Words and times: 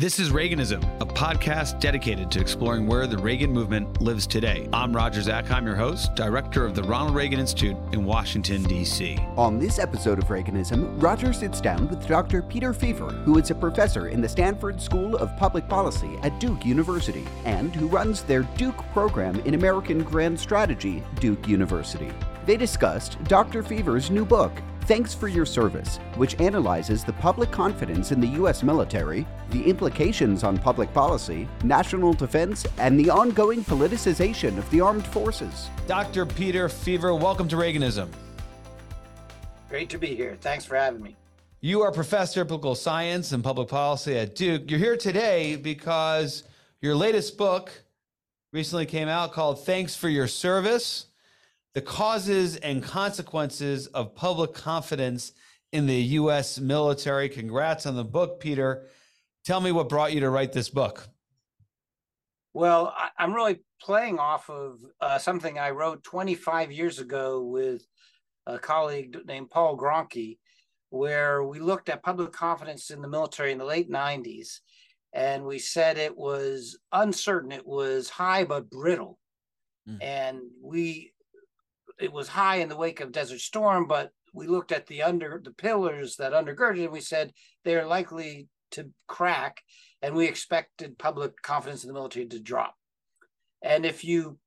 This 0.00 0.18
is 0.18 0.30
Reaganism, 0.30 0.82
a 1.02 1.04
podcast 1.04 1.78
dedicated 1.78 2.30
to 2.30 2.40
exploring 2.40 2.86
where 2.86 3.06
the 3.06 3.18
Reagan 3.18 3.52
movement 3.52 4.00
lives 4.00 4.26
today. 4.26 4.66
I'm 4.72 4.96
Roger 4.96 5.20
Zakheim, 5.20 5.66
your 5.66 5.76
host, 5.76 6.14
director 6.14 6.64
of 6.64 6.74
the 6.74 6.82
Ronald 6.82 7.14
Reagan 7.14 7.38
Institute 7.38 7.76
in 7.92 8.06
Washington, 8.06 8.62
D.C. 8.62 9.18
On 9.36 9.58
this 9.58 9.78
episode 9.78 10.18
of 10.18 10.24
Reaganism, 10.28 11.02
Roger 11.02 11.34
sits 11.34 11.60
down 11.60 11.86
with 11.88 12.06
Dr. 12.08 12.40
Peter 12.40 12.72
Feaver, 12.72 13.10
who 13.10 13.36
is 13.36 13.50
a 13.50 13.54
professor 13.54 14.08
in 14.08 14.22
the 14.22 14.28
Sanford 14.30 14.80
School 14.80 15.16
of 15.16 15.36
Public 15.36 15.68
Policy 15.68 16.16
at 16.22 16.40
Duke 16.40 16.64
University 16.64 17.26
and 17.44 17.76
who 17.76 17.86
runs 17.86 18.22
their 18.22 18.44
Duke 18.56 18.82
program 18.94 19.38
in 19.40 19.52
American 19.52 20.02
Grand 20.02 20.40
Strategy, 20.40 21.02
Duke 21.16 21.46
University. 21.46 22.10
They 22.46 22.56
discussed 22.56 23.22
Dr. 23.24 23.62
Feaver's 23.62 24.10
new 24.10 24.24
book, 24.24 24.62
Thanks 24.90 25.14
for 25.14 25.28
Your 25.28 25.46
Service, 25.46 25.98
which 26.16 26.34
analyzes 26.40 27.04
the 27.04 27.12
public 27.12 27.52
confidence 27.52 28.10
in 28.10 28.20
the 28.20 28.26
U.S. 28.26 28.64
military, 28.64 29.24
the 29.50 29.62
implications 29.62 30.42
on 30.42 30.58
public 30.58 30.92
policy, 30.92 31.46
national 31.62 32.12
defense, 32.12 32.66
and 32.76 32.98
the 32.98 33.08
ongoing 33.08 33.62
politicization 33.62 34.58
of 34.58 34.68
the 34.70 34.80
armed 34.80 35.06
forces. 35.06 35.70
Dr. 35.86 36.26
Peter 36.26 36.68
Feaver, 36.68 37.14
welcome 37.14 37.46
to 37.46 37.54
Reaganism. 37.54 38.08
Great 39.68 39.88
to 39.90 39.96
be 39.96 40.08
here. 40.08 40.36
Thanks 40.40 40.64
for 40.64 40.74
having 40.74 41.00
me. 41.00 41.14
You 41.60 41.82
are 41.82 41.92
professor 41.92 42.40
of 42.40 42.48
political 42.48 42.74
science 42.74 43.30
and 43.30 43.44
public 43.44 43.68
policy 43.68 44.18
at 44.18 44.34
Duke. 44.34 44.68
You're 44.68 44.80
here 44.80 44.96
today 44.96 45.54
because 45.54 46.42
your 46.80 46.96
latest 46.96 47.38
book 47.38 47.70
recently 48.52 48.86
came 48.86 49.06
out 49.06 49.30
called 49.30 49.64
Thanks 49.64 49.94
for 49.94 50.08
Your 50.08 50.26
Service 50.26 51.06
the 51.74 51.80
causes 51.80 52.56
and 52.56 52.82
consequences 52.82 53.86
of 53.88 54.14
public 54.14 54.54
confidence 54.54 55.32
in 55.72 55.86
the 55.86 55.94
U.S. 55.94 56.58
military. 56.58 57.28
Congrats 57.28 57.86
on 57.86 57.94
the 57.94 58.04
book, 58.04 58.40
Peter. 58.40 58.88
Tell 59.44 59.60
me 59.60 59.72
what 59.72 59.88
brought 59.88 60.12
you 60.12 60.20
to 60.20 60.30
write 60.30 60.52
this 60.52 60.68
book. 60.68 61.08
Well, 62.52 62.92
I, 62.96 63.10
am 63.22 63.32
really 63.32 63.60
playing 63.80 64.18
off 64.18 64.50
of 64.50 64.78
uh, 65.00 65.18
something 65.18 65.58
I 65.58 65.70
wrote 65.70 66.02
25 66.02 66.72
years 66.72 66.98
ago 66.98 67.42
with 67.44 67.86
a 68.46 68.58
colleague 68.58 69.16
named 69.26 69.50
Paul 69.50 69.78
Gronke, 69.78 70.38
where 70.90 71.44
we 71.44 71.60
looked 71.60 71.88
at 71.88 72.02
public 72.02 72.32
confidence 72.32 72.90
in 72.90 73.00
the 73.00 73.08
military 73.08 73.52
in 73.52 73.58
the 73.58 73.64
late 73.64 73.88
90s. 73.88 74.58
And 75.12 75.44
we 75.44 75.58
said 75.58 75.96
it 75.96 76.16
was 76.16 76.78
uncertain, 76.92 77.52
it 77.52 77.66
was 77.66 78.10
high 78.10 78.44
but 78.44 78.70
brittle. 78.70 79.18
Mm. 79.88 79.98
And 80.02 80.40
we 80.62 81.09
it 82.00 82.12
was 82.12 82.28
high 82.28 82.56
in 82.56 82.68
the 82.68 82.76
wake 82.76 83.00
of 83.00 83.12
Desert 83.12 83.40
Storm, 83.40 83.86
but 83.86 84.10
we 84.32 84.46
looked 84.46 84.72
at 84.72 84.86
the 84.86 85.02
under 85.02 85.40
the 85.42 85.52
pillars 85.52 86.16
that 86.16 86.32
undergird 86.32 86.78
it, 86.78 86.84
and 86.84 86.92
we 86.92 87.00
said 87.00 87.32
they're 87.64 87.86
likely 87.86 88.48
to 88.72 88.90
crack, 89.06 89.62
and 90.02 90.14
we 90.14 90.26
expected 90.26 90.98
public 90.98 91.40
confidence 91.42 91.84
in 91.84 91.88
the 91.88 91.94
military 91.94 92.26
to 92.26 92.40
drop. 92.40 92.74
And 93.62 93.84
if 93.84 94.04
you 94.04 94.38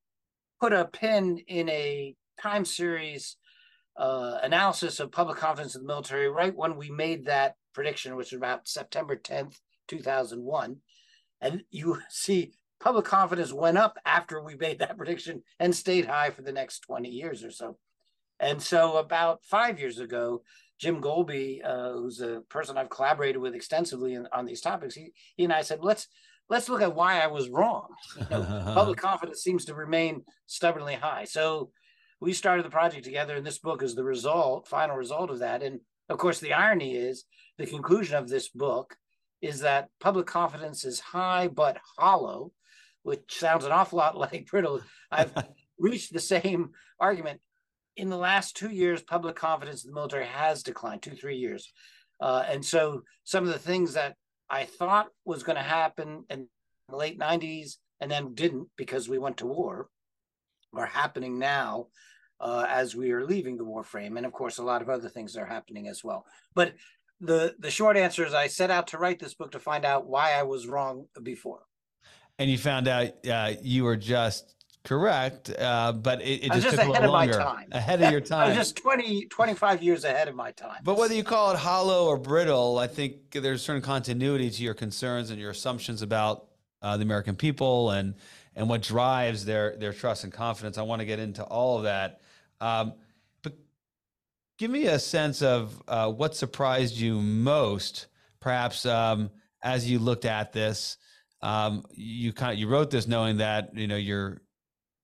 put 0.59 0.73
a 0.73 0.85
pin 0.85 1.39
in 1.47 1.69
a 1.69 2.15
time 2.41 2.65
series 2.65 3.37
uh, 3.97 4.39
analysis 4.41 4.99
of 4.99 5.11
public 5.11 5.37
confidence 5.37 5.75
in 5.75 5.81
the 5.81 5.87
military, 5.87 6.29
right 6.29 6.55
when 6.55 6.77
we 6.77 6.89
made 6.89 7.25
that 7.25 7.55
prediction, 7.73 8.15
which 8.15 8.31
was 8.31 8.37
about 8.37 8.67
September 8.67 9.15
10th, 9.15 9.59
2001, 9.87 10.77
and 11.41 11.63
you 11.69 11.99
see 12.09 12.53
public 12.83 13.05
confidence 13.05 13.53
went 13.53 13.77
up 13.77 13.97
after 14.05 14.43
we 14.43 14.55
made 14.55 14.79
that 14.79 14.97
prediction 14.97 15.41
and 15.59 15.73
stayed 15.73 16.05
high 16.05 16.29
for 16.29 16.41
the 16.41 16.51
next 16.51 16.81
20 16.81 17.09
years 17.09 17.43
or 17.43 17.51
so. 17.51 17.77
And 18.39 18.61
so, 18.61 18.97
about 18.97 19.45
five 19.45 19.79
years 19.79 19.99
ago, 19.99 20.43
Jim 20.79 21.01
Golby, 21.01 21.61
uh, 21.63 21.93
who's 21.93 22.19
a 22.19 22.41
person 22.49 22.77
I've 22.77 22.89
collaborated 22.89 23.41
with 23.41 23.55
extensively 23.55 24.15
in, 24.15 24.27
on 24.33 24.45
these 24.45 24.59
topics, 24.59 24.95
he, 24.95 25.13
he 25.37 25.45
and 25.45 25.53
I 25.53 25.61
said, 25.61 25.79
let's 25.81 26.07
let's 26.49 26.67
look 26.67 26.81
at 26.81 26.93
why 26.93 27.21
I 27.21 27.27
was 27.27 27.49
wrong. 27.49 27.87
You 28.17 28.25
know, 28.29 28.71
public 28.73 28.97
confidence 29.09 29.41
seems 29.41 29.63
to 29.65 29.75
remain 29.75 30.23
stubbornly 30.45 30.95
high. 30.95 31.23
So 31.23 31.71
we 32.19 32.33
started 32.33 32.65
the 32.65 32.69
project 32.69 33.05
together, 33.05 33.35
and 33.35 33.45
this 33.45 33.59
book 33.59 33.81
is 33.81 33.95
the 33.95 34.03
result, 34.03 34.67
final 34.67 34.97
result 34.97 35.29
of 35.29 35.39
that. 35.39 35.63
And 35.63 35.79
of 36.09 36.17
course, 36.17 36.41
the 36.41 36.53
irony 36.53 36.95
is 36.95 37.23
the 37.57 37.65
conclusion 37.65 38.17
of 38.17 38.27
this 38.27 38.49
book 38.49 38.97
is 39.41 39.61
that 39.61 39.89
public 40.01 40.25
confidence 40.25 40.83
is 40.83 40.99
high 40.99 41.47
but 41.47 41.77
hollow 41.97 42.51
which 43.03 43.21
sounds 43.29 43.65
an 43.65 43.71
awful 43.71 43.99
lot 43.99 44.17
like 44.33 44.47
brittle. 44.47 44.81
I've 45.11 45.31
reached 45.77 46.13
the 46.13 46.19
same 46.19 46.71
argument. 46.99 47.39
In 47.95 48.09
the 48.09 48.17
last 48.17 48.57
two 48.57 48.69
years, 48.69 49.03
public 49.03 49.35
confidence 49.35 49.83
in 49.83 49.91
the 49.91 49.95
military 49.95 50.25
has 50.25 50.63
declined, 50.63 51.03
two, 51.03 51.11
three 51.11 51.37
years. 51.37 51.71
Uh, 52.19 52.43
and 52.47 52.65
so 52.65 53.03
some 53.23 53.43
of 53.43 53.53
the 53.53 53.59
things 53.59 53.93
that 53.93 54.15
I 54.49 54.65
thought 54.65 55.07
was 55.25 55.43
going 55.43 55.57
to 55.57 55.61
happen 55.61 56.25
in 56.29 56.47
the 56.89 56.95
late 56.95 57.19
90s 57.19 57.75
and 58.01 58.09
then 58.09 58.33
didn't 58.33 58.69
because 58.77 59.07
we 59.07 59.19
went 59.19 59.37
to 59.37 59.45
war 59.45 59.89
are 60.73 60.87
happening 60.87 61.37
now 61.37 61.87
uh, 62.39 62.65
as 62.67 62.95
we 62.95 63.11
are 63.11 63.25
leaving 63.25 63.57
the 63.57 63.63
war 63.63 63.83
frame. 63.83 64.17
And 64.17 64.25
of 64.25 64.31
course, 64.31 64.57
a 64.57 64.63
lot 64.63 64.81
of 64.81 64.89
other 64.89 65.09
things 65.09 65.37
are 65.37 65.45
happening 65.45 65.87
as 65.87 66.03
well. 66.03 66.25
But 66.55 66.73
the, 67.21 67.55
the 67.59 67.71
short 67.71 67.95
answer 67.95 68.25
is 68.25 68.33
I 68.33 68.47
set 68.47 68.71
out 68.71 68.87
to 68.87 68.97
write 68.97 69.19
this 69.19 69.35
book 69.35 69.51
to 69.51 69.59
find 69.59 69.85
out 69.85 70.07
why 70.07 70.33
I 70.33 70.43
was 70.43 70.67
wrong 70.67 71.05
before 71.21 71.61
and 72.39 72.49
you 72.49 72.57
found 72.57 72.87
out 72.87 73.11
uh, 73.27 73.53
you 73.61 73.83
were 73.83 73.95
just 73.95 74.53
correct, 74.83 75.49
uh, 75.57 75.93
but 75.93 76.21
it, 76.21 76.45
it 76.45 76.51
just, 76.51 76.63
just, 76.63 76.75
took 76.77 76.85
a 76.85 76.91
little 76.91 77.11
longer. 77.11 77.39
Ahead 77.71 78.01
of 78.01 78.11
your 78.11 78.21
time. 78.21 78.43
I 78.45 78.47
was 78.49 78.57
just 78.57 78.75
20, 78.77 79.25
25 79.27 79.81
years 79.81 80.03
ahead 80.03 80.27
of 80.27 80.35
my 80.35 80.51
time. 80.51 80.81
But 80.83 80.97
whether 80.97 81.13
you 81.13 81.23
call 81.23 81.51
it 81.51 81.57
hollow 81.57 82.07
or 82.07 82.17
brittle, 82.17 82.77
I 82.79 82.87
think 82.87 83.31
there's 83.31 83.61
certain 83.61 83.81
continuity 83.81 84.49
to 84.49 84.63
your 84.63 84.73
concerns 84.73 85.29
and 85.29 85.39
your 85.39 85.51
assumptions 85.51 86.01
about 86.01 86.47
uh, 86.81 86.97
the 86.97 87.03
American 87.03 87.35
people 87.35 87.91
and 87.91 88.15
and 88.55 88.69
what 88.69 88.81
drives 88.81 89.45
their 89.45 89.75
their 89.77 89.93
trust 89.93 90.25
and 90.25 90.33
confidence. 90.33 90.77
I 90.77 90.81
want 90.83 90.99
to 90.99 91.05
get 91.05 91.19
into 91.19 91.43
all 91.43 91.77
of 91.77 91.83
that. 91.83 92.19
Um, 92.59 92.93
but 93.41 93.53
give 94.57 94.69
me 94.69 94.87
a 94.87 94.99
sense 94.99 95.41
of 95.41 95.81
uh, 95.87 96.11
what 96.11 96.35
surprised 96.35 96.95
you 96.97 97.21
most, 97.21 98.07
perhaps 98.41 98.85
um, 98.85 99.31
as 99.61 99.89
you 99.89 99.97
looked 99.97 100.25
at 100.25 100.51
this 100.51 100.97
um, 101.43 101.83
you 101.91 102.31
kind 102.31 102.53
of 102.53 102.57
you 102.57 102.67
wrote 102.67 102.89
this 102.89 103.05
knowing 103.05 103.37
that 103.37 103.75
you 103.75 103.87
know 103.87 103.97
you're 103.97 104.41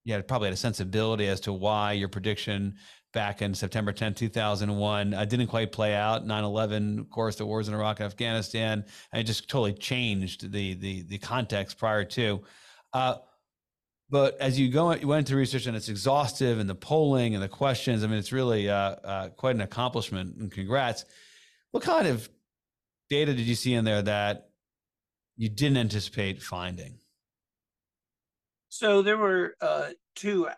you 0.05 0.13
had 0.13 0.27
probably 0.27 0.47
had 0.47 0.53
a 0.53 0.57
sensibility 0.57 1.27
as 1.27 1.41
to 1.41 1.53
why 1.53 1.91
your 1.91 2.07
prediction 2.07 2.75
back 3.13 3.41
in 3.41 3.53
September 3.53 3.91
10, 3.91 4.13
2001 4.13 5.13
uh, 5.13 5.25
didn't 5.25 5.47
quite 5.47 5.71
play 5.71 5.93
out. 5.95 6.25
9/11, 6.25 6.99
of 6.99 7.09
course, 7.09 7.35
the 7.35 7.45
wars 7.45 7.67
in 7.67 7.73
Iraq 7.73 7.99
and 7.99 8.07
Afghanistan, 8.07 8.85
and 9.11 9.21
it 9.21 9.25
just 9.25 9.49
totally 9.49 9.73
changed 9.73 10.51
the 10.51 10.75
the 10.75 11.03
the 11.03 11.17
context 11.17 11.77
prior 11.77 12.05
to. 12.05 12.41
Uh, 12.93 13.15
but 14.09 14.39
as 14.39 14.57
you 14.57 14.71
go, 14.71 14.93
you 14.95 15.07
went 15.07 15.27
into 15.27 15.35
research 15.35 15.67
and 15.67 15.75
it's 15.75 15.89
exhaustive, 15.89 16.57
and 16.59 16.69
the 16.69 16.75
polling 16.75 17.35
and 17.35 17.43
the 17.43 17.49
questions. 17.49 18.03
I 18.03 18.07
mean, 18.07 18.17
it's 18.17 18.31
really 18.31 18.69
uh, 18.69 18.75
uh, 19.03 19.29
quite 19.29 19.55
an 19.55 19.61
accomplishment. 19.61 20.37
And 20.37 20.49
congrats. 20.49 21.03
What 21.71 21.83
kind 21.83 22.07
of 22.07 22.29
data 23.09 23.33
did 23.33 23.45
you 23.45 23.55
see 23.55 23.73
in 23.73 23.83
there 23.83 24.01
that 24.03 24.48
you 25.39 25.47
didn't 25.47 25.77
anticipate 25.77 26.41
finding? 26.41 26.99
So 28.67 29.01
there 29.01 29.17
were 29.17 29.55
uh, 29.61 29.91
two 30.13 30.49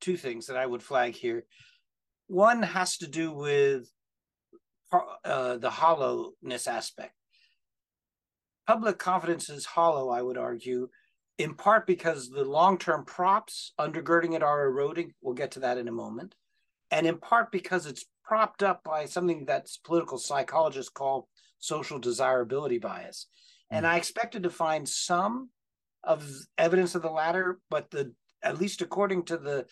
two 0.00 0.16
things 0.16 0.48
that 0.48 0.56
I 0.56 0.66
would 0.66 0.82
flag 0.82 1.14
here. 1.14 1.44
One 2.26 2.62
has 2.62 2.98
to 2.98 3.06
do 3.06 3.32
with 3.32 3.88
uh, 4.92 5.56
the 5.58 5.70
hollowness 5.70 6.66
aspect. 6.66 7.14
Public 8.66 8.98
confidence 8.98 9.48
is 9.48 9.64
hollow, 9.64 10.10
I 10.10 10.20
would 10.20 10.36
argue, 10.36 10.88
in 11.38 11.54
part 11.54 11.86
because 11.86 12.28
the 12.28 12.44
long-term 12.44 13.04
props 13.04 13.72
undergirding 13.78 14.34
it 14.34 14.42
are 14.42 14.66
eroding. 14.66 15.14
We'll 15.22 15.34
get 15.34 15.52
to 15.52 15.60
that 15.60 15.78
in 15.78 15.86
a 15.86 15.92
moment, 15.92 16.34
and 16.90 17.06
in 17.06 17.18
part 17.18 17.52
because 17.52 17.86
it's 17.86 18.04
propped 18.24 18.64
up 18.64 18.82
by 18.82 19.06
something 19.06 19.44
that 19.44 19.68
political 19.84 20.18
psychologists 20.18 20.90
call 20.90 21.28
social 21.60 22.00
desirability 22.00 22.78
bias. 22.78 23.28
And 23.70 23.84
hmm. 23.84 23.92
I 23.92 23.96
expected 23.96 24.42
to 24.44 24.50
find 24.50 24.88
some 24.88 25.50
of 26.04 26.28
evidence 26.56 26.94
of 26.94 27.02
the 27.02 27.10
latter, 27.10 27.58
but 27.70 27.90
the 27.90 28.12
at 28.42 28.58
least 28.58 28.82
according 28.82 29.24
to 29.24 29.36
the 29.36 29.66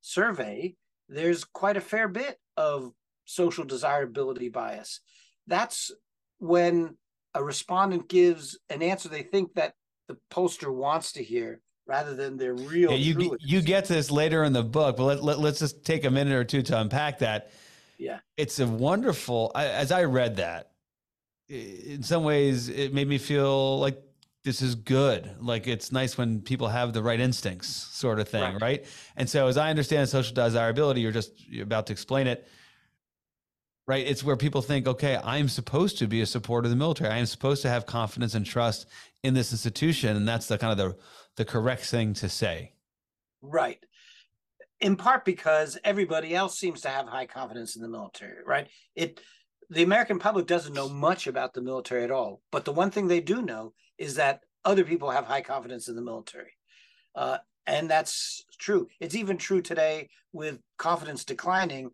survey, 0.00 0.74
there's 1.08 1.44
quite 1.44 1.76
a 1.76 1.80
fair 1.80 2.08
bit 2.08 2.36
of 2.56 2.92
social 3.24 3.64
desirability 3.64 4.48
bias. 4.48 5.00
That's 5.46 5.90
when 6.38 6.96
a 7.34 7.42
respondent 7.44 8.08
gives 8.08 8.58
an 8.70 8.82
answer 8.82 9.08
they 9.08 9.22
think 9.22 9.54
that 9.54 9.74
the 10.08 10.16
pollster 10.30 10.74
wants 10.74 11.12
to 11.12 11.22
hear 11.22 11.60
rather 11.86 12.14
than 12.14 12.36
their 12.36 12.54
real. 12.54 12.90
Yeah, 12.90 12.96
you 12.96 13.36
you 13.40 13.62
get 13.62 13.86
this 13.86 14.10
later 14.10 14.44
in 14.44 14.52
the 14.52 14.62
book, 14.62 14.96
but 14.96 15.04
let, 15.04 15.22
let, 15.22 15.38
let's 15.38 15.58
just 15.58 15.84
take 15.84 16.04
a 16.04 16.10
minute 16.10 16.34
or 16.34 16.44
two 16.44 16.62
to 16.62 16.80
unpack 16.80 17.18
that. 17.20 17.50
Yeah, 17.98 18.18
it's 18.36 18.60
a 18.60 18.66
wonderful. 18.66 19.52
As 19.54 19.92
I 19.92 20.04
read 20.04 20.36
that, 20.36 20.72
in 21.48 22.02
some 22.02 22.24
ways 22.24 22.68
it 22.68 22.92
made 22.94 23.08
me 23.08 23.18
feel 23.18 23.78
like 23.80 24.02
this 24.44 24.62
is 24.62 24.74
good. 24.74 25.30
Like 25.40 25.66
it's 25.66 25.92
nice 25.92 26.16
when 26.18 26.40
people 26.40 26.68
have 26.68 26.92
the 26.92 27.02
right 27.02 27.20
instincts, 27.20 27.68
sort 27.68 28.20
of 28.20 28.28
thing, 28.28 28.54
right? 28.54 28.62
right? 28.62 28.86
And 29.16 29.28
so, 29.28 29.46
as 29.46 29.56
I 29.56 29.70
understand 29.70 30.08
social 30.08 30.34
desirability, 30.34 31.00
you're 31.00 31.12
just 31.12 31.32
you're 31.48 31.64
about 31.64 31.86
to 31.88 31.92
explain 31.92 32.26
it. 32.26 32.46
right? 33.86 34.06
It's 34.06 34.22
where 34.22 34.36
people 34.36 34.62
think, 34.62 34.86
okay, 34.86 35.18
I'm 35.24 35.48
supposed 35.48 35.98
to 35.98 36.06
be 36.06 36.20
a 36.20 36.26
supporter 36.26 36.66
of 36.66 36.70
the 36.70 36.76
military. 36.76 37.10
I 37.10 37.18
am 37.18 37.26
supposed 37.26 37.62
to 37.62 37.68
have 37.68 37.86
confidence 37.86 38.34
and 38.34 38.46
trust 38.46 38.86
in 39.22 39.34
this 39.34 39.50
institution, 39.52 40.16
and 40.16 40.28
that's 40.28 40.46
the 40.46 40.58
kind 40.58 40.72
of 40.72 40.78
the 40.78 40.96
the 41.36 41.44
correct 41.44 41.84
thing 41.86 42.14
to 42.14 42.28
say. 42.28 42.74
Right. 43.40 43.78
In 44.80 44.96
part 44.96 45.24
because 45.24 45.78
everybody 45.84 46.34
else 46.34 46.58
seems 46.58 46.82
to 46.82 46.88
have 46.88 47.06
high 47.06 47.26
confidence 47.26 47.74
in 47.76 47.82
the 47.82 47.88
military, 47.88 48.44
right? 48.46 48.68
It 48.94 49.20
the 49.70 49.82
American 49.82 50.18
public 50.18 50.46
doesn't 50.46 50.74
know 50.74 50.88
much 50.88 51.26
about 51.26 51.54
the 51.54 51.60
military 51.60 52.04
at 52.04 52.10
all, 52.10 52.40
but 52.50 52.64
the 52.64 52.72
one 52.72 52.90
thing 52.90 53.06
they 53.06 53.20
do 53.20 53.42
know 53.42 53.74
is 53.98 54.14
that 54.14 54.40
other 54.64 54.84
people 54.84 55.10
have 55.10 55.26
high 55.26 55.42
confidence 55.42 55.88
in 55.88 55.96
the 55.96 56.02
military. 56.02 56.52
Uh, 57.14 57.38
and 57.66 57.90
that's 57.90 58.44
true. 58.58 58.88
It's 59.00 59.14
even 59.14 59.36
true 59.36 59.60
today 59.60 60.08
with 60.32 60.58
confidence 60.78 61.24
declining. 61.24 61.90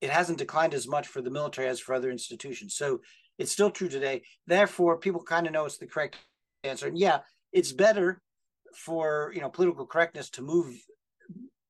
It 0.00 0.10
hasn't 0.10 0.38
declined 0.38 0.74
as 0.74 0.86
much 0.86 1.06
for 1.06 1.22
the 1.22 1.30
military 1.30 1.68
as 1.68 1.80
for 1.80 1.94
other 1.94 2.10
institutions. 2.10 2.74
So 2.74 3.00
it's 3.38 3.52
still 3.52 3.70
true 3.70 3.88
today. 3.88 4.22
Therefore, 4.46 4.98
people 4.98 5.22
kind 5.22 5.46
of 5.46 5.52
know 5.52 5.64
it's 5.64 5.78
the 5.78 5.86
correct 5.86 6.16
answer. 6.62 6.88
And 6.88 6.98
yeah, 6.98 7.20
it's 7.52 7.72
better 7.72 8.20
for 8.74 9.32
you 9.34 9.40
know 9.40 9.48
political 9.48 9.86
correctness 9.86 10.28
to 10.30 10.42
move 10.42 10.74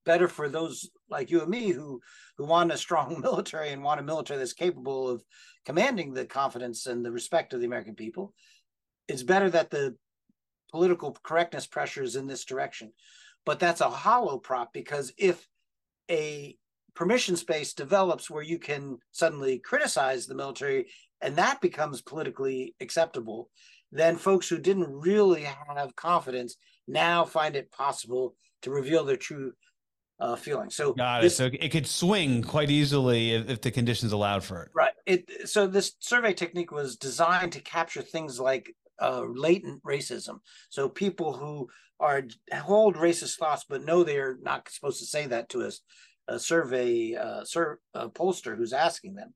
better 0.04 0.26
for 0.28 0.48
those 0.48 0.90
like 1.10 1.30
you 1.30 1.40
and 1.40 1.50
me 1.50 1.70
who 1.70 2.00
who 2.36 2.44
want 2.44 2.72
a 2.72 2.76
strong 2.76 3.20
military 3.22 3.70
and 3.70 3.82
want 3.82 4.00
a 4.00 4.04
military 4.04 4.38
that's 4.38 4.52
capable 4.52 5.08
of 5.08 5.22
commanding 5.64 6.12
the 6.12 6.24
confidence 6.24 6.86
and 6.86 7.04
the 7.04 7.12
respect 7.12 7.52
of 7.52 7.60
the 7.60 7.66
American 7.66 7.94
people. 7.94 8.32
It's 9.08 9.22
better 9.22 9.50
that 9.50 9.70
the 9.70 9.96
political 10.70 11.16
correctness 11.22 11.66
pressures 11.66 12.16
in 12.16 12.26
this 12.26 12.44
direction. 12.44 12.92
But 13.46 13.58
that's 13.58 13.80
a 13.80 13.88
hollow 13.90 14.38
prop 14.38 14.72
because 14.72 15.12
if 15.16 15.46
a 16.10 16.56
permission 16.94 17.36
space 17.36 17.74
develops 17.74 18.28
where 18.28 18.42
you 18.42 18.58
can 18.58 18.98
suddenly 19.12 19.58
criticize 19.58 20.26
the 20.26 20.34
military 20.34 20.86
and 21.20 21.36
that 21.36 21.60
becomes 21.60 22.02
politically 22.02 22.74
acceptable, 22.80 23.50
then 23.90 24.16
folks 24.16 24.48
who 24.48 24.58
didn't 24.58 24.92
really 24.92 25.42
have 25.42 25.96
confidence 25.96 26.56
now 26.86 27.24
find 27.24 27.56
it 27.56 27.70
possible 27.70 28.34
to 28.62 28.70
reveal 28.70 29.04
their 29.04 29.16
true 29.16 29.52
uh, 30.20 30.36
feelings. 30.36 30.74
So 30.74 30.92
got 30.92 31.22
this, 31.22 31.34
it. 31.34 31.36
So 31.36 31.50
it 31.60 31.70
could 31.70 31.86
swing 31.86 32.42
quite 32.42 32.70
easily 32.70 33.32
if, 33.32 33.48
if, 33.48 33.60
the 33.60 33.70
conditions 33.70 34.12
allowed 34.12 34.42
for 34.42 34.62
it. 34.64 34.70
Right. 34.74 34.92
It. 35.06 35.48
So 35.48 35.66
this 35.66 35.92
survey 36.00 36.32
technique 36.32 36.72
was 36.72 36.96
designed 36.96 37.52
to 37.52 37.60
capture 37.60 38.02
things 38.02 38.40
like 38.40 38.74
uh, 39.00 39.24
latent 39.32 39.82
racism. 39.84 40.38
So 40.70 40.88
people 40.88 41.32
who 41.32 41.68
are 42.00 42.22
hold 42.52 42.96
racist 42.96 43.36
thoughts 43.36 43.64
but 43.68 43.84
know 43.84 44.02
they 44.02 44.18
are 44.18 44.38
not 44.42 44.68
supposed 44.68 45.00
to 45.00 45.06
say 45.06 45.26
that 45.26 45.48
to 45.50 45.62
us, 45.62 45.80
a 46.26 46.38
survey 46.38 47.14
uh, 47.14 47.44
sur- 47.44 47.80
pollster 47.94 48.56
who's 48.56 48.72
asking 48.72 49.14
them. 49.14 49.34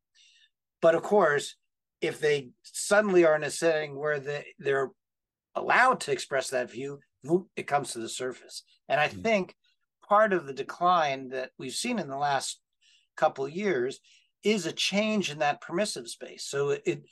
But 0.81 0.95
of 0.95 1.03
course, 1.03 1.57
if 2.01 2.21
they 2.21 2.51
suddenly 2.65 3.25
are 3.25 3.37
in 3.37 3.45
a 3.45 3.51
setting 3.51 3.97
where 3.97 4.19
they, 4.19 4.47
they're 4.59 4.91
allowed 5.55 6.01
to 6.01 6.13
express 6.13 6.51
that 6.51 6.71
view, 6.71 6.99
it 7.57 7.69
comes 7.69 7.93
to 7.93 8.01
the 8.01 8.09
surface. 8.09 8.65
And 8.89 9.01
I 9.01 9.09
mm. 9.09 9.23
think 9.23 9.55
part 10.13 10.35
of 10.35 10.45
the 10.47 10.53
decline 10.53 11.31
that 11.31 11.53
we've 11.59 11.73
seen 11.73 11.99
in 11.99 12.07
the 12.07 12.19
last 12.19 12.61
couple 13.17 13.49
years 13.49 13.99
is 14.45 14.67
a 14.67 14.73
change 14.73 15.31
in 15.31 15.39
that 15.39 15.63
permissive 15.63 16.07
space. 16.07 16.45
So 16.45 16.77
it 16.85 17.05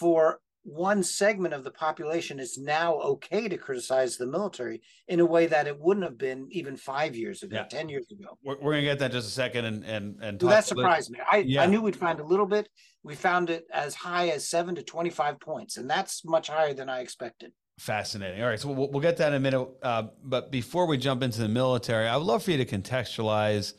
for 0.00 0.40
one 0.64 1.04
segment 1.04 1.54
of 1.54 1.62
the 1.62 1.70
population 1.70 2.40
is 2.40 2.58
now 2.58 2.94
okay 2.94 3.48
to 3.48 3.56
criticize 3.56 4.16
the 4.16 4.26
military 4.26 4.82
in 5.06 5.20
a 5.20 5.24
way 5.24 5.46
that 5.46 5.68
it 5.68 5.78
wouldn't 5.78 6.02
have 6.02 6.18
been 6.18 6.48
even 6.50 6.76
five 6.76 7.14
years 7.14 7.44
ago, 7.44 7.58
yeah. 7.58 7.64
ten 7.78 7.88
years 7.88 8.06
ago. 8.10 8.36
We're, 8.42 8.58
we're, 8.60 8.72
gonna 8.72 8.82
get 8.82 8.98
that 8.98 9.12
just 9.12 9.28
a 9.28 9.30
second 9.30 9.64
and 9.64 9.84
and 9.84 10.16
and 10.20 10.42
well, 10.42 10.50
that 10.50 10.64
surprised 10.64 11.12
me. 11.12 11.20
I, 11.30 11.38
yeah. 11.46 11.62
I 11.62 11.66
knew 11.66 11.80
we'd 11.80 11.94
find 11.94 12.18
a 12.18 12.24
little 12.24 12.46
bit. 12.46 12.68
We 13.04 13.14
found 13.14 13.50
it 13.50 13.66
as 13.72 13.94
high 13.94 14.30
as 14.30 14.48
seven 14.48 14.74
to 14.74 14.82
twenty 14.82 15.10
five 15.10 15.38
points, 15.38 15.76
and 15.76 15.88
that's 15.88 16.24
much 16.24 16.48
higher 16.48 16.74
than 16.74 16.88
I 16.88 17.02
expected. 17.02 17.52
Fascinating. 17.82 18.40
All 18.40 18.48
right, 18.48 18.60
so 18.60 18.70
we'll, 18.70 18.88
we'll 18.92 19.00
get 19.00 19.16
that 19.16 19.32
in 19.32 19.34
a 19.34 19.40
minute. 19.40 19.68
Uh, 19.82 20.04
but 20.22 20.52
before 20.52 20.86
we 20.86 20.96
jump 20.96 21.20
into 21.20 21.40
the 21.40 21.48
military, 21.48 22.06
I 22.06 22.16
would 22.16 22.24
love 22.24 22.44
for 22.44 22.52
you 22.52 22.64
to 22.64 22.64
contextualize 22.64 23.72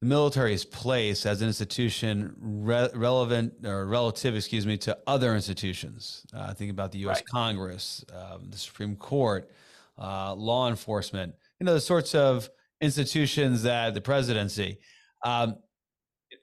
the 0.00 0.08
military's 0.08 0.64
place 0.64 1.24
as 1.24 1.40
an 1.40 1.46
institution 1.46 2.34
re- 2.36 2.88
relevant 2.94 3.64
or 3.64 3.86
relative, 3.86 4.34
excuse 4.34 4.66
me, 4.66 4.76
to 4.78 4.98
other 5.06 5.36
institutions. 5.36 6.26
Uh, 6.34 6.52
think 6.52 6.72
about 6.72 6.90
the 6.90 6.98
U.S. 6.98 7.18
Right. 7.18 7.26
Congress, 7.26 8.04
um, 8.12 8.50
the 8.50 8.58
Supreme 8.58 8.96
Court, 8.96 9.48
uh, 9.96 10.34
law 10.34 10.68
enforcement. 10.68 11.36
You 11.60 11.66
know 11.66 11.74
the 11.74 11.80
sorts 11.80 12.12
of 12.16 12.50
institutions 12.80 13.62
that 13.62 13.94
the 13.94 14.00
presidency. 14.00 14.80
Um, 15.24 15.58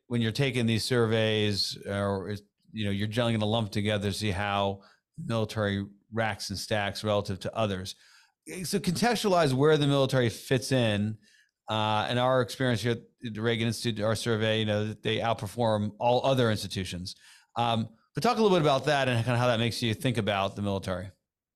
when 0.08 0.22
you're 0.22 0.32
taking 0.32 0.66
these 0.66 0.86
surveys, 0.86 1.78
or 1.86 2.38
you 2.72 2.86
know, 2.86 2.92
you're 2.92 3.10
gelling 3.10 3.34
in 3.34 3.42
a 3.42 3.46
lump 3.46 3.72
together 3.72 4.12
to 4.12 4.18
see 4.18 4.32
how 4.32 4.80
military 5.24 5.86
racks 6.14 6.50
and 6.50 6.60
stacks 6.60 7.04
relative 7.04 7.40
to 7.42 7.56
others. 7.56 7.96
So 8.64 8.80
contextualize 8.80 9.54
where 9.54 9.78
the 9.78 9.88
military 9.88 10.30
fits 10.30 10.72
in 10.72 11.18
uh, 11.70 12.06
and 12.08 12.20
our 12.20 12.42
experience 12.42 12.82
here 12.82 12.94
at 12.94 13.34
the 13.34 13.42
Reagan 13.42 13.68
Institute, 13.68 14.04
our 14.04 14.16
survey, 14.16 14.60
you 14.60 14.66
know, 14.66 14.94
they 14.94 15.18
outperform 15.18 15.92
all 16.00 16.24
other 16.26 16.52
institutions. 16.52 17.16
Um, 17.56 17.90
but 18.14 18.22
talk 18.22 18.38
a 18.38 18.42
little 18.42 18.56
bit 18.56 18.62
about 18.62 18.86
that 18.86 19.10
and 19.10 19.24
kind 19.26 19.34
of 19.34 19.40
how 19.40 19.48
that 19.48 19.60
makes 19.60 19.82
you 19.82 19.94
think 19.94 20.18
about 20.18 20.56
the 20.56 20.62
military. 20.62 21.10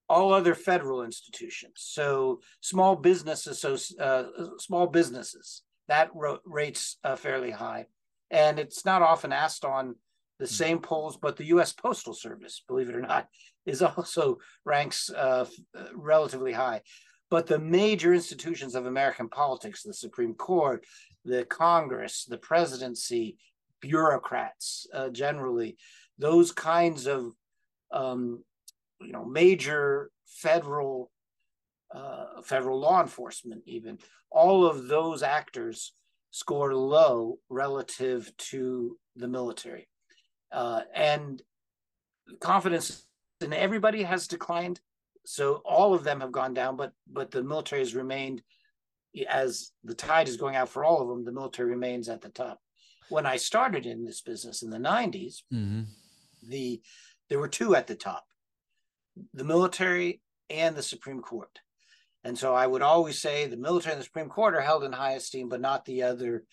All 0.09 0.33
other 0.33 0.55
federal 0.55 1.03
institutions, 1.03 1.73
so 1.75 2.41
small 2.61 2.95
businesses, 2.95 3.59
so 3.59 3.77
uh, 4.03 4.23
small 4.57 4.87
businesses 4.87 5.61
that 5.87 6.09
rates 6.45 6.97
uh, 7.03 7.15
fairly 7.15 7.51
high, 7.51 7.85
and 8.31 8.57
it's 8.57 8.85
not 8.85 9.03
often 9.03 9.31
asked 9.31 9.63
on 9.63 9.95
the 10.39 10.47
same 10.47 10.79
polls, 10.79 11.17
but 11.17 11.37
the 11.37 11.45
U.S. 11.47 11.73
Postal 11.73 12.13
Service, 12.13 12.63
believe 12.67 12.89
it 12.89 12.95
or 12.95 13.01
not, 13.01 13.27
is 13.65 13.81
also 13.97 14.37
ranks 14.65 15.09
uh, 15.09 15.45
relatively 15.93 16.53
high. 16.53 16.81
But 17.29 17.45
the 17.45 17.59
major 17.59 18.13
institutions 18.13 18.73
of 18.73 18.87
American 18.87 19.29
politics, 19.29 19.83
the 19.83 19.93
Supreme 19.93 20.33
Court, 20.33 20.83
the 21.25 21.45
Congress, 21.45 22.25
the 22.25 22.37
presidency, 22.37 23.37
bureaucrats 23.81 24.87
uh, 24.93 25.09
generally, 25.09 25.77
those 26.17 26.51
kinds 26.51 27.07
of 27.07 27.31
um, 27.91 28.43
you 28.99 29.11
know 29.11 29.25
major 29.25 30.11
federal 30.25 31.11
uh, 31.93 32.41
federal 32.43 32.79
law 32.79 33.01
enforcement, 33.01 33.63
even 33.65 33.97
all 34.31 34.65
of 34.65 34.87
those 34.87 35.23
actors 35.23 35.93
score 36.31 36.75
low 36.75 37.39
relative 37.49 38.31
to 38.37 38.97
the 39.15 39.27
military, 39.27 39.87
uh, 40.51 40.81
and 40.93 41.41
confidence 42.39 43.05
in 43.41 43.53
everybody 43.53 44.03
has 44.03 44.27
declined 44.27 44.79
so 45.29 45.61
all 45.63 45.93
of 45.93 46.03
them 46.03 46.21
have 46.21 46.31
gone 46.31 46.55
down, 46.55 46.75
but 46.75 46.91
but 47.07 47.29
the 47.29 47.43
military 47.43 47.81
has 47.81 47.93
remained 47.93 48.41
as 49.29 49.71
the 49.83 49.93
tide 49.93 50.27
is 50.27 50.37
going 50.37 50.55
out 50.55 50.69
for 50.69 50.83
all 50.83 51.01
of 51.01 51.07
them. 51.07 51.23
The 51.23 51.31
military 51.31 51.69
remains 51.69 52.09
at 52.09 52.21
the 52.21 52.29
top. 52.29 52.59
When 53.09 53.27
I 53.27 53.37
started 53.37 53.85
in 53.85 54.03
this 54.03 54.21
business 54.21 54.63
in 54.63 54.71
the 54.71 54.77
90s, 54.77 55.43
mm-hmm. 55.53 55.81
the 56.47 56.81
there 57.29 57.37
were 57.37 57.47
two 57.47 57.75
at 57.75 57.85
the 57.85 57.93
top: 57.93 58.25
the 59.35 59.43
military 59.43 60.19
and 60.49 60.75
the 60.75 60.81
Supreme 60.81 61.21
Court. 61.21 61.59
And 62.23 62.35
so 62.35 62.55
I 62.55 62.65
would 62.65 62.81
always 62.81 63.21
say 63.21 63.45
the 63.45 63.55
military 63.55 63.93
and 63.93 64.01
the 64.01 64.05
Supreme 64.05 64.29
Court 64.29 64.55
are 64.55 64.61
held 64.61 64.83
in 64.83 64.91
high 64.91 65.13
esteem, 65.13 65.47
but 65.47 65.61
not 65.61 65.85
the 65.85 66.01
other 66.03 66.43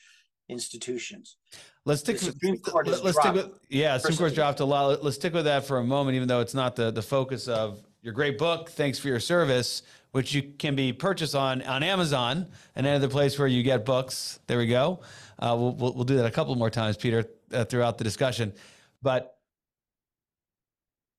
institutions. 0.49 1.37
Let's 1.85 2.00
stick. 2.00 2.19
The 2.19 2.26
Supreme 2.26 2.59
Court 2.59 2.87
let's 2.87 3.19
stick 3.19 3.35
with 3.35 3.50
yeah. 3.69 3.99
Supreme 3.99 4.19
Court's 4.19 4.35
dropped 4.35 4.61
a 4.61 4.65
lot. 4.65 5.03
Let's 5.03 5.17
stick 5.17 5.33
with 5.33 5.45
that 5.45 5.67
for 5.67 5.79
a 5.79 5.85
moment, 5.85 6.17
even 6.17 6.29
though 6.29 6.41
it's 6.41 6.55
not 6.55 6.76
the 6.76 6.91
the 6.91 7.03
focus 7.03 7.49
of 7.49 7.83
your 8.03 8.12
great 8.12 8.38
book. 8.38 8.71
Thanks 8.71 8.99
for 8.99 9.09
your 9.09 9.21
service, 9.21 9.83
which 10.12 10.35
you 10.35 10.43
can 10.59 10.75
be 10.75 10.93
purchased 10.93 11.35
on 11.35 11.62
on 11.62 11.83
Amazon 11.83 12.47
and 12.75 12.87
any 12.87 12.97
other 12.97 13.09
place 13.09 13.38
where 13.38 13.49
you 13.49 13.62
get 13.62 13.85
books. 13.85 14.41
There 14.47 14.59
we 14.59 14.67
go. 14.67 15.00
Uh, 15.38 15.55
we'll, 15.59 15.73
we'll, 15.73 15.95
we'll 15.95 16.05
do 16.05 16.17
that 16.17 16.26
a 16.26 16.31
couple 16.31 16.55
more 16.55 16.71
times, 16.71 16.97
Peter, 16.97 17.26
uh, 17.53 17.65
throughout 17.65 17.99
the 17.99 18.05
discussion. 18.05 18.53
But 19.03 19.37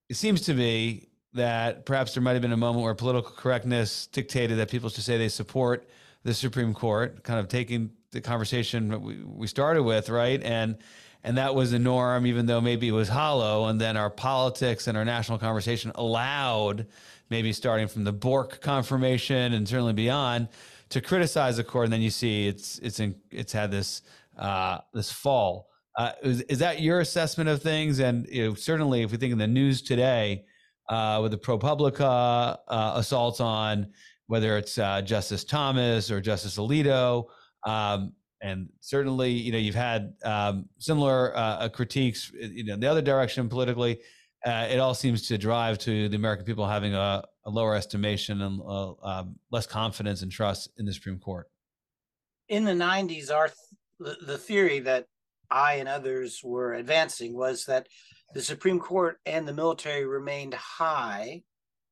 it 0.08 0.16
seems 0.16 0.40
to 0.42 0.54
me 0.54 1.08
that 1.34 1.86
perhaps 1.86 2.14
there 2.14 2.22
might 2.22 2.32
have 2.32 2.42
been 2.42 2.52
a 2.52 2.56
moment 2.56 2.82
where 2.82 2.94
political 2.94 3.30
correctness 3.30 4.06
dictated 4.08 4.58
that 4.58 4.70
people 4.70 4.88
should 4.88 5.04
say 5.04 5.18
they 5.18 5.28
support 5.28 5.88
the 6.24 6.34
Supreme 6.34 6.74
Court, 6.74 7.22
kind 7.22 7.38
of 7.38 7.48
taking 7.48 7.90
the 8.12 8.20
conversation 8.20 9.02
we, 9.02 9.22
we 9.22 9.46
started 9.46 9.82
with, 9.82 10.08
right? 10.08 10.42
And 10.42 10.78
and 11.24 11.36
that 11.36 11.54
was 11.54 11.72
the 11.72 11.78
norm, 11.78 12.26
even 12.26 12.46
though 12.46 12.60
maybe 12.60 12.88
it 12.88 12.92
was 12.92 13.08
hollow. 13.08 13.66
And 13.66 13.80
then 13.80 13.96
our 13.96 14.08
politics 14.08 14.86
and 14.86 14.96
our 14.96 15.04
national 15.04 15.38
conversation 15.38 15.90
allowed, 15.96 16.86
maybe 17.28 17.52
starting 17.52 17.88
from 17.88 18.04
the 18.04 18.12
Bork 18.12 18.60
confirmation 18.60 19.52
and 19.52 19.68
certainly 19.68 19.92
beyond, 19.92 20.48
to 20.90 21.00
criticize 21.00 21.56
the 21.56 21.64
court. 21.64 21.84
And 21.84 21.92
then 21.92 22.02
you 22.02 22.10
see 22.10 22.46
it's 22.46 22.78
it's 22.78 23.00
in, 23.00 23.16
it's 23.30 23.52
had 23.52 23.70
this 23.70 24.02
uh, 24.38 24.78
this 24.94 25.10
fall. 25.10 25.68
Uh, 25.96 26.12
is, 26.22 26.42
is, 26.42 26.60
that 26.60 26.80
your 26.80 27.00
assessment 27.00 27.50
of 27.50 27.60
things? 27.60 27.98
And 27.98 28.28
you 28.30 28.46
know, 28.46 28.54
certainly, 28.54 29.02
if 29.02 29.10
we 29.10 29.18
think 29.18 29.32
in 29.32 29.38
the 29.38 29.48
news 29.48 29.82
today, 29.82 30.44
uh, 30.88 31.18
with 31.20 31.32
the 31.32 31.38
ProPublica 31.38 32.58
uh, 32.68 32.92
assaults 32.94 33.40
on 33.40 33.88
whether 34.28 34.56
it's 34.56 34.78
uh, 34.78 35.02
Justice 35.02 35.42
Thomas 35.42 36.10
or 36.10 36.20
Justice 36.20 36.56
Alito, 36.58 37.26
um, 37.66 38.12
and 38.40 38.68
certainly, 38.80 39.30
you 39.30 39.52
know, 39.52 39.58
you've 39.58 39.74
had 39.74 40.14
um, 40.24 40.66
similar 40.78 41.36
uh, 41.36 41.40
uh 41.40 41.68
critiques, 41.68 42.30
you 42.32 42.64
know, 42.64 42.76
the 42.76 42.86
other 42.86 43.02
direction 43.02 43.48
politically. 43.48 44.00
Uh, 44.46 44.68
it 44.70 44.78
all 44.78 44.94
seems 44.94 45.26
to 45.26 45.36
drive 45.36 45.78
to 45.78 46.08
the 46.08 46.16
American 46.16 46.44
people 46.44 46.64
having 46.64 46.94
a, 46.94 47.24
a 47.44 47.50
lower 47.50 47.74
estimation 47.74 48.40
and 48.42 48.60
uh, 48.64 48.92
um, 49.02 49.34
less 49.50 49.66
confidence 49.66 50.22
and 50.22 50.30
trust 50.30 50.70
in 50.78 50.86
the 50.86 50.92
Supreme 50.92 51.18
Court. 51.18 51.48
In 52.48 52.64
the 52.64 52.72
90s, 52.72 53.32
our 53.34 53.50
the, 53.98 54.16
the 54.24 54.38
theory 54.38 54.78
that 54.80 55.06
I 55.50 55.74
and 55.74 55.88
others 55.88 56.40
were 56.44 56.74
advancing 56.74 57.36
was 57.36 57.64
that 57.64 57.88
the 58.34 58.42
Supreme 58.42 58.78
Court 58.78 59.18
and 59.26 59.48
the 59.48 59.52
military 59.52 60.06
remained 60.06 60.54
high 60.54 61.42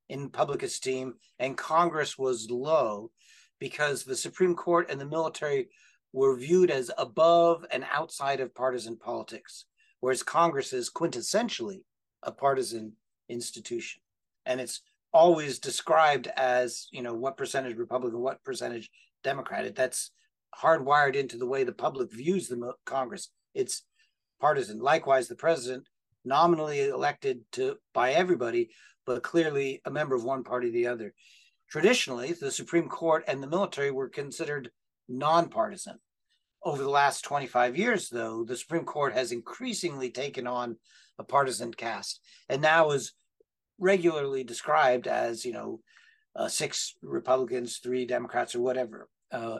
in 0.09 0.31
public 0.31 0.63
esteem 0.63 1.15
and 1.39 1.57
Congress 1.57 2.17
was 2.17 2.49
low 2.51 3.11
because 3.59 4.05
the 4.05 4.17
Supreme 4.17 4.55
Court 4.55 4.91
and 4.91 5.01
the 5.01 5.07
military 5.07 5.69
were 6.13 6.37
viewed 6.37 6.71
as 6.71 6.91
above 6.99 7.65
and 7.71 7.85
outside 7.93 8.41
of 8.41 8.55
partisan 8.55 8.97
politics, 8.97 9.67
whereas 10.01 10.23
Congress 10.23 10.73
is 10.73 10.91
quintessentially 10.91 11.83
a 12.23 12.33
partisan 12.33 12.93
institution. 13.29 14.01
And 14.45 14.61
it's 14.61 14.81
always 15.13 15.59
described 15.59 16.29
as, 16.37 16.89
you 16.91 17.03
know, 17.03 17.15
what 17.15 17.37
percentage 17.37 17.77
Republican, 17.77 18.21
what 18.21 18.45
percentage 18.45 18.91
Democrat. 19.25 19.75
That's 19.75 20.11
hardwired 20.55 21.17
into 21.17 21.37
the 21.37 21.47
way 21.47 21.65
the 21.65 21.73
public 21.73 22.13
views 22.13 22.49
the 22.49 22.73
Congress. 22.85 23.31
It's 23.55 23.83
partisan. 24.41 24.79
Likewise, 24.79 25.29
the 25.29 25.35
president, 25.35 25.89
nominally 26.25 26.89
elected 26.89 27.41
to 27.53 27.77
by 27.95 28.13
everybody, 28.13 28.71
but 29.07 29.23
clearly 29.23 29.81
a 29.85 29.91
member 29.91 30.15
of 30.15 30.25
one 30.25 30.45
party 30.45 30.69
or 30.69 30.73
the 30.73 30.87
other. 30.87 31.15
Traditionally, 31.71 32.33
the 32.33 32.51
Supreme 32.51 32.89
Court 32.89 33.25
and 33.27 33.43
the 33.43 33.49
military 33.49 33.91
were 33.91 34.09
considered 34.09 34.71
nonpartisan. 35.09 35.99
Over 36.63 36.83
the 36.83 36.91
last 36.91 37.23
25 37.23 37.77
years, 37.77 38.09
though, 38.09 38.45
the 38.45 38.57
Supreme 38.57 38.85
Court 38.85 39.13
has 39.15 39.33
increasingly 39.33 40.11
taken 40.11 40.47
on 40.47 40.77
a 41.19 41.25
partisan 41.25 41.73
cast 41.73 42.21
and 42.49 42.61
now 42.61 42.91
is 42.91 43.13
regularly 43.79 44.45
described 44.45 45.07
as, 45.07 45.45
you 45.45 45.53
know, 45.53 45.81
uh, 46.35 46.49
six 46.49 46.95
Republicans, 47.03 47.79
three 47.79 48.05
Democrats, 48.05 48.55
or 48.55 48.61
whatever. 48.61 49.09
Uh, 49.33 49.59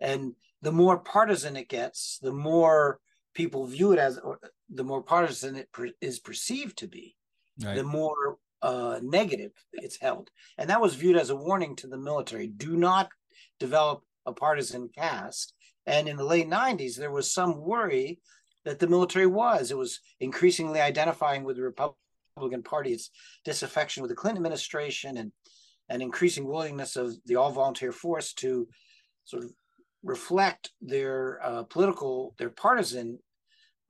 and 0.00 0.34
the 0.62 0.72
more 0.72 0.98
partisan 0.98 1.56
it 1.56 1.68
gets, 1.68 2.18
the 2.22 2.32
more 2.32 3.00
people 3.34 3.66
view 3.66 3.92
it 3.92 3.98
as, 3.98 4.18
or 4.18 4.38
the 4.68 4.84
more 4.84 5.02
partisan 5.02 5.56
it 5.56 5.72
per, 5.72 5.88
is 6.00 6.18
perceived 6.18 6.78
to 6.78 6.88
be, 6.88 7.16
right. 7.62 7.76
the 7.76 7.82
more 7.82 8.38
uh, 8.62 8.98
negative 9.02 9.52
it's 9.72 10.00
held. 10.00 10.30
And 10.58 10.70
that 10.70 10.80
was 10.80 10.94
viewed 10.94 11.16
as 11.16 11.30
a 11.30 11.36
warning 11.36 11.76
to 11.76 11.86
the 11.86 11.98
military 11.98 12.46
do 12.46 12.76
not 12.76 13.08
develop 13.58 14.02
a 14.26 14.32
partisan 14.32 14.88
cast. 14.96 15.54
And 15.86 16.08
in 16.08 16.16
the 16.16 16.24
late 16.24 16.48
90s, 16.48 16.96
there 16.96 17.10
was 17.10 17.32
some 17.32 17.60
worry 17.60 18.20
that 18.64 18.78
the 18.78 18.86
military 18.86 19.26
was. 19.26 19.70
It 19.70 19.78
was 19.78 20.00
increasingly 20.20 20.80
identifying 20.80 21.44
with 21.44 21.56
the 21.56 21.62
Republican 21.62 22.62
Party, 22.62 22.92
its 22.92 23.10
disaffection 23.44 24.02
with 24.02 24.10
the 24.10 24.16
Clinton 24.16 24.38
administration, 24.38 25.16
and 25.16 25.32
an 25.88 26.02
increasing 26.02 26.46
willingness 26.46 26.96
of 26.96 27.14
the 27.26 27.36
all 27.36 27.50
volunteer 27.50 27.92
force 27.92 28.32
to 28.34 28.68
sort 29.24 29.44
of 29.44 29.50
reflect 30.02 30.70
their 30.80 31.40
uh, 31.42 31.62
political, 31.64 32.34
their 32.38 32.50
partisan 32.50 33.18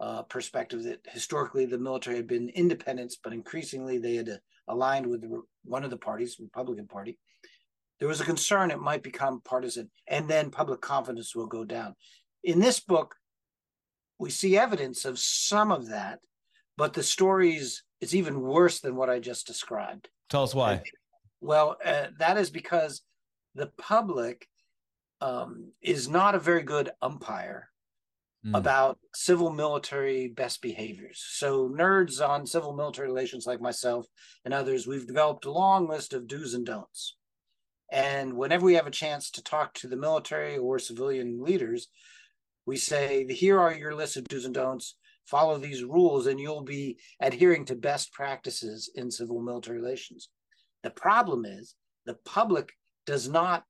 uh, 0.01 0.23
perspective 0.23 0.85
that 0.85 1.01
historically 1.09 1.67
the 1.67 1.79
military 1.79 2.17
had 2.17 2.27
been 2.27 2.49
independents, 2.51 3.19
but 3.23 3.33
increasingly 3.33 3.99
they 3.99 4.15
had 4.15 4.41
aligned 4.71 5.07
with 5.07 5.23
the, 5.23 5.43
one 5.65 5.85
of 5.85 5.91
the 5.91 5.97
parties, 5.97 6.37
Republican 6.41 6.87
Party. 6.87 7.19
There 7.99 8.09
was 8.09 8.21
a 8.21 8.25
concern 8.25 8.71
it 8.71 8.81
might 8.81 9.03
become 9.03 9.43
partisan, 9.43 9.91
and 10.07 10.29
then 10.29 10.51
public 10.51 10.81
confidence 10.81 11.35
will 11.35 11.47
go 11.47 11.65
down. 11.65 11.95
In 12.43 12.59
this 12.59 12.81
book, 12.81 13.15
we 14.19 14.31
see 14.31 14.57
evidence 14.57 15.05
of 15.05 15.19
some 15.19 15.71
of 15.71 15.89
that, 15.89 16.21
but 16.77 16.95
the 16.95 17.03
stories 17.03 17.83
is 18.01 18.15
even 18.15 18.41
worse 18.41 18.81
than 18.81 18.97
what 18.97 19.11
I 19.11 19.19
just 19.19 19.47
described. 19.47 20.09
Tell 20.31 20.45
us 20.45 20.55
why. 20.55 20.83
Well, 21.43 21.77
uh, 21.85 22.09
that 22.19 22.39
is 22.39 22.51
because 22.51 23.03
the 23.55 23.71
public 23.79 24.47
um, 25.21 25.73
is 25.83 26.09
not 26.09 26.35
a 26.35 26.39
very 26.39 26.63
good 26.63 26.91
umpire 27.03 27.70
mm. 28.45 28.57
about 28.57 28.99
civil 29.15 29.51
military 29.51 30.29
best 30.29 30.63
behaviors. 30.63 31.25
So, 31.33 31.69
nerds 31.69 32.27
on 32.27 32.47
civil 32.47 32.75
military 32.75 33.09
relations 33.09 33.47
like 33.47 33.61
myself 33.61 34.07
and 34.45 34.55
others, 34.55 34.87
we've 34.87 35.07
developed 35.07 35.45
a 35.45 35.53
long 35.53 35.89
list 35.89 36.13
of 36.13 36.27
do's 36.27 36.55
and 36.55 36.67
don'ts. 36.67 37.17
And 37.93 38.35
whenever 38.35 38.65
we 38.65 38.75
have 38.75 38.87
a 38.87 38.93
chance 38.93 39.31
to 39.33 39.43
talk 39.43 39.75
to 39.75 39.89
the 39.89 39.97
military 39.97 40.57
or 40.57 40.79
civilian 40.79 41.43
leaders, 41.43 41.89
we 42.67 42.77
say, 42.77 43.27
here 43.29 43.59
are 43.59 43.75
your 43.75 43.95
list 43.95 44.17
of 44.17 44.29
do's 44.29 44.45
and 44.45 44.55
don'ts. 44.55 44.97
Follow 45.27 45.59
these 45.59 45.85
rules, 45.85 46.27
and 46.27 46.41
you'll 46.41 46.65
be 46.65 46.99
adhering 47.21 47.65
to 47.67 47.77
best 47.77 48.13
practices 48.13 48.91
in 48.95 49.11
civil 49.11 49.41
military 49.41 49.79
relations. 49.79 50.29
The 50.83 50.91
problem 50.91 51.45
is 51.45 51.75
the 52.07 52.17
public 52.25 52.73
does 53.07 53.29
not 53.29 53.65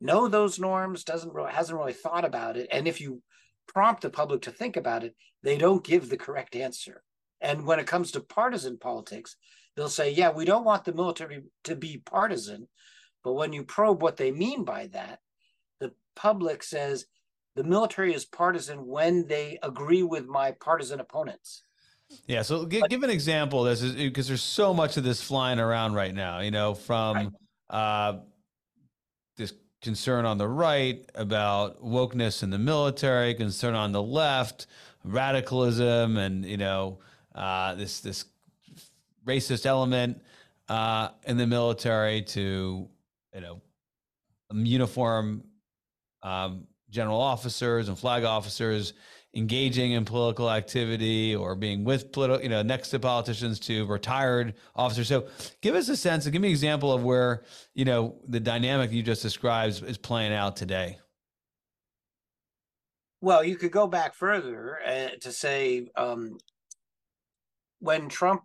know 0.00 0.28
those 0.28 0.58
norms, 0.58 1.04
doesn't 1.04 1.34
really, 1.34 1.52
hasn't 1.52 1.78
really 1.78 1.92
thought 1.92 2.24
about 2.24 2.56
it. 2.56 2.68
And 2.70 2.86
if 2.86 3.00
you 3.00 3.22
prompt 3.68 4.02
the 4.02 4.10
public 4.10 4.42
to 4.42 4.50
think 4.50 4.76
about 4.76 5.04
it, 5.04 5.14
they 5.42 5.56
don't 5.56 5.84
give 5.84 6.08
the 6.08 6.16
correct 6.16 6.56
answer. 6.56 7.02
And 7.40 7.64
when 7.64 7.78
it 7.78 7.86
comes 7.86 8.10
to 8.12 8.20
partisan 8.20 8.78
politics, 8.78 9.36
they'll 9.76 9.88
say, 9.88 10.10
yeah, 10.10 10.30
we 10.30 10.44
don't 10.44 10.64
want 10.64 10.84
the 10.84 10.92
military 10.92 11.42
to 11.64 11.76
be 11.76 12.02
partisan. 12.04 12.66
But 13.22 13.34
when 13.34 13.52
you 13.52 13.62
probe 13.62 14.02
what 14.02 14.16
they 14.16 14.32
mean 14.32 14.64
by 14.64 14.88
that, 14.88 15.20
the 15.80 15.92
public 16.16 16.62
says 16.62 17.06
the 17.54 17.64
military 17.64 18.12
is 18.14 18.24
partisan 18.24 18.86
when 18.86 19.26
they 19.26 19.58
agree 19.62 20.02
with 20.02 20.26
my 20.26 20.52
partisan 20.52 21.00
opponents. 21.00 21.62
Yeah. 22.26 22.42
So 22.42 22.64
give, 22.64 22.82
but, 22.82 22.90
give 22.90 23.02
an 23.02 23.10
example 23.10 23.66
of 23.66 23.78
this 23.78 23.92
because 23.92 24.26
there's 24.26 24.42
so 24.42 24.72
much 24.72 24.96
of 24.96 25.04
this 25.04 25.22
flying 25.22 25.58
around 25.58 25.94
right 25.94 26.14
now, 26.14 26.40
you 26.40 26.50
know, 26.50 26.74
from 26.74 27.16
right. 27.16 27.28
uh, 27.70 28.18
this 29.36 29.52
concern 29.82 30.24
on 30.24 30.38
the 30.38 30.48
right 30.48 31.08
about 31.14 31.82
wokeness 31.84 32.42
in 32.42 32.50
the 32.50 32.58
military, 32.58 33.34
concern 33.34 33.74
on 33.74 33.92
the 33.92 34.02
left, 34.02 34.66
radicalism, 35.04 36.16
and 36.16 36.44
you 36.44 36.56
know 36.56 36.98
uh, 37.34 37.74
this 37.74 38.00
this 38.00 38.24
racist 39.26 39.66
element 39.66 40.20
uh, 40.68 41.10
in 41.24 41.36
the 41.36 41.46
military 41.46 42.22
to 42.22 42.88
you 43.34 43.40
know 43.40 43.60
uniform 44.52 45.44
um, 46.22 46.66
general 46.90 47.20
officers 47.20 47.88
and 47.88 47.98
flag 47.98 48.24
officers 48.24 48.94
engaging 49.34 49.92
in 49.92 50.04
political 50.04 50.50
activity 50.50 51.34
or 51.34 51.54
being 51.54 51.84
with 51.84 52.12
political, 52.12 52.42
you 52.42 52.48
know, 52.48 52.62
next 52.62 52.88
to 52.90 52.98
politicians 52.98 53.60
to 53.60 53.86
retired 53.86 54.54
officers. 54.74 55.08
So 55.08 55.28
give 55.60 55.74
us 55.74 55.88
a 55.88 55.96
sense 55.96 56.24
and 56.24 56.32
give 56.32 56.40
me 56.40 56.48
an 56.48 56.52
example 56.52 56.92
of 56.92 57.04
where, 57.04 57.44
you 57.74 57.84
know, 57.84 58.20
the 58.26 58.40
dynamic 58.40 58.90
you 58.90 59.02
just 59.02 59.22
described 59.22 59.82
is 59.84 59.98
playing 59.98 60.32
out 60.32 60.56
today. 60.56 60.98
Well, 63.20 63.44
you 63.44 63.56
could 63.56 63.72
go 63.72 63.86
back 63.86 64.14
further 64.14 64.78
uh, 64.86 65.08
to 65.20 65.32
say 65.32 65.88
um, 65.96 66.38
when 67.80 68.08
Trump 68.08 68.42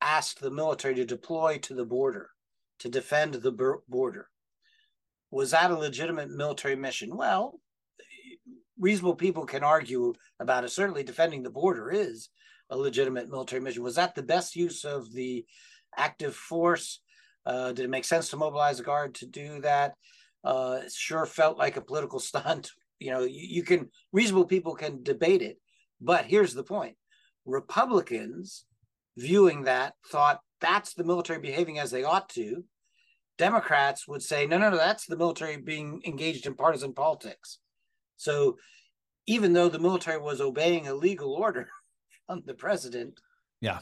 asked 0.00 0.40
the 0.40 0.50
military 0.50 0.94
to 0.94 1.04
deploy 1.04 1.58
to 1.58 1.74
the 1.74 1.84
border 1.84 2.30
to 2.78 2.88
defend 2.88 3.34
the 3.34 3.80
border, 3.88 4.28
was 5.30 5.50
that 5.50 5.70
a 5.70 5.76
legitimate 5.76 6.30
military 6.30 6.76
mission? 6.76 7.16
Well, 7.16 7.60
reasonable 8.84 9.16
people 9.16 9.46
can 9.46 9.64
argue 9.64 10.12
about 10.38 10.62
it. 10.62 10.70
Certainly, 10.70 11.04
defending 11.04 11.42
the 11.42 11.50
border 11.50 11.90
is 11.90 12.28
a 12.68 12.76
legitimate 12.76 13.30
military 13.30 13.62
mission. 13.62 13.82
Was 13.82 13.94
that 13.94 14.14
the 14.14 14.22
best 14.22 14.54
use 14.54 14.84
of 14.84 15.10
the 15.12 15.46
active 15.96 16.36
force? 16.36 17.00
Uh, 17.46 17.72
did 17.72 17.86
it 17.86 17.90
make 17.90 18.04
sense 18.04 18.28
to 18.28 18.36
mobilize 18.36 18.76
the 18.76 18.84
guard 18.84 19.14
to 19.16 19.26
do 19.26 19.60
that? 19.62 19.94
Uh, 20.44 20.80
sure 20.94 21.24
felt 21.24 21.56
like 21.56 21.78
a 21.78 21.80
political 21.80 22.20
stunt. 22.30 22.70
You 22.98 23.12
know, 23.12 23.22
you, 23.22 23.46
you 23.56 23.62
can 23.62 23.88
reasonable 24.12 24.44
people 24.44 24.74
can 24.74 25.02
debate 25.02 25.40
it, 25.40 25.56
but 26.00 26.26
here's 26.26 26.52
the 26.52 26.62
point: 26.62 26.96
Republicans 27.46 28.66
viewing 29.16 29.62
that 29.62 29.94
thought 30.10 30.40
that's 30.60 30.92
the 30.92 31.04
military 31.04 31.40
behaving 31.40 31.78
as 31.78 31.90
they 31.90 32.04
ought 32.04 32.28
to. 32.30 32.64
Democrats 33.36 34.06
would 34.06 34.22
say, 34.22 34.46
no, 34.46 34.58
no, 34.58 34.70
no, 34.70 34.76
that's 34.76 35.06
the 35.06 35.16
military 35.16 35.56
being 35.56 36.00
engaged 36.06 36.46
in 36.46 36.54
partisan 36.54 36.92
politics. 36.92 37.58
So 38.16 38.58
even 39.26 39.52
though 39.52 39.68
the 39.68 39.78
military 39.78 40.18
was 40.18 40.40
obeying 40.40 40.88
a 40.88 40.94
legal 40.94 41.32
order 41.32 41.68
from 42.26 42.42
the 42.46 42.54
president, 42.54 43.20
yeah, 43.60 43.78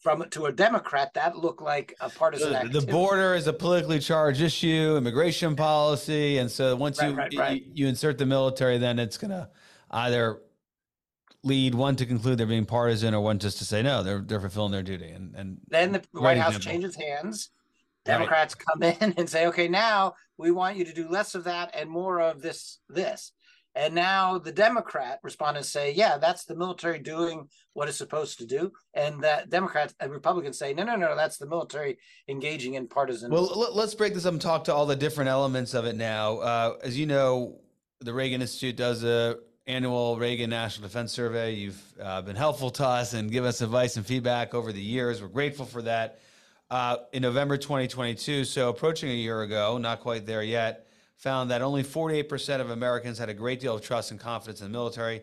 from 0.00 0.28
to 0.30 0.46
a 0.46 0.52
Democrat, 0.52 1.14
that 1.14 1.36
looked 1.36 1.62
like 1.62 1.94
a 2.00 2.08
partisan. 2.08 2.70
The, 2.72 2.80
the 2.80 2.86
border 2.86 3.34
is 3.34 3.46
a 3.46 3.52
politically 3.52 4.00
charged 4.00 4.40
issue, 4.40 4.96
immigration 4.96 5.54
policy, 5.54 6.38
and 6.38 6.50
so 6.50 6.74
once 6.76 7.00
right, 7.00 7.10
you, 7.10 7.16
right, 7.16 7.34
right. 7.36 7.62
you 7.62 7.72
you 7.74 7.88
insert 7.88 8.18
the 8.18 8.26
military, 8.26 8.78
then 8.78 8.98
it's 8.98 9.16
gonna 9.16 9.50
either 9.90 10.40
lead 11.44 11.74
one 11.74 11.96
to 11.96 12.06
conclude 12.06 12.38
they're 12.38 12.46
being 12.46 12.64
partisan 12.64 13.14
or 13.14 13.20
one 13.20 13.38
just 13.38 13.58
to 13.58 13.64
say 13.64 13.82
no, 13.82 14.02
they're 14.02 14.20
they're 14.20 14.40
fulfilling 14.40 14.72
their 14.72 14.82
duty. 14.82 15.10
And 15.10 15.34
and 15.34 15.58
then 15.68 15.92
the 15.92 16.20
White 16.20 16.38
House 16.38 16.56
example. 16.56 16.72
changes 16.72 16.96
hands. 16.96 17.50
Democrats 18.04 18.56
right. 18.56 18.66
come 18.66 18.82
in 19.08 19.14
and 19.16 19.28
say, 19.28 19.46
okay, 19.46 19.68
now 19.68 20.14
we 20.36 20.50
want 20.50 20.76
you 20.76 20.84
to 20.84 20.92
do 20.92 21.08
less 21.08 21.34
of 21.34 21.44
that 21.44 21.70
and 21.74 21.88
more 21.88 22.20
of 22.20 22.42
this, 22.42 22.78
this. 22.88 23.32
And 23.74 23.94
now 23.94 24.38
the 24.38 24.52
Democrat 24.52 25.18
respondents 25.22 25.70
say, 25.70 25.92
yeah, 25.92 26.18
that's 26.18 26.44
the 26.44 26.54
military 26.54 26.98
doing 26.98 27.48
what 27.72 27.88
it's 27.88 27.96
supposed 27.96 28.38
to 28.38 28.46
do. 28.46 28.72
And 28.94 29.22
that 29.22 29.48
Democrats 29.48 29.94
and 29.98 30.12
Republicans 30.12 30.58
say, 30.58 30.74
no, 30.74 30.84
no, 30.84 30.96
no, 30.96 31.16
that's 31.16 31.38
the 31.38 31.46
military 31.46 31.98
engaging 32.28 32.74
in 32.74 32.86
partisan. 32.86 33.30
Well, 33.30 33.70
let's 33.74 33.94
break 33.94 34.12
this 34.14 34.26
up 34.26 34.32
and 34.32 34.42
talk 34.42 34.64
to 34.64 34.74
all 34.74 34.84
the 34.84 34.96
different 34.96 35.30
elements 35.30 35.72
of 35.72 35.86
it 35.86 35.96
now. 35.96 36.38
Uh, 36.38 36.76
as 36.82 36.98
you 36.98 37.06
know, 37.06 37.60
the 38.00 38.12
Reagan 38.12 38.42
Institute 38.42 38.76
does 38.76 39.04
a 39.04 39.38
annual 39.66 40.18
Reagan 40.18 40.50
National 40.50 40.88
Defense 40.88 41.12
Survey. 41.12 41.54
You've 41.54 41.82
uh, 42.00 42.20
been 42.22 42.36
helpful 42.36 42.70
to 42.70 42.86
us 42.86 43.14
and 43.14 43.30
give 43.30 43.44
us 43.44 43.60
advice 43.60 43.96
and 43.96 44.04
feedback 44.04 44.54
over 44.54 44.72
the 44.72 44.82
years. 44.82 45.22
We're 45.22 45.28
grateful 45.28 45.66
for 45.66 45.82
that. 45.82 46.18
Uh, 46.70 46.96
in 47.12 47.22
November 47.22 47.56
2022, 47.58 48.44
so 48.44 48.70
approaching 48.70 49.10
a 49.10 49.14
year 49.14 49.42
ago, 49.42 49.76
not 49.76 50.00
quite 50.00 50.24
there 50.24 50.42
yet, 50.42 50.86
found 51.22 51.52
that 51.52 51.62
only 51.62 51.84
48% 51.84 52.60
of 52.60 52.70
Americans 52.70 53.16
had 53.16 53.28
a 53.28 53.34
great 53.34 53.60
deal 53.60 53.76
of 53.76 53.80
trust 53.80 54.10
and 54.10 54.18
confidence 54.18 54.60
in 54.60 54.66
the 54.66 54.72
military. 54.76 55.22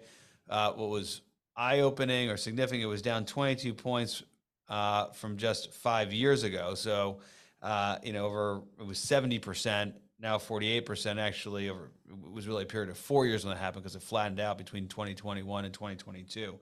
Uh, 0.50 0.72
what 0.72 0.90
was 0.90 1.20
eye 1.58 1.82
opening 1.82 2.30
or 2.30 2.38
significant, 2.38 2.82
it 2.82 2.88
was 2.88 3.02
down 3.02 3.26
22 3.26 3.74
points 3.74 4.24
uh, 4.70 5.08
from 5.08 5.36
just 5.36 5.74
five 5.74 6.14
years 6.14 6.44
ago. 6.44 6.74
So, 6.74 7.20
uh, 7.62 7.98
you 8.02 8.14
know, 8.14 8.28
over 8.28 8.62
it 8.80 8.86
was 8.86 8.98
70%, 8.98 9.92
now 10.22 10.38
48% 10.38 11.20
actually. 11.20 11.68
Over 11.68 11.92
it 12.08 12.32
was 12.32 12.48
really 12.48 12.64
a 12.64 12.66
period 12.66 12.90
of 12.90 12.98
four 12.98 13.26
years 13.26 13.44
when 13.44 13.54
that 13.54 13.60
happened 13.60 13.84
because 13.84 13.98
it 13.98 14.02
flattened 14.02 14.40
out 14.40 14.58
between 14.58 14.88
2021 14.88 15.66
and 15.66 15.74
2022. 15.74 16.58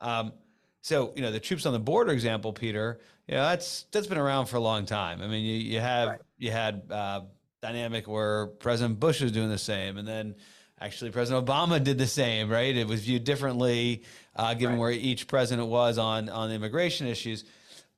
Um, 0.00 0.32
so, 0.80 1.12
you 1.14 1.22
know, 1.22 1.30
the 1.30 1.38
troops 1.38 1.66
on 1.66 1.72
the 1.72 1.78
border 1.78 2.10
example, 2.10 2.52
Peter, 2.52 2.98
you 3.28 3.36
know, 3.36 3.42
that's 3.44 3.86
that's 3.92 4.08
been 4.08 4.18
around 4.18 4.46
for 4.46 4.56
a 4.56 4.60
long 4.60 4.86
time. 4.86 5.22
I 5.22 5.28
mean, 5.28 5.44
you, 5.44 5.54
you 5.54 5.78
have 5.78 6.08
right. 6.08 6.20
you 6.36 6.50
had 6.50 6.82
uh, 6.90 7.20
dynamic 7.62 8.08
where 8.08 8.48
President 8.48 9.00
Bush 9.00 9.20
was 9.20 9.32
doing 9.32 9.48
the 9.48 9.58
same, 9.58 9.96
and 9.96 10.06
then 10.06 10.34
actually 10.80 11.10
President 11.10 11.46
Obama 11.46 11.82
did 11.82 11.96
the 11.96 12.06
same. 12.06 12.50
Right? 12.50 12.76
It 12.76 12.86
was 12.86 13.00
viewed 13.00 13.24
differently 13.24 14.02
uh, 14.36 14.54
given 14.54 14.74
right. 14.74 14.80
where 14.80 14.90
each 14.90 15.28
president 15.28 15.68
was 15.68 15.96
on 15.96 16.28
on 16.28 16.50
immigration 16.50 17.06
issues. 17.06 17.44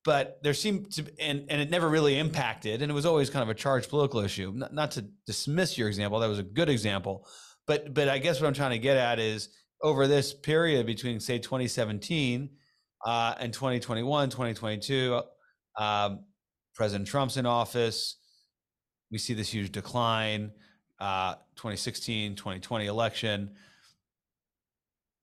But 0.05 0.39
there 0.43 0.53
seemed 0.53 0.93
to, 0.93 1.07
and 1.19 1.47
and 1.49 1.61
it 1.63 1.71
never 1.71 1.89
really 1.89 2.19
impacted, 2.19 2.83
and 2.83 2.91
it 2.91 2.95
was 2.95 3.07
always 3.07 3.31
kind 3.31 3.43
of 3.43 3.49
a 3.49 3.55
charged 3.55 3.89
political 3.89 4.21
issue. 4.21 4.53
Not, 4.55 4.75
not 4.75 4.91
to 4.93 5.07
dismiss 5.27 5.79
your 5.79 5.89
example, 5.89 6.21
that 6.21 6.29
was 6.29 6.39
a 6.39 6.45
good 6.45 6.69
example, 6.69 7.27
but 7.67 7.95
but 7.95 8.09
I 8.09 8.19
guess 8.19 8.41
what 8.41 8.47
I'm 8.47 8.55
trying 8.55 8.73
to 8.73 8.79
get 8.79 8.99
at 8.99 9.19
is 9.19 9.49
over 9.83 10.07
this 10.07 10.35
period 10.35 10.87
between 10.87 11.21
say 11.21 11.39
2017 11.39 12.51
uh, 13.05 13.35
and 13.39 13.53
2021, 13.53 14.31
2022, 14.31 15.23
um, 15.79 16.25
President 16.75 17.09
Trump's 17.09 17.37
in 17.37 17.47
office 17.47 18.17
we 19.15 19.19
see 19.19 19.33
this 19.33 19.55
huge 19.55 19.71
decline. 19.71 20.51
Uh, 20.99 21.35
2016, 21.55 22.35
2020 22.35 22.87
election. 22.87 23.51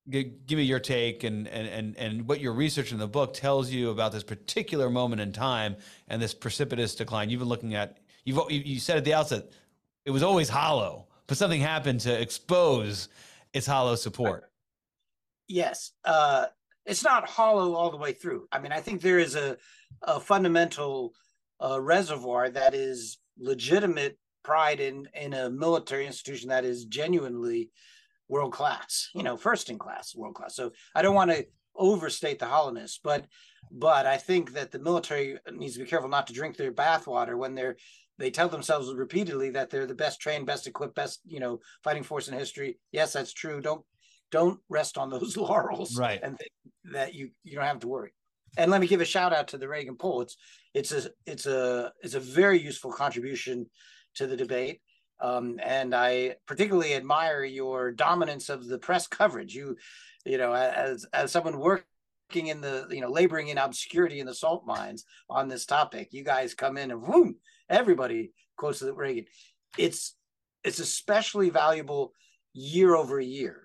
G- 0.10 0.32
give 0.46 0.58
me 0.58 0.64
your 0.64 0.80
take 0.80 1.26
and, 1.26 1.46
and 1.50 1.68
and 1.68 1.98
and 1.98 2.28
what 2.28 2.40
your 2.40 2.54
research 2.54 2.94
in 2.94 3.00
the 3.00 3.08
book 3.08 3.34
tells 3.34 3.70
you 3.70 3.90
about 3.90 4.14
this 4.14 4.24
particular 4.24 4.90
moment 4.90 5.22
in 5.22 5.34
time 5.34 5.76
and 6.08 6.22
this 6.22 6.34
precipitous 6.34 6.96
decline. 6.96 7.30
You've 7.30 7.42
been 7.42 7.50
looking 7.50 7.76
at. 7.76 7.98
You've 8.24 8.40
you 8.50 8.80
said 8.80 8.96
at 8.96 9.04
the 9.04 9.14
outset 9.14 9.52
it 10.06 10.12
was 10.12 10.24
always 10.24 10.48
hollow, 10.48 11.08
but 11.28 11.38
something 11.38 11.60
happened 11.60 12.00
to 12.02 12.22
expose 12.22 13.10
its 13.54 13.68
hollow 13.68 13.96
support. 13.96 14.50
Yes, 15.50 15.92
uh, 16.06 16.46
it's 16.86 17.04
not 17.04 17.28
hollow 17.28 17.74
all 17.74 17.92
the 17.92 17.98
way 17.98 18.14
through. 18.14 18.48
I 18.54 18.60
mean, 18.60 18.72
I 18.72 18.80
think 18.80 19.02
there 19.02 19.20
is 19.20 19.36
a, 19.36 19.58
a 20.02 20.22
fundamental 20.22 21.14
uh, 21.62 21.82
reservoir 21.82 22.50
that 22.50 22.74
is 22.74 23.18
legitimate 23.42 24.18
pride 24.44 24.80
in 24.80 25.08
in 25.14 25.34
a 25.34 25.50
military 25.50 26.06
institution 26.06 26.50
that 26.50 26.66
is 26.66 26.86
genuinely 26.86 27.70
world 28.28 28.54
class 28.54 29.10
you 29.14 29.24
know 29.24 29.38
first 29.38 29.70
in 29.70 29.78
class 29.78 30.16
world 30.16 30.34
class 30.34 30.56
so 30.56 30.72
i 30.96 31.02
don't 31.02 31.16
want 31.16 31.30
to 31.30 31.46
overstate 31.76 32.40
the 32.40 32.46
hollowness 32.46 33.00
but 33.04 33.26
but 33.72 34.06
i 34.06 34.18
think 34.18 34.54
that 34.54 34.72
the 34.72 34.80
military 34.80 35.38
needs 35.54 35.74
to 35.74 35.84
be 35.84 35.90
careful 35.90 36.10
not 36.10 36.28
to 36.28 36.34
drink 36.34 36.58
their 36.58 36.72
bathwater 36.72 37.38
when 37.38 37.56
they're 37.56 37.76
they 38.22 38.30
tell 38.30 38.48
themselves 38.48 38.94
repeatedly 38.94 39.50
that 39.50 39.70
they're 39.70 39.88
the 39.88 39.96
best 39.96 40.22
trained 40.22 40.46
best 40.46 40.68
equipped 40.68 40.96
best 40.96 41.22
you 41.26 41.40
know 41.40 41.60
fighting 41.84 42.04
force 42.04 42.28
in 42.28 42.38
history. 42.38 42.78
Yes 42.92 43.14
that's 43.14 43.34
true. 43.34 43.60
Don't 43.62 43.84
don't 44.32 44.60
rest 44.70 44.98
on 44.98 45.10
those 45.10 45.36
laurels 45.50 45.98
right. 45.98 46.20
and 46.24 46.38
think 46.38 46.52
that 46.94 47.14
you 47.14 47.32
you 47.44 47.56
don't 47.56 47.66
have 47.66 47.80
to 47.80 47.88
worry 47.88 48.14
and 48.58 48.72
let 48.72 48.82
me 48.82 48.88
give 48.88 49.02
a 49.02 49.06
shout 49.06 49.34
out 49.34 49.50
to 49.50 49.58
the 49.58 49.68
Reagan 49.68 49.96
poll. 49.96 50.22
It's 50.22 50.38
it's 50.74 50.92
a 50.92 51.12
it's 51.26 51.46
a 51.46 51.92
it's 52.02 52.16
a 52.16 52.20
very 52.20 52.60
useful 52.60 52.92
contribution 52.92 53.68
to 54.16 54.28
the 54.28 54.38
debate. 54.38 54.82
Um, 55.20 55.60
and 55.64 55.94
I 55.94 56.36
particularly 56.48 56.96
admire 56.96 57.44
your 57.44 57.92
dominance 57.92 58.50
of 58.50 58.68
the 58.68 58.80
press 58.80 59.08
coverage. 59.08 59.54
You, 59.54 59.78
you 60.26 60.38
know, 60.38 60.54
as 60.54 61.06
as 61.14 61.32
someone 61.32 61.60
working 61.60 62.48
in 62.48 62.62
the 62.62 62.88
you 62.90 63.02
know 63.02 63.10
laboring 63.10 63.50
in 63.50 63.58
obscurity 63.58 64.20
in 64.20 64.26
the 64.26 64.34
salt 64.34 64.66
mines 64.66 65.06
on 65.30 65.48
this 65.48 65.66
topic, 65.66 66.10
you 66.12 66.24
guys 66.24 66.54
come 66.54 66.78
in 66.78 66.92
and 66.92 67.04
boom, 67.04 67.36
everybody 67.70 68.32
quotes 68.58 68.80
the 68.80 68.94
Reagan. 68.94 69.26
It's 69.78 70.16
it's 70.64 70.80
especially 70.80 71.50
valuable 71.50 72.14
year 72.54 72.96
over 72.96 73.20
year. 73.20 73.62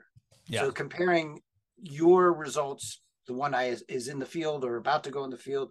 Yeah. 0.49 0.61
So 0.63 0.73
comparing 0.73 1.41
your 1.79 2.33
results 2.33 3.01
the 3.27 3.35
one 3.35 3.55
I 3.55 3.65
is, 3.65 3.85
is 3.89 4.09
in 4.09 4.19
the 4.19 4.27
field 4.27 4.65
or 4.65 4.77
about 4.77 5.05
to 5.05 5.11
go 5.11 5.25
in 5.25 5.31
the 5.31 5.37
field 5.37 5.71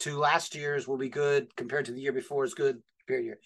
to 0.00 0.18
last 0.18 0.54
year's 0.54 0.86
will 0.86 0.96
be 0.96 1.08
good 1.08 1.54
compared 1.56 1.86
to 1.86 1.92
the 1.92 2.00
year 2.00 2.12
before 2.12 2.44
is 2.44 2.54
good 2.54 2.80
compared 3.00 3.22
to 3.22 3.26
year. 3.26 3.38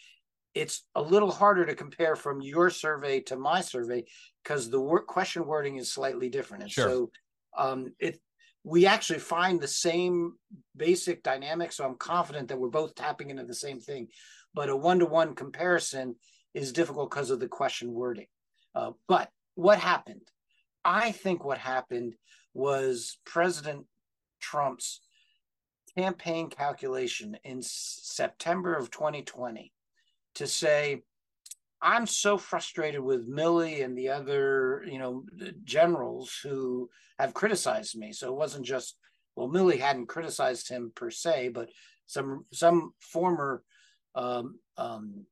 It's 0.55 0.85
a 0.95 1.01
little 1.01 1.31
harder 1.31 1.65
to 1.65 1.75
compare 1.75 2.15
from 2.15 2.43
your 2.43 2.69
survey 2.69 3.21
to 3.21 3.37
my 3.37 3.63
survey 3.63 4.05
because 4.45 4.69
the 4.69 4.81
word 4.81 5.07
question 5.07 5.47
wording 5.47 5.77
is 5.77 5.91
slightly 5.91 6.29
different. 6.29 6.65
And 6.65 6.73
sure. 6.73 6.89
so 6.89 7.11
um, 7.57 7.93
it 7.99 8.21
we 8.65 8.87
actually 8.87 9.19
find 9.19 9.61
the 9.61 9.69
same 9.69 10.35
basic 10.77 11.23
dynamic. 11.23 11.73
So 11.73 11.85
I'm 11.85 11.97
confident 11.97 12.49
that 12.49 12.59
we're 12.59 12.69
both 12.69 12.95
tapping 12.95 13.31
into 13.31 13.45
the 13.45 13.55
same 13.55 13.81
thing. 13.81 14.09
But 14.55 14.69
a 14.69 14.77
one-to-one 14.77 15.35
comparison 15.35 16.15
is 16.55 16.73
difficult 16.73 17.11
because 17.11 17.31
of 17.31 17.41
the 17.41 17.49
question 17.49 17.93
wording. 17.93 18.27
Uh, 18.75 18.93
but 19.09 19.31
what 19.55 19.79
happened? 19.79 20.29
I 20.85 21.13
think 21.13 21.45
what 21.45 21.59
happened 21.59 22.15
was 22.55 23.19
President 23.25 23.87
Trump's 24.41 25.01
campaign 25.97 26.49
calculation 26.51 27.37
in 27.45 27.61
September 27.63 28.75
of 28.75 28.91
2020 28.91 29.73
to 30.37 30.47
say, 30.47 31.03
I'm 31.81 32.07
so 32.07 32.39
frustrated 32.39 33.01
with 33.01 33.29
Milley 33.29 33.85
and 33.85 33.99
the 33.99 34.11
other, 34.11 34.85
you 34.87 34.99
know, 34.99 35.25
generals 35.65 36.39
who 36.43 36.89
have 37.19 37.35
criticized 37.35 37.99
me. 37.99 38.13
So 38.13 38.29
it 38.29 38.37
wasn't 38.37 38.65
just 38.65 38.97
well, 39.35 39.49
Milley 39.49 39.79
hadn't 39.79 40.07
criticized 40.07 40.69
him 40.69 40.93
per 40.95 41.11
se, 41.11 41.51
but 41.51 41.71
some 42.07 42.45
some 42.53 42.93
former 43.01 43.63
um, 44.15 44.59
um, 44.77 45.25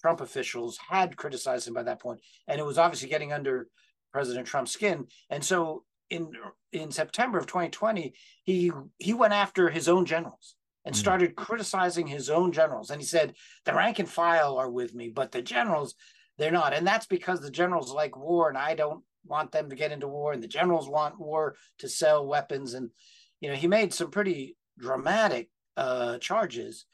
Trump 0.00 0.20
officials 0.20 0.78
had 0.88 1.16
criticized 1.16 1.68
him 1.68 1.74
by 1.74 1.82
that 1.82 2.00
point, 2.00 2.20
and 2.46 2.58
it 2.58 2.64
was 2.64 2.78
obviously 2.78 3.08
getting 3.08 3.32
under 3.32 3.68
President 4.12 4.46
Trump's 4.46 4.72
skin. 4.72 5.06
And 5.28 5.44
so 5.44 5.84
in 6.10 6.32
in 6.72 6.90
September 6.90 7.38
of 7.38 7.46
2020, 7.46 8.14
he 8.44 8.72
he 8.98 9.14
went 9.14 9.32
after 9.34 9.68
his 9.68 9.88
own 9.88 10.04
generals 10.04 10.54
and 10.84 10.94
mm. 10.94 10.98
started 10.98 11.36
criticizing 11.36 12.06
his 12.06 12.30
own 12.30 12.52
generals. 12.52 12.90
And 12.90 13.00
he 13.00 13.06
said, 13.06 13.34
the 13.64 13.74
rank 13.74 13.98
and 13.98 14.08
file 14.08 14.56
are 14.56 14.70
with 14.70 14.94
me, 14.94 15.08
but 15.08 15.32
the 15.32 15.42
generals, 15.42 15.94
they're 16.38 16.50
not. 16.50 16.72
And 16.72 16.86
that's 16.86 17.06
because 17.06 17.40
the 17.40 17.50
generals 17.50 17.92
like 17.92 18.16
war, 18.16 18.48
and 18.48 18.56
I 18.56 18.74
don't 18.74 19.04
want 19.24 19.52
them 19.52 19.68
to 19.68 19.76
get 19.76 19.92
into 19.92 20.08
war, 20.08 20.32
and 20.32 20.42
the 20.42 20.48
generals 20.48 20.88
want 20.88 21.18
war 21.18 21.56
to 21.80 21.88
sell 21.88 22.26
weapons. 22.26 22.74
And 22.74 22.90
you 23.40 23.50
know, 23.50 23.56
he 23.56 23.66
made 23.66 23.92
some 23.92 24.10
pretty 24.10 24.56
dramatic 24.78 25.50
uh, 25.76 26.18
charges 26.18 26.86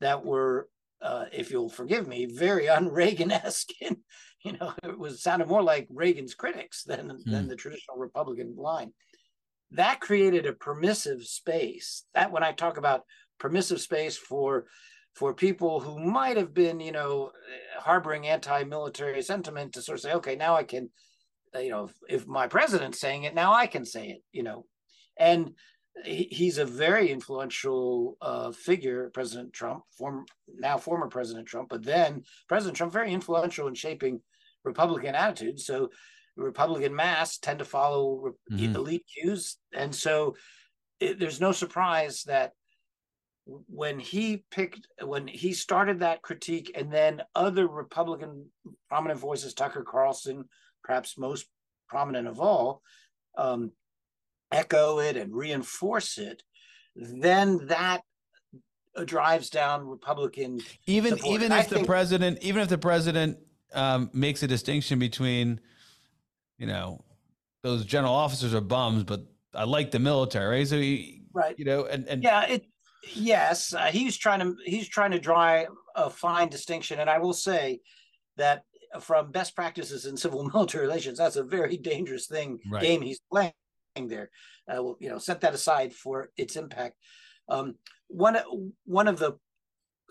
that 0.00 0.24
were, 0.24 0.68
uh, 1.02 1.24
if 1.32 1.50
you'll 1.50 1.68
forgive 1.68 2.06
me, 2.06 2.26
very 2.26 2.68
un-Reagan-esque 2.68 3.70
in, 3.80 3.98
you 4.44 4.52
know, 4.52 4.72
it 4.82 4.98
was 4.98 5.22
sounded 5.22 5.48
more 5.48 5.62
like 5.62 5.88
Reagan's 5.90 6.34
critics 6.34 6.84
than 6.84 7.08
mm. 7.08 7.30
than 7.30 7.48
the 7.48 7.56
traditional 7.56 7.96
Republican 7.96 8.54
line. 8.56 8.92
That 9.72 10.00
created 10.00 10.46
a 10.46 10.52
permissive 10.52 11.24
space. 11.24 12.04
That 12.14 12.32
when 12.32 12.42
I 12.42 12.52
talk 12.52 12.76
about 12.76 13.02
permissive 13.38 13.80
space 13.80 14.16
for 14.16 14.66
for 15.14 15.34
people 15.34 15.80
who 15.80 15.98
might 15.98 16.36
have 16.38 16.54
been, 16.54 16.80
you 16.80 16.92
know, 16.92 17.32
harboring 17.78 18.26
anti-military 18.26 19.20
sentiment 19.20 19.74
to 19.74 19.82
sort 19.82 19.98
of 19.98 20.02
say, 20.02 20.12
okay, 20.14 20.36
now 20.36 20.56
I 20.56 20.64
can, 20.64 20.88
you 21.54 21.68
know, 21.68 21.84
if, 21.84 21.92
if 22.08 22.26
my 22.26 22.46
president's 22.46 22.98
saying 22.98 23.24
it, 23.24 23.34
now 23.34 23.52
I 23.52 23.66
can 23.66 23.84
say 23.84 24.08
it, 24.08 24.22
you 24.32 24.42
know, 24.42 24.64
and 25.18 25.52
he's 26.04 26.58
a 26.58 26.64
very 26.64 27.10
influential 27.10 28.16
uh, 28.20 28.50
figure, 28.50 29.10
President 29.12 29.52
Trump, 29.52 29.84
former 29.96 30.24
now 30.54 30.78
former 30.78 31.08
President 31.08 31.46
Trump, 31.46 31.68
but 31.68 31.84
then 31.84 32.22
President 32.48 32.76
Trump 32.76 32.92
very 32.92 33.12
influential 33.12 33.68
in 33.68 33.74
shaping 33.74 34.20
Republican 34.64 35.14
attitudes. 35.14 35.66
So 35.66 35.90
Republican 36.36 36.94
mass 36.94 37.38
tend 37.38 37.58
to 37.58 37.64
follow 37.64 38.34
mm-hmm. 38.50 38.74
elite 38.74 39.04
cues, 39.12 39.58
and 39.74 39.94
so 39.94 40.36
it, 40.98 41.18
there's 41.18 41.40
no 41.40 41.52
surprise 41.52 42.22
that 42.24 42.52
when 43.44 43.98
he 43.98 44.44
picked 44.50 44.86
when 45.02 45.26
he 45.26 45.52
started 45.52 46.00
that 46.00 46.22
critique, 46.22 46.72
and 46.74 46.92
then 46.92 47.22
other 47.34 47.66
Republican 47.66 48.46
prominent 48.88 49.20
voices, 49.20 49.52
Tucker 49.52 49.82
Carlson, 49.82 50.44
perhaps 50.82 51.18
most 51.18 51.46
prominent 51.88 52.28
of 52.28 52.40
all, 52.40 52.82
um, 53.36 53.72
echo 54.52 54.98
it 54.98 55.16
and 55.16 55.34
reinforce 55.34 56.18
it, 56.18 56.42
then 56.94 57.66
that 57.68 58.02
drives 59.06 59.48
down 59.48 59.86
Republican 59.86 60.60
even 60.86 61.16
support. 61.16 61.34
even 61.34 61.52
I 61.52 61.60
if 61.60 61.68
the 61.70 61.76
think- 61.76 61.86
president 61.86 62.38
even 62.42 62.60
if 62.62 62.68
the 62.68 62.76
president 62.78 63.38
um, 63.72 64.10
makes 64.12 64.42
a 64.42 64.46
distinction 64.46 64.98
between 64.98 65.58
you 66.58 66.66
know 66.66 67.02
those 67.62 67.86
general 67.86 68.12
officers 68.12 68.52
are 68.52 68.60
bums 68.60 69.02
but 69.04 69.22
i 69.54 69.64
like 69.64 69.90
the 69.92 69.98
military 69.98 70.58
right? 70.58 70.68
so 70.68 70.76
he, 70.78 71.22
right. 71.32 71.54
you 71.58 71.64
know 71.64 71.86
and, 71.86 72.06
and 72.06 72.22
Yeah, 72.22 72.42
it 72.44 72.66
yes, 73.14 73.72
uh, 73.72 73.86
he's 73.86 74.18
trying 74.18 74.40
to 74.40 74.54
he's 74.66 74.88
trying 74.88 75.12
to 75.12 75.18
draw 75.18 75.64
a 75.96 76.10
fine 76.10 76.48
distinction, 76.50 77.00
and 77.00 77.08
I 77.08 77.18
will 77.18 77.32
say 77.32 77.80
that 78.36 78.64
from 79.00 79.30
best 79.32 79.54
practices 79.56 80.04
in 80.06 80.16
civil 80.18 80.44
military 80.54 80.86
relations, 80.86 81.16
that's 81.18 81.36
a 81.36 81.42
very 81.42 81.78
dangerous 81.78 82.26
thing 82.26 82.58
Right. 82.70 82.82
game 82.82 83.00
he's 83.00 83.20
playing 83.30 83.52
there. 83.94 84.30
Uh, 84.68 84.82
well, 84.82 84.96
you 85.00 85.08
know, 85.08 85.18
set 85.18 85.40
that 85.42 85.54
aside 85.54 85.92
for 85.92 86.30
its 86.36 86.56
impact. 86.56 86.96
Um, 87.48 87.76
one 88.08 88.38
one 88.84 89.08
of 89.08 89.18
the 89.18 89.38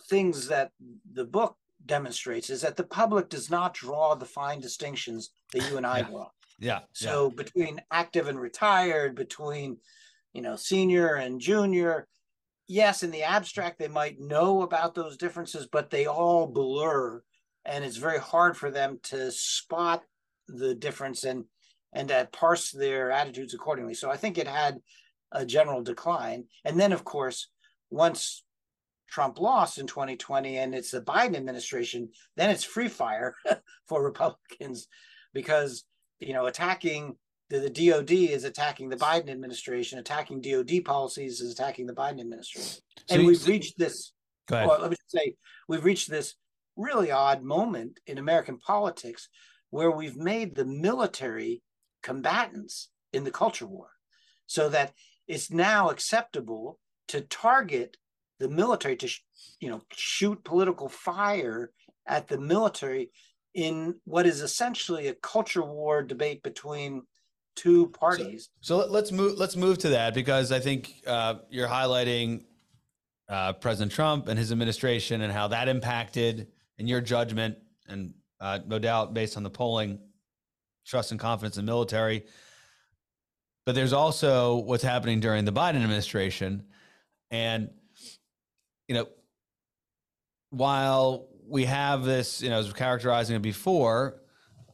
things 0.10 0.48
that 0.48 0.72
the 1.14 1.26
book 1.26 1.58
demonstrates 1.86 2.50
is 2.50 2.62
that 2.62 2.76
the 2.78 2.84
public 2.84 3.30
does 3.30 3.50
not 3.50 3.74
draw 3.74 4.16
the 4.16 4.26
fine 4.26 4.60
distinctions 4.60 5.32
that 5.54 5.68
you 5.70 5.78
and 5.78 5.86
I 5.86 6.00
Yeah. 6.00 6.08
draw. 6.10 6.30
yeah 6.60 6.80
So 6.94 7.30
between 7.30 7.82
active 7.92 8.28
and 8.28 8.40
retired, 8.40 9.16
between 9.16 9.78
you 10.34 10.42
know 10.42 10.56
senior 10.56 11.16
and 11.16 11.42
junior, 11.42 12.08
yes, 12.68 13.04
in 13.04 13.12
the 13.12 13.24
abstract 13.24 13.80
they 13.80 13.88
might 13.88 14.20
know 14.20 14.62
about 14.62 14.94
those 14.96 15.18
differences, 15.18 15.68
but 15.72 15.90
they 15.90 16.06
all 16.06 16.48
blur, 16.48 17.24
and 17.66 17.84
it's 17.84 17.98
very 17.98 18.20
hard 18.20 18.56
for 18.58 18.70
them 18.72 19.00
to 19.04 19.32
spot 19.32 20.04
the 20.48 20.76
difference 20.76 21.24
and 21.24 21.46
and 21.94 22.08
to 22.10 22.28
parse 22.32 22.72
their 22.72 23.12
attitudes 23.12 23.54
accordingly. 23.54 23.94
So 23.94 24.10
I 24.10 24.18
think 24.18 24.38
it 24.38 24.48
had 24.48 24.78
a 25.32 25.46
general 25.46 25.82
decline, 25.82 26.46
and 26.66 26.80
then 26.80 26.92
of 26.92 27.04
course 27.04 27.50
once 27.90 28.44
Trump 29.10 29.40
lost 29.40 29.78
in 29.78 29.86
2020 29.88 30.58
and 30.58 30.74
it's 30.74 30.92
the 30.92 31.02
Biden 31.02 31.36
administration, 31.36 32.10
then 32.38 32.50
it's 32.50 32.64
free 32.64 32.88
fire 32.88 33.36
for 33.88 34.04
Republicans 34.04 34.88
because 35.34 35.84
you 36.20 36.34
know 36.34 36.46
attacking 36.46 37.16
the, 37.50 37.60
the 37.60 37.90
DOD 37.90 38.12
is 38.12 38.46
attacking 38.46 38.88
the 38.88 38.96
Biden 38.96 39.30
administration, 39.30 40.00
attacking 40.00 40.42
DOD 40.42 40.86
policies 40.86 41.42
is 41.42 41.52
attacking 41.52 41.86
the 41.86 41.94
Biden 41.94 42.22
administration. 42.22 42.82
So 43.08 43.16
and 43.16 43.26
we've 43.26 43.46
reached 43.46 43.78
this 43.78 44.14
go 44.48 44.56
ahead 44.56 44.68
well, 44.68 44.82
let 44.82 44.90
me 44.90 44.96
just 44.96 45.12
say 45.12 45.36
we've 45.68 45.84
reached 45.84 46.10
this 46.10 46.36
really 46.78 47.12
odd 47.12 47.44
moment 47.44 48.00
in 48.08 48.18
American 48.18 48.58
politics 48.58 49.28
where 49.70 49.92
we've 49.92 50.18
made 50.18 50.56
the 50.56 50.66
military 50.66 51.62
combatants 52.02 52.90
in 53.14 53.24
the 53.24 53.32
culture 53.32 53.68
war 53.68 53.90
so 54.46 54.70
that 54.70 54.94
it's 55.28 55.52
now 55.52 55.90
acceptable 55.90 56.80
to 57.08 57.22
target 57.22 57.98
the 58.40 58.50
military 58.50 58.96
to 58.96 59.08
sh- 59.08 59.22
you 59.60 59.70
know 59.70 59.82
shoot 59.94 60.44
political 60.44 60.90
fire 60.90 61.72
at 62.08 62.28
the 62.28 62.38
military 62.40 63.12
in 63.54 63.96
what 64.06 64.26
is 64.26 64.42
essentially 64.42 65.08
a 65.08 65.14
culture 65.14 65.64
war 65.64 66.02
debate 66.02 66.42
between 66.42 67.04
two 67.56 67.88
parties 67.90 68.50
So 68.62 68.78
let- 68.78 68.92
let's 68.92 69.12
move. 69.12 69.38
Let's 69.38 69.56
move 69.58 69.78
to 69.80 69.90
that 69.90 70.14
because 70.14 70.52
I 70.54 70.60
think 70.60 71.04
uh, 71.06 71.36
you're 71.50 71.68
highlighting 71.68 72.46
uh, 73.28 73.54
President 73.54 73.92
Trump 73.92 74.28
and 74.28 74.40
his 74.40 74.52
administration 74.52 75.22
and 75.22 75.32
how 75.32 75.48
that 75.50 75.68
impacted, 75.68 76.48
in 76.78 76.88
your 76.88 77.02
judgment, 77.02 77.58
and 77.88 78.14
uh, 78.40 78.60
no 78.66 78.80
doubt 78.80 79.14
based 79.14 79.38
on 79.38 79.44
the 79.44 79.50
polling, 79.50 80.00
trust 80.86 81.12
and 81.12 81.20
confidence 81.20 81.58
in 81.58 81.66
the 81.66 81.72
military. 81.72 82.26
But 83.66 83.76
there's 83.76 83.94
also 83.94 84.58
what's 84.58 84.84
happening 84.84 85.20
during 85.20 85.46
the 85.46 85.54
Biden 85.54 85.82
administration, 85.82 86.66
and 87.30 87.70
you 88.88 88.96
know, 88.96 89.08
while 90.50 91.28
we 91.48 91.66
have 91.66 92.04
this, 92.04 92.42
you 92.42 92.50
know, 92.50 92.60
as 92.60 92.74
characterizing 92.74 93.36
it 93.36 93.42
before, 93.42 94.22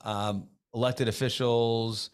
um, 0.02 0.48
elected 0.74 1.08
officials 1.08 2.12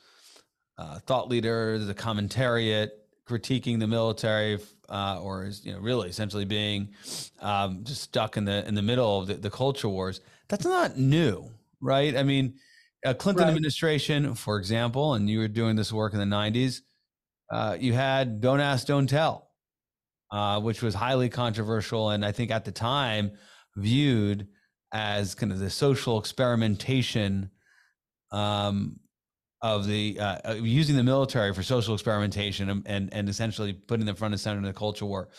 uh, 0.77 0.99
thought 0.99 1.29
leaders, 1.29 1.85
the 1.85 1.93
commentariat 1.93 2.89
critiquing 3.27 3.79
the 3.79 3.87
military, 3.87 4.59
uh, 4.89 5.19
or 5.21 5.45
is 5.45 5.65
you 5.65 5.73
know 5.73 5.79
really 5.79 6.09
essentially 6.09 6.45
being 6.45 6.89
um, 7.39 7.83
just 7.83 8.01
stuck 8.01 8.37
in 8.37 8.45
the 8.45 8.67
in 8.67 8.75
the 8.75 8.81
middle 8.81 9.21
of 9.21 9.27
the, 9.27 9.35
the 9.35 9.49
culture 9.49 9.89
wars. 9.89 10.21
That's 10.49 10.65
not 10.65 10.97
new, 10.97 11.49
right? 11.79 12.15
I 12.15 12.23
mean, 12.23 12.55
uh, 13.05 13.13
Clinton 13.13 13.43
Right. 13.45 13.49
administration, 13.49 14.35
for 14.35 14.57
example, 14.57 15.13
and 15.13 15.29
you 15.29 15.39
were 15.39 15.47
doing 15.47 15.75
this 15.75 15.91
work 15.91 16.13
in 16.13 16.19
the 16.19 16.25
'90s. 16.25 16.81
Uh, 17.51 17.77
you 17.79 17.93
had 17.93 18.41
"Don't 18.41 18.59
Ask, 18.59 18.87
Don't 18.87 19.07
Tell," 19.07 19.49
uh, 20.31 20.59
which 20.61 20.81
was 20.81 20.93
highly 20.95 21.29
controversial, 21.29 22.09
and 22.09 22.25
I 22.25 22.31
think 22.31 22.51
at 22.51 22.65
the 22.65 22.71
time 22.71 23.31
viewed 23.75 24.47
as 24.91 25.33
kind 25.35 25.51
of 25.51 25.59
the 25.59 25.69
social 25.69 26.19
experimentation 26.19 27.49
um, 28.31 28.99
of 29.61 29.87
the 29.87 30.19
uh, 30.19 30.37
uh, 30.45 30.53
using 30.55 30.95
the 30.95 31.03
military 31.03 31.53
for 31.53 31.63
social 31.63 31.93
experimentation 31.93 32.69
and, 32.69 32.87
and 32.87 33.13
and 33.13 33.29
essentially 33.29 33.73
putting 33.73 34.05
them 34.05 34.15
front 34.15 34.33
and 34.33 34.41
center 34.41 34.57
in 34.57 34.63
the 34.63 34.73
culture 34.73 35.05
war. 35.05 35.29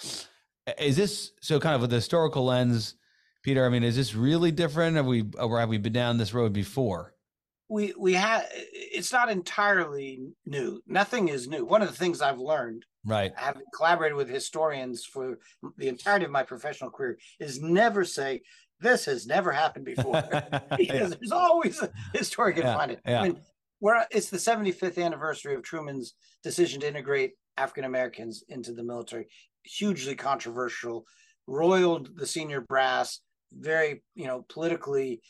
Is 0.79 0.97
this 0.97 1.33
so? 1.41 1.61
Kind 1.61 1.75
of 1.75 1.81
with 1.83 1.91
the 1.91 1.97
historical 1.97 2.45
lens, 2.45 2.95
Peter. 3.43 3.65
I 3.67 3.69
mean, 3.69 3.83
is 3.83 3.97
this 3.97 4.15
really 4.15 4.51
different? 4.51 4.97
Have 4.97 5.07
we 5.07 5.25
or 5.39 5.61
have 5.61 5.69
we 5.69 5.79
been 5.79 5.93
down 5.93 6.17
this 6.19 6.33
road 6.33 6.53
before? 6.53 7.14
We 7.69 7.95
we 7.99 8.13
had 8.15 8.47
it's 8.53 9.13
not 9.13 9.31
entirely 9.31 10.21
new. 10.47 10.81
Nothing 10.87 11.29
is 11.29 11.49
new. 11.49 11.65
One 11.65 11.83
of 11.83 11.89
the 11.89 11.97
things 11.97 12.21
i've 12.21 12.39
learned 12.39 12.85
Right. 13.07 13.33
having 13.37 13.63
collaborated 13.77 14.17
with 14.17 14.31
historians 14.31 15.05
for 15.05 15.39
the 15.77 15.89
entirety 15.89 16.25
of 16.25 16.31
my 16.31 16.43
professional 16.43 16.91
career 16.91 17.19
is 17.39 17.61
never 17.61 18.03
say 18.05 18.41
this 18.81 19.05
has 19.05 19.27
never 19.27 19.53
happened 19.53 19.85
before. 19.85 20.23
Because 20.79 21.11
there's 21.11 21.33
always 21.33 21.81
a 21.83 21.91
historian 22.15 22.57
can 22.57 22.65
Yeah, 22.67 22.77
find 22.77 22.91
it. 22.93 23.01
Yeah. 23.07 23.21
i 23.21 23.25
mean 23.25 23.41
we're 23.81 24.05
it's 24.11 24.31
the 24.31 24.39
75th 24.39 25.03
anniversary 25.03 25.55
of 25.55 25.63
truman's 25.63 26.15
decision 26.43 26.81
to 26.81 26.89
integrate 26.89 27.33
african 27.57 27.85
americans 27.85 28.43
into 28.49 28.73
the 28.73 28.83
military. 28.85 29.27
Hugely 29.65 30.15
controversial 30.15 31.05
roiled 31.47 32.11
the 32.17 32.27
senior 32.27 32.61
brass 32.63 33.21
very 33.53 34.03
you 34.15 34.27
know 34.27 34.45
politically 34.49 35.21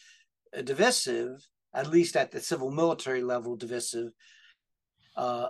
divisive 0.62 1.44
at 1.74 1.90
least 1.90 2.16
at 2.16 2.30
the 2.30 2.40
civil 2.40 2.70
military 2.70 3.22
level 3.22 3.56
divisive 3.56 4.12
uh, 5.16 5.48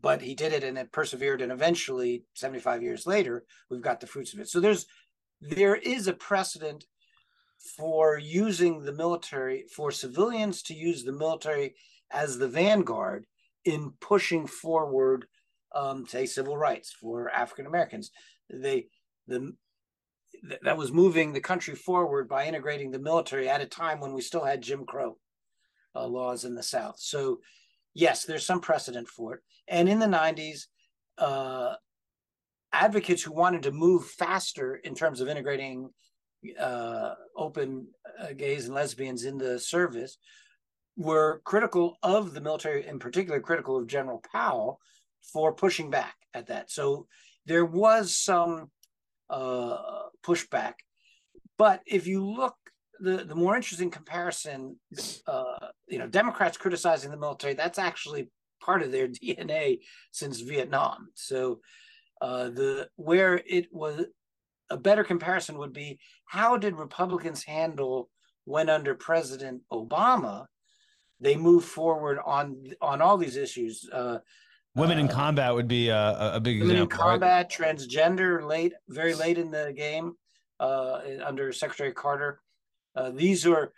but 0.00 0.22
he 0.22 0.34
did 0.34 0.52
it 0.52 0.64
and 0.64 0.78
it 0.78 0.92
persevered. 0.92 1.42
And 1.42 1.52
eventually 1.52 2.24
75 2.34 2.82
years 2.82 3.06
later 3.06 3.44
we've 3.68 3.82
got 3.82 4.00
the 4.00 4.06
fruits 4.06 4.32
of 4.32 4.40
it. 4.40 4.48
So 4.48 4.60
there's 4.60 4.86
there 5.40 5.74
is 5.74 6.06
a 6.06 6.12
precedent 6.12 6.84
for 7.76 8.18
using 8.18 8.84
the 8.84 8.92
military 8.92 9.64
for 9.74 9.90
civilians 9.90 10.62
to 10.64 10.74
use 10.74 11.02
the 11.02 11.12
military 11.12 11.74
as 12.10 12.38
the 12.38 12.48
vanguard 12.48 13.26
in 13.64 13.92
pushing 14.00 14.46
forward 14.46 15.26
um, 15.74 16.06
say 16.06 16.26
civil 16.26 16.56
rights 16.56 16.92
for 16.92 17.30
african 17.30 17.66
americans. 17.66 18.10
They 18.52 18.86
the 19.26 19.54
that 20.62 20.76
was 20.76 20.92
moving 20.92 21.32
the 21.32 21.40
country 21.40 21.74
forward 21.74 22.28
by 22.28 22.46
integrating 22.46 22.90
the 22.90 22.98
military 22.98 23.48
at 23.48 23.60
a 23.60 23.66
time 23.66 24.00
when 24.00 24.14
we 24.14 24.22
still 24.22 24.44
had 24.44 24.62
jim 24.62 24.86
crow 24.86 25.16
uh, 25.94 26.06
laws 26.06 26.44
in 26.44 26.54
the 26.54 26.62
south 26.62 26.96
so 26.98 27.40
yes 27.94 28.24
there's 28.24 28.46
some 28.46 28.60
precedent 28.60 29.08
for 29.08 29.34
it 29.34 29.40
and 29.68 29.88
in 29.88 29.98
the 29.98 30.06
90s 30.06 30.66
uh, 31.18 31.74
advocates 32.72 33.22
who 33.22 33.32
wanted 33.32 33.62
to 33.62 33.72
move 33.72 34.04
faster 34.06 34.76
in 34.76 34.94
terms 34.94 35.20
of 35.20 35.28
integrating 35.28 35.90
uh, 36.58 37.14
open 37.36 37.86
uh, 38.18 38.32
gays 38.36 38.66
and 38.66 38.74
lesbians 38.74 39.24
in 39.24 39.36
the 39.38 39.58
service 39.58 40.18
were 40.96 41.40
critical 41.44 41.96
of 42.02 42.34
the 42.34 42.40
military, 42.40 42.86
in 42.86 42.98
particular, 42.98 43.40
critical 43.40 43.76
of 43.76 43.86
General 43.86 44.22
Powell 44.32 44.80
for 45.32 45.52
pushing 45.52 45.90
back 45.90 46.14
at 46.34 46.46
that. 46.46 46.70
So 46.70 47.06
there 47.46 47.64
was 47.64 48.16
some 48.16 48.70
uh, 49.28 49.78
pushback. 50.22 50.74
But 51.58 51.82
if 51.86 52.06
you 52.06 52.24
look, 52.24 52.56
the, 53.00 53.24
the 53.24 53.34
more 53.34 53.56
interesting 53.56 53.90
comparison, 53.90 54.76
uh, 55.26 55.68
you 55.88 55.98
know, 55.98 56.06
Democrats 56.06 56.56
criticizing 56.56 57.10
the 57.10 57.16
military, 57.16 57.54
that's 57.54 57.78
actually 57.78 58.30
part 58.62 58.82
of 58.82 58.92
their 58.92 59.08
DNA 59.22 59.80
since 60.12 60.40
Vietnam. 60.40 61.08
So 61.14 61.60
uh, 62.20 62.50
the 62.50 62.88
where 62.96 63.40
it 63.46 63.66
was 63.72 64.04
a 64.68 64.76
better 64.76 65.02
comparison 65.04 65.58
would 65.58 65.72
be 65.72 65.98
how 66.26 66.56
did 66.56 66.76
Republicans 66.76 67.42
handle 67.44 68.08
when 68.44 68.68
under 68.68 68.94
President 68.94 69.62
Obama 69.72 70.46
they 71.22 71.36
moved 71.36 71.66
forward 71.68 72.18
on 72.24 72.64
on 72.80 73.00
all 73.02 73.16
these 73.16 73.36
issues. 73.36 73.88
Uh, 73.92 74.18
Women 74.76 74.98
in 74.98 75.08
Uh, 75.08 75.12
combat 75.12 75.52
would 75.54 75.66
be 75.66 75.88
a, 75.88 76.34
a- 76.36 76.40
big 76.40 76.60
women 76.60 76.76
in 76.76 76.82
example. 76.84 76.98
right? 76.98 77.10
combat, 77.20 77.50
transgender, 77.50 78.46
late, 78.46 78.72
very 78.88 79.14
late 79.14 79.36
in 79.36 79.50
the 79.50 79.72
game, 79.76 80.12
uh, 80.60 81.00
under 81.24 81.50
Secretary 81.52 81.92
Carter. 81.92 82.40
Uh, 82.94 83.10
these 83.10 83.46
are 83.46 83.72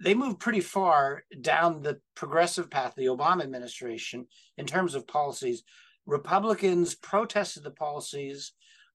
they, 0.00 0.14
moved 0.14 0.40
pretty 0.40 0.60
far 0.60 1.24
down 1.40 1.82
the 1.82 2.00
progressive 2.14 2.70
path, 2.70 2.94
the 2.96 3.06
Obama 3.06 3.42
administration, 3.42 4.26
in 4.56 4.66
terms 4.66 4.94
of 4.94 5.06
policies. 5.06 5.62
Republicans 6.06 6.94
protested 6.94 7.62
the 7.62 7.70
policies, 7.70 8.52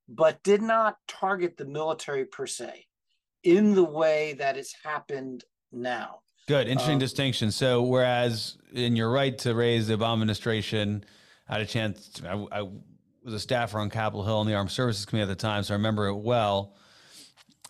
but 0.10 0.42
did 0.44 0.62
not 0.62 0.98
target 1.08 1.58
the 1.58 1.66
military 1.66 2.26
per 2.26 2.46
se 2.48 2.86
in 3.44 3.76
the 3.76 3.84
way 3.84 4.34
that 4.34 4.58
it's 4.58 4.74
happened 4.84 5.44
now. 5.72 6.20
Good, 6.48 6.68
interesting 6.68 6.94
Um, 6.94 7.00
distinction. 7.00 7.52
So, 7.52 7.84
whereas, 7.84 8.58
and 8.74 8.98
you're 8.98 9.12
right 9.12 9.38
to 9.40 9.54
raise 9.54 9.88
the 9.88 9.98
Obama 9.98 10.14
administration, 10.14 11.04
I 11.48 11.54
had 11.54 11.62
a 11.62 11.66
chance. 11.66 12.22
I, 12.26 12.46
I 12.52 12.62
was 13.24 13.34
a 13.34 13.40
staffer 13.40 13.80
on 13.80 13.90
Capitol 13.90 14.24
Hill 14.24 14.42
in 14.42 14.48
the 14.48 14.56
Armed 14.56 14.72
Services 14.72 15.06
Committee 15.06 15.30
at 15.30 15.38
the 15.38 15.42
time, 15.42 15.64
so 15.64 15.74
I 15.74 15.78
remember 15.78 16.08
it 16.08 16.16
well. 16.16 16.76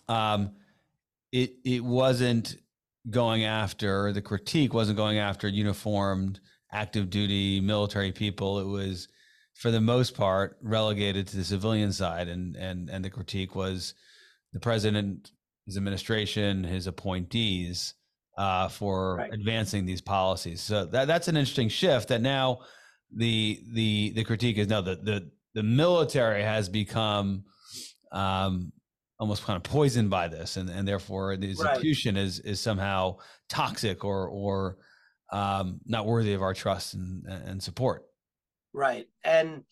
Um, 0.08 0.51
it 1.41 1.52
it 1.63 1.84
wasn't 1.84 2.56
going 3.10 3.43
after 3.43 4.12
the 4.13 4.21
critique 4.21 4.73
wasn't 4.73 4.97
going 4.97 5.17
after 5.17 5.47
uniformed 5.47 6.39
active 6.71 7.10
duty 7.10 7.62
military 7.62 8.12
people. 8.12 8.60
It 8.60 8.65
was, 8.67 9.08
for 9.54 9.71
the 9.71 9.80
most 9.82 10.13
part, 10.15 10.58
relegated 10.62 11.28
to 11.28 11.38
the 11.38 11.43
civilian 11.43 11.91
side, 11.91 12.28
and 12.28 12.56
and 12.56 12.89
and 12.89 13.04
the 13.06 13.10
critique 13.10 13.56
was 13.56 13.93
the 14.54 14.60
president, 14.60 15.32
his 15.65 15.78
administration, 15.78 16.63
his 16.63 16.88
appointees 16.88 17.93
uh, 18.38 18.67
for 18.69 19.15
Right. 19.17 19.34
advancing 19.34 19.86
these 19.86 20.02
policies. 20.02 20.62
So 20.62 20.86
that 20.86 21.08
that's 21.08 21.28
an 21.28 21.38
interesting 21.38 21.69
shift. 21.69 22.08
That 22.10 22.21
now 22.21 22.60
the 23.15 23.62
the 23.73 24.12
the 24.15 24.23
critique 24.23 24.58
is 24.58 24.67
now 24.67 24.82
the 24.82 24.95
the 24.95 25.32
the 25.54 25.63
military 25.63 26.43
has 26.43 26.69
become 26.69 27.43
um, 28.12 28.71
almost 29.19 29.43
kind 29.43 29.58
of 29.58 29.63
poisoned 29.63 30.10
by 30.10 30.27
this, 30.27 30.58
and 30.58 30.69
and 30.69 30.88
therefore 30.88 31.38
the 31.38 31.53
Right. 31.56 31.71
execution 31.71 32.17
is 32.17 32.39
is 32.39 32.60
somehow 32.60 33.17
toxic 33.49 34.03
or 34.03 34.27
or 34.27 34.77
um, 35.32 35.80
not 35.86 36.06
worthy 36.06 36.34
of 36.34 36.41
our 36.41 36.53
trust 36.53 36.93
and 36.93 37.25
and 37.27 37.62
support. 37.62 38.03
Right. 38.73 39.08
And 39.23 39.63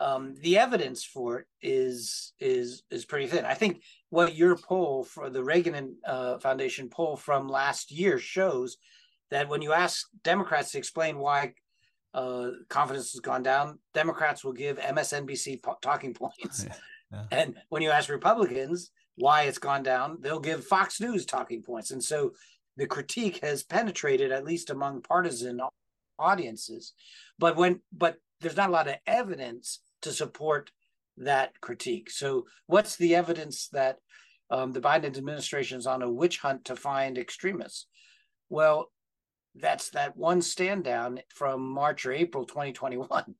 um, 0.00 0.34
the 0.40 0.58
evidence 0.58 1.04
for 1.04 1.40
it 1.40 1.46
is 1.60 2.32
is 2.38 2.82
is 2.90 3.04
pretty 3.04 3.26
thin. 3.26 3.44
I 3.44 3.54
think 3.54 3.82
what 4.10 4.34
your 4.34 4.56
poll 4.56 5.04
for 5.04 5.30
the 5.30 5.42
Reagan 5.42 5.96
uh, 6.06 6.38
Foundation 6.38 6.88
poll 6.88 7.16
from 7.16 7.48
last 7.48 7.90
year 7.90 8.18
shows 8.18 8.76
that 9.30 9.48
when 9.48 9.62
you 9.62 9.72
ask 9.72 10.06
Democrats 10.22 10.72
to 10.72 10.78
explain 10.78 11.18
why 11.18 11.54
uh, 12.12 12.50
confidence 12.68 13.10
has 13.12 13.20
gone 13.20 13.42
down, 13.42 13.78
Democrats 13.92 14.44
will 14.44 14.52
give 14.52 14.78
MSNBC 14.78 15.62
po- 15.62 15.78
talking 15.82 16.14
points, 16.22 16.64
Yeah, 16.64 16.74
yeah. 17.14 17.38
and 17.38 17.54
when 17.68 17.82
you 17.82 17.90
ask 17.90 18.08
Republicans 18.08 18.90
why 19.16 19.42
it's 19.42 19.58
gone 19.58 19.82
down, 19.82 20.18
they'll 20.20 20.40
give 20.40 20.64
Fox 20.64 21.00
News 21.00 21.24
talking 21.24 21.62
points. 21.62 21.92
And 21.92 22.02
so 22.02 22.32
the 22.76 22.86
critique 22.86 23.40
has 23.42 23.62
penetrated 23.62 24.32
at 24.32 24.44
least 24.44 24.70
among 24.70 25.02
partisan 25.02 25.60
audiences 26.18 26.92
but 27.38 27.56
when 27.56 27.80
but 27.92 28.16
there's 28.40 28.56
not 28.56 28.68
a 28.68 28.72
lot 28.72 28.88
of 28.88 28.96
evidence 29.06 29.80
to 30.02 30.12
support 30.12 30.70
that 31.16 31.60
critique 31.60 32.10
so 32.10 32.46
what's 32.66 32.96
the 32.96 33.14
evidence 33.14 33.68
that 33.68 33.98
um, 34.50 34.72
the 34.72 34.80
biden 34.80 35.16
administration 35.16 35.78
is 35.78 35.86
on 35.86 36.02
a 36.02 36.10
witch 36.10 36.38
hunt 36.38 36.64
to 36.64 36.76
find 36.76 37.18
extremists 37.18 37.86
well 38.48 38.90
that's 39.56 39.90
that 39.90 40.16
one 40.16 40.42
stand 40.42 40.84
down 40.84 41.20
from 41.34 41.60
march 41.62 42.06
or 42.06 42.12
april 42.12 42.44
2021 42.44 43.34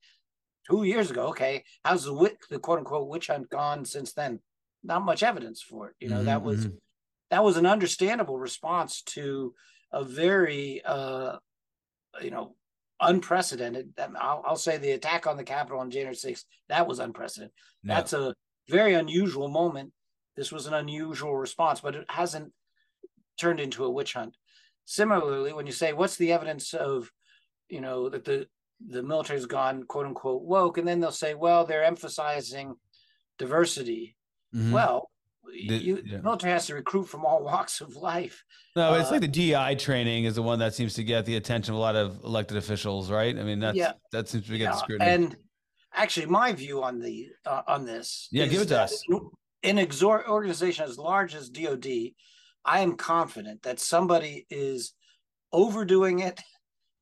two 0.67 0.83
years 0.83 1.11
ago 1.11 1.27
okay 1.27 1.63
how's 1.83 2.03
the 2.05 2.13
wit- 2.13 2.37
the 2.49 2.59
quote 2.59 2.79
unquote 2.79 3.07
witch 3.07 3.27
hunt 3.27 3.49
gone 3.49 3.85
since 3.85 4.13
then 4.13 4.39
not 4.83 5.03
much 5.03 5.23
evidence 5.23 5.61
for 5.61 5.89
it 5.89 5.95
you 5.99 6.09
know 6.09 6.23
that 6.23 6.39
Mhm, 6.41 6.43
was 6.43 6.67
mhm. 6.67 6.77
that 7.29 7.43
was 7.43 7.57
an 7.57 7.65
understandable 7.65 8.37
response 8.39 9.01
to 9.03 9.53
a 9.91 10.03
very 10.03 10.81
uh 10.83 11.37
you 12.21 12.31
know 12.31 12.55
unprecedented 13.01 13.93
I'll, 13.99 14.41
I'll 14.45 14.55
say 14.55 14.77
the 14.77 14.91
attack 14.91 15.27
on 15.27 15.37
the 15.37 15.43
capitol 15.43 15.79
on 15.79 15.91
january 15.91 16.15
6th 16.15 16.45
that 16.69 16.87
was 16.87 16.99
unprecedented 16.99 17.53
Yeah. 17.83 17.95
that's 17.95 18.13
a 18.13 18.33
very 18.69 18.93
unusual 18.93 19.47
moment 19.49 19.91
this 20.35 20.51
was 20.51 20.65
an 20.67 20.73
unusual 20.73 21.35
response 21.35 21.81
but 21.81 21.95
it 21.95 22.05
hasn't 22.09 22.53
turned 23.37 23.59
into 23.59 23.83
a 23.83 23.89
witch 23.91 24.13
hunt 24.13 24.35
similarly 24.85 25.51
when 25.53 25.65
you 25.65 25.73
say 25.73 25.91
what's 25.93 26.15
the 26.15 26.31
evidence 26.31 26.73
of 26.73 27.11
you 27.69 27.81
know 27.81 28.07
that 28.09 28.23
the 28.23 28.47
the 28.87 29.01
military's 29.03 29.45
gone 29.45 29.83
quote 29.83 30.05
unquote 30.05 30.43
woke 30.43 30.77
and 30.77 30.87
then 30.87 30.99
they'll 30.99 31.11
say 31.11 31.33
well 31.33 31.65
they're 31.65 31.83
emphasizing 31.83 32.75
diversity 33.37 34.15
Mhm. 34.53 34.71
well 34.71 35.09
The- 35.45 35.77
you, 35.77 36.01
yeah. 36.05 36.17
the 36.17 36.23
military 36.23 36.51
has 36.53 36.67
to 36.67 36.75
recruit 36.75 37.05
from 37.05 37.25
all 37.25 37.43
walks 37.51 37.81
of 37.81 37.95
life 37.95 38.43
No, 38.75 38.95
it's 38.95 39.09
Uh, 39.09 39.13
like 39.13 39.21
the 39.21 39.27
DI 39.27 39.75
training 39.75 40.25
is 40.25 40.35
the 40.35 40.41
one 40.43 40.59
that 40.59 40.73
seems 40.73 40.93
to 40.95 41.03
get 41.03 41.25
the 41.25 41.35
attention 41.37 41.73
of 41.73 41.77
a 41.77 41.81
lot 41.81 41.95
of 41.95 42.19
elected 42.25 42.57
officials, 42.57 43.09
right? 43.09 43.37
I 43.37 43.43
mean, 43.43 43.59
that's 43.59 43.77
Yeah. 43.77 43.93
that 44.11 44.27
seems 44.27 44.43
to 44.45 44.51
be 44.51 44.57
getting 44.57 44.73
Yeah, 44.73 44.79
scrutiny. 44.79 45.09
And 45.11 45.37
actually, 45.93 46.25
my 46.25 46.51
view 46.51 46.83
on 46.83 46.99
the 46.99 47.29
uh, 47.45 47.61
on 47.67 47.85
this, 47.85 48.27
Yeah, 48.31 48.47
give 48.47 48.61
it 48.63 48.67
to 48.69 48.81
us. 48.81 49.01
In 49.63 49.77
an 49.77 49.85
exor- 49.87 50.27
organization 50.27 50.83
as 50.83 50.97
large 50.97 51.33
as 51.35 51.49
DoD, 51.49 52.13
I 52.65 52.81
am 52.81 52.97
confident 52.97 53.61
that 53.63 53.79
somebody 53.79 54.45
is 54.49 54.93
overdoing 55.53 56.19
it 56.19 56.41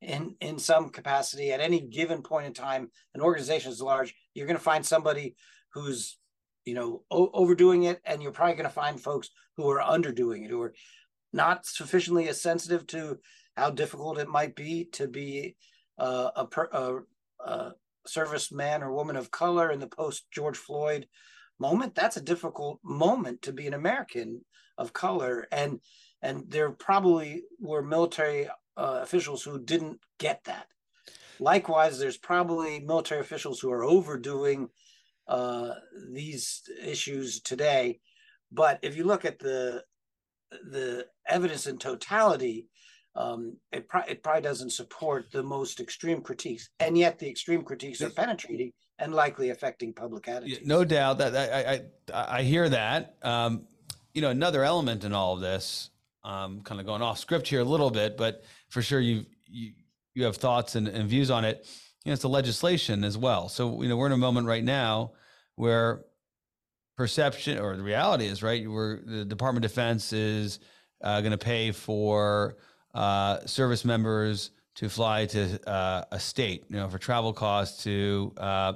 in 0.03 0.35
in 0.41 0.59
some 0.59 0.89
capacity 0.89 1.51
at 1.51 1.61
any 1.61 1.79
given 1.79 2.21
point 2.21 2.47
in 2.47 2.53
time. 2.53 2.89
An 3.15 3.21
organization 3.21 3.71
is 3.71 3.81
large, 3.81 4.13
you're 4.33 4.47
going 4.47 4.57
to 4.57 4.63
find 4.63 4.85
somebody 4.85 5.35
who's 5.73 6.17
you 6.65 6.73
know 6.73 7.03
o- 7.09 7.31
overdoing 7.33 7.83
it, 7.83 8.01
and 8.05 8.21
you're 8.21 8.31
probably 8.31 8.55
going 8.55 8.69
to 8.69 8.73
find 8.73 8.99
folks 8.99 9.29
who 9.57 9.69
are 9.69 9.81
underdoing 9.81 10.45
it, 10.45 10.49
who 10.49 10.61
are 10.61 10.73
not 11.31 11.65
sufficiently 11.65 12.27
as 12.27 12.41
sensitive 12.41 12.85
to 12.87 13.17
how 13.57 13.69
difficult 13.69 14.17
it 14.17 14.27
might 14.27 14.55
be 14.55 14.85
to 14.93 15.07
be 15.07 15.55
uh, 15.99 16.29
a, 16.35 16.45
per, 16.47 16.69
a, 16.71 16.97
a 17.45 17.73
serviceman 18.07 18.81
or 18.81 18.91
woman 18.91 19.15
of 19.15 19.31
color 19.31 19.71
in 19.71 19.79
the 19.79 19.87
post 19.87 20.25
George 20.31 20.57
Floyd 20.57 21.07
moment. 21.59 21.95
That's 21.95 22.17
a 22.17 22.21
difficult 22.21 22.79
moment 22.83 23.43
to 23.43 23.53
be 23.53 23.67
an 23.67 23.73
American 23.73 24.43
of 24.77 24.93
color, 24.93 25.47
and 25.51 25.79
and 26.21 26.45
there 26.49 26.71
probably 26.71 27.43
were 27.59 27.83
military 27.83 28.47
uh, 28.77 28.99
officials 29.01 29.43
who 29.43 29.59
didn't 29.59 29.99
get 30.19 30.43
that. 30.45 30.67
Likewise, 31.39 31.99
there's 31.99 32.17
probably 32.17 32.79
military 32.79 33.21
officials 33.21 33.59
who 33.59 33.71
are 33.71 33.83
overdoing 33.83 34.69
uh, 35.27 35.71
these 36.11 36.61
issues 36.83 37.41
today. 37.41 37.99
But 38.51 38.79
if 38.81 38.95
you 38.95 39.03
look 39.03 39.25
at 39.25 39.39
the 39.39 39.83
the 40.71 41.07
evidence 41.27 41.65
in 41.65 41.77
totality, 41.79 42.67
um, 43.15 43.57
it, 43.71 43.87
pro- 43.87 44.03
it 44.07 44.21
probably 44.21 44.43
doesn't 44.43 44.71
support 44.71 45.31
the 45.31 45.41
most 45.41 45.79
extreme 45.79 46.21
critiques, 46.21 46.69
and 46.79 46.97
yet 46.97 47.17
the 47.17 47.29
extreme 47.29 47.63
critiques 47.63 48.01
are 48.01 48.09
penetrating 48.11 48.71
and 48.99 49.13
likely 49.13 49.49
affecting 49.49 49.93
public 49.93 50.27
Yeah, 50.27 50.35
attitudes. 50.35 50.67
no 50.67 50.85
doubt 50.85 51.17
that, 51.17 51.33
that 51.33 51.53
I, 51.53 51.81
I 52.13 52.37
I 52.39 52.43
hear 52.43 52.69
that. 52.69 53.15
Um, 53.23 53.67
you 54.13 54.21
know, 54.21 54.29
another 54.29 54.63
element 54.63 55.03
in 55.03 55.13
all 55.13 55.33
of 55.33 55.41
this, 55.41 55.89
um, 56.23 56.61
kind 56.61 56.79
of 56.79 56.87
going 56.87 57.01
off 57.01 57.19
script 57.19 57.47
here 57.47 57.59
a 57.59 57.65
little 57.65 57.91
bit, 57.91 58.17
but 58.17 58.43
for 58.69 58.81
sure 58.81 58.99
you 58.99 59.25
you 59.47 59.73
you 60.13 60.23
have 60.25 60.37
thoughts 60.37 60.75
and, 60.75 60.87
and 60.87 61.09
views 61.09 61.31
on 61.31 61.45
it. 61.45 61.65
You 62.05 62.09
know, 62.09 62.13
it's 62.13 62.21
the 62.21 62.29
legislation 62.29 63.03
as 63.03 63.17
well. 63.17 63.49
So 63.49 63.81
you 63.81 63.89
know, 63.89 63.97
we're 63.97 64.07
in 64.07 64.11
a 64.13 64.17
moment 64.17 64.47
right 64.47 64.63
now 64.63 65.13
where 65.55 66.05
perception 66.97 67.59
or 67.59 67.75
the 67.75 67.83
reality 67.83 68.25
is 68.25 68.43
right. 68.43 68.69
Where 68.69 68.99
the 69.03 69.25
Department 69.25 69.65
of 69.65 69.71
Defense 69.71 70.13
is 70.13 70.59
uh, 71.03 71.21
going 71.21 71.31
to 71.31 71.37
pay 71.37 71.71
for 71.71 72.57
uh, 72.93 73.45
service 73.45 73.83
members 73.83 74.51
to 74.75 74.89
fly 74.89 75.25
to 75.27 75.69
uh, 75.69 76.03
a 76.11 76.19
state, 76.19 76.65
you 76.69 76.77
know, 76.77 76.89
for 76.89 76.97
travel 76.97 77.33
costs 77.33 77.83
to 77.83 78.33
uh, 78.37 78.73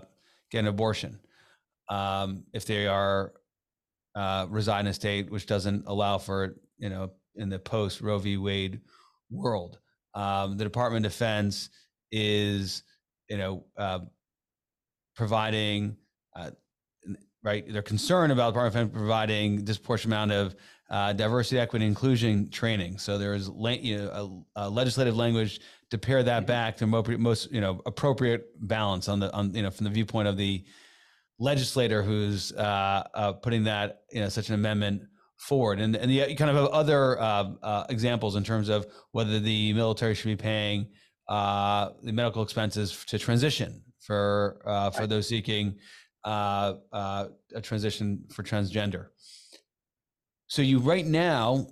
get 0.51 0.60
an 0.60 0.67
abortion 0.67 1.19
um, 1.89 2.43
if 2.53 2.65
they 2.65 2.88
are 2.88 3.33
uh, 4.15 4.45
reside 4.49 4.81
in 4.81 4.88
a 4.88 4.93
state 4.93 5.29
which 5.29 5.45
doesn't 5.45 5.83
allow 5.88 6.17
for 6.17 6.55
you 6.77 6.89
know, 6.89 7.12
in 7.38 7.50
the 7.50 7.60
post 7.60 8.02
Roe 8.02 8.19
v. 8.19 8.38
Wade 8.38 8.82
world. 9.30 9.80
Um, 10.13 10.58
the 10.58 10.63
Department 10.63 11.06
of 11.06 11.12
Defense 11.12 11.69
is, 12.12 12.84
you 13.30 13.38
know, 13.38 13.65
uh, 13.78 14.00
providing, 15.15 15.97
uh, 16.36 16.52
right? 17.43 17.65
They're 17.71 17.82
concerned 17.82 18.32
about 18.32 18.54
the 18.54 18.60
Department 18.60 18.76
of 18.76 18.91
Defense 18.91 19.02
providing 19.02 19.63
disproportionate 19.63 20.13
amount 20.13 20.32
of 20.32 20.56
uh, 20.89 21.13
diversity, 21.13 21.60
equity, 21.60 21.86
inclusion 21.86 22.50
training. 22.50 22.97
So 22.97 23.17
there 23.17 23.34
is, 23.34 23.50
la- 23.50 23.71
you 23.71 23.97
know, 23.97 24.45
a, 24.56 24.67
a 24.67 24.69
legislative 24.69 25.17
language 25.17 25.60
to 25.91 25.97
pare 25.97 26.23
that 26.23 26.47
back 26.47 26.78
to 26.78 26.88
mo- 26.88 27.04
most, 27.17 27.52
you 27.52 27.62
know, 27.62 27.82
appropriate 27.86 28.47
balance 28.67 29.10
on 29.10 29.19
the, 29.19 29.34
on 29.34 29.54
you 29.54 29.63
know, 29.63 29.69
from 29.69 29.84
the 29.84 29.89
viewpoint 29.89 30.28
of 30.28 30.38
the 30.38 30.63
legislator 31.39 32.02
who's 32.02 32.52
uh, 32.54 33.04
uh, 33.13 33.34
putting 33.34 33.65
that, 33.65 34.02
you 34.12 34.21
know, 34.21 34.30
such 34.30 34.50
an 34.50 34.56
amendment 34.56 35.04
forward. 35.38 35.80
And 35.80 35.95
and 35.95 36.12
the 36.12 36.36
kind 36.36 36.52
of 36.56 36.67
other 36.67 37.19
uh, 37.19 37.52
uh, 37.62 37.86
examples 37.89 38.36
in 38.36 38.43
terms 38.43 38.69
of 38.69 38.86
whether 39.12 39.39
the 39.39 39.73
military 39.73 40.15
should 40.15 40.28
be 40.28 40.36
paying 40.36 40.88
uh, 41.28 41.89
the 42.04 42.12
medical 42.12 42.43
expenses 42.43 43.06
to 43.08 43.19
transition 43.19 43.84
for 44.00 44.62
uh, 44.65 44.89
for 44.91 45.02
Right. 45.02 45.10
those 45.10 45.28
seeking 45.28 45.78
uh, 46.23 46.76
uh, 46.91 47.28
a 47.54 47.62
transition 47.62 48.26
for 48.34 48.43
transgender. 48.43 49.08
So 50.47 50.62
you 50.62 50.80
right 50.80 51.06
now, 51.06 51.67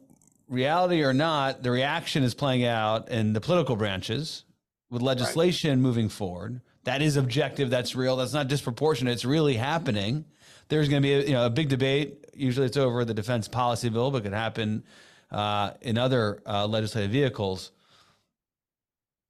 reality 0.47 1.03
or 1.03 1.13
not, 1.13 1.63
the 1.63 1.71
reaction 1.71 2.23
is 2.23 2.33
playing 2.33 2.65
out 2.65 3.09
in 3.09 3.33
the 3.33 3.41
political 3.41 3.75
branches 3.75 4.43
with 4.89 5.01
legislation 5.01 5.71
right. 5.71 5.79
moving 5.79 6.09
forward. 6.09 6.61
That 6.83 7.01
is 7.01 7.17
objective. 7.17 7.69
That's 7.69 7.95
real. 7.95 8.15
That's 8.15 8.33
not 8.33 8.47
disproportionate. 8.47 9.13
It's 9.13 9.25
really 9.25 9.55
happening. 9.55 10.25
There's 10.67 10.87
going 10.89 11.01
to 11.01 11.07
be 11.07 11.13
a, 11.13 11.21
you 11.21 11.33
know 11.33 11.45
a 11.45 11.49
big 11.49 11.69
debate. 11.69 12.24
Usually, 12.35 12.65
it's 12.65 12.77
over 12.77 13.05
the 13.05 13.13
defense 13.13 13.47
policy 13.47 13.89
bill, 13.89 14.11
but 14.11 14.19
it 14.19 14.23
could 14.23 14.33
happen 14.33 14.83
uh, 15.31 15.71
in 15.81 15.97
other 15.97 16.41
uh, 16.45 16.67
legislative 16.67 17.11
vehicles. 17.11 17.71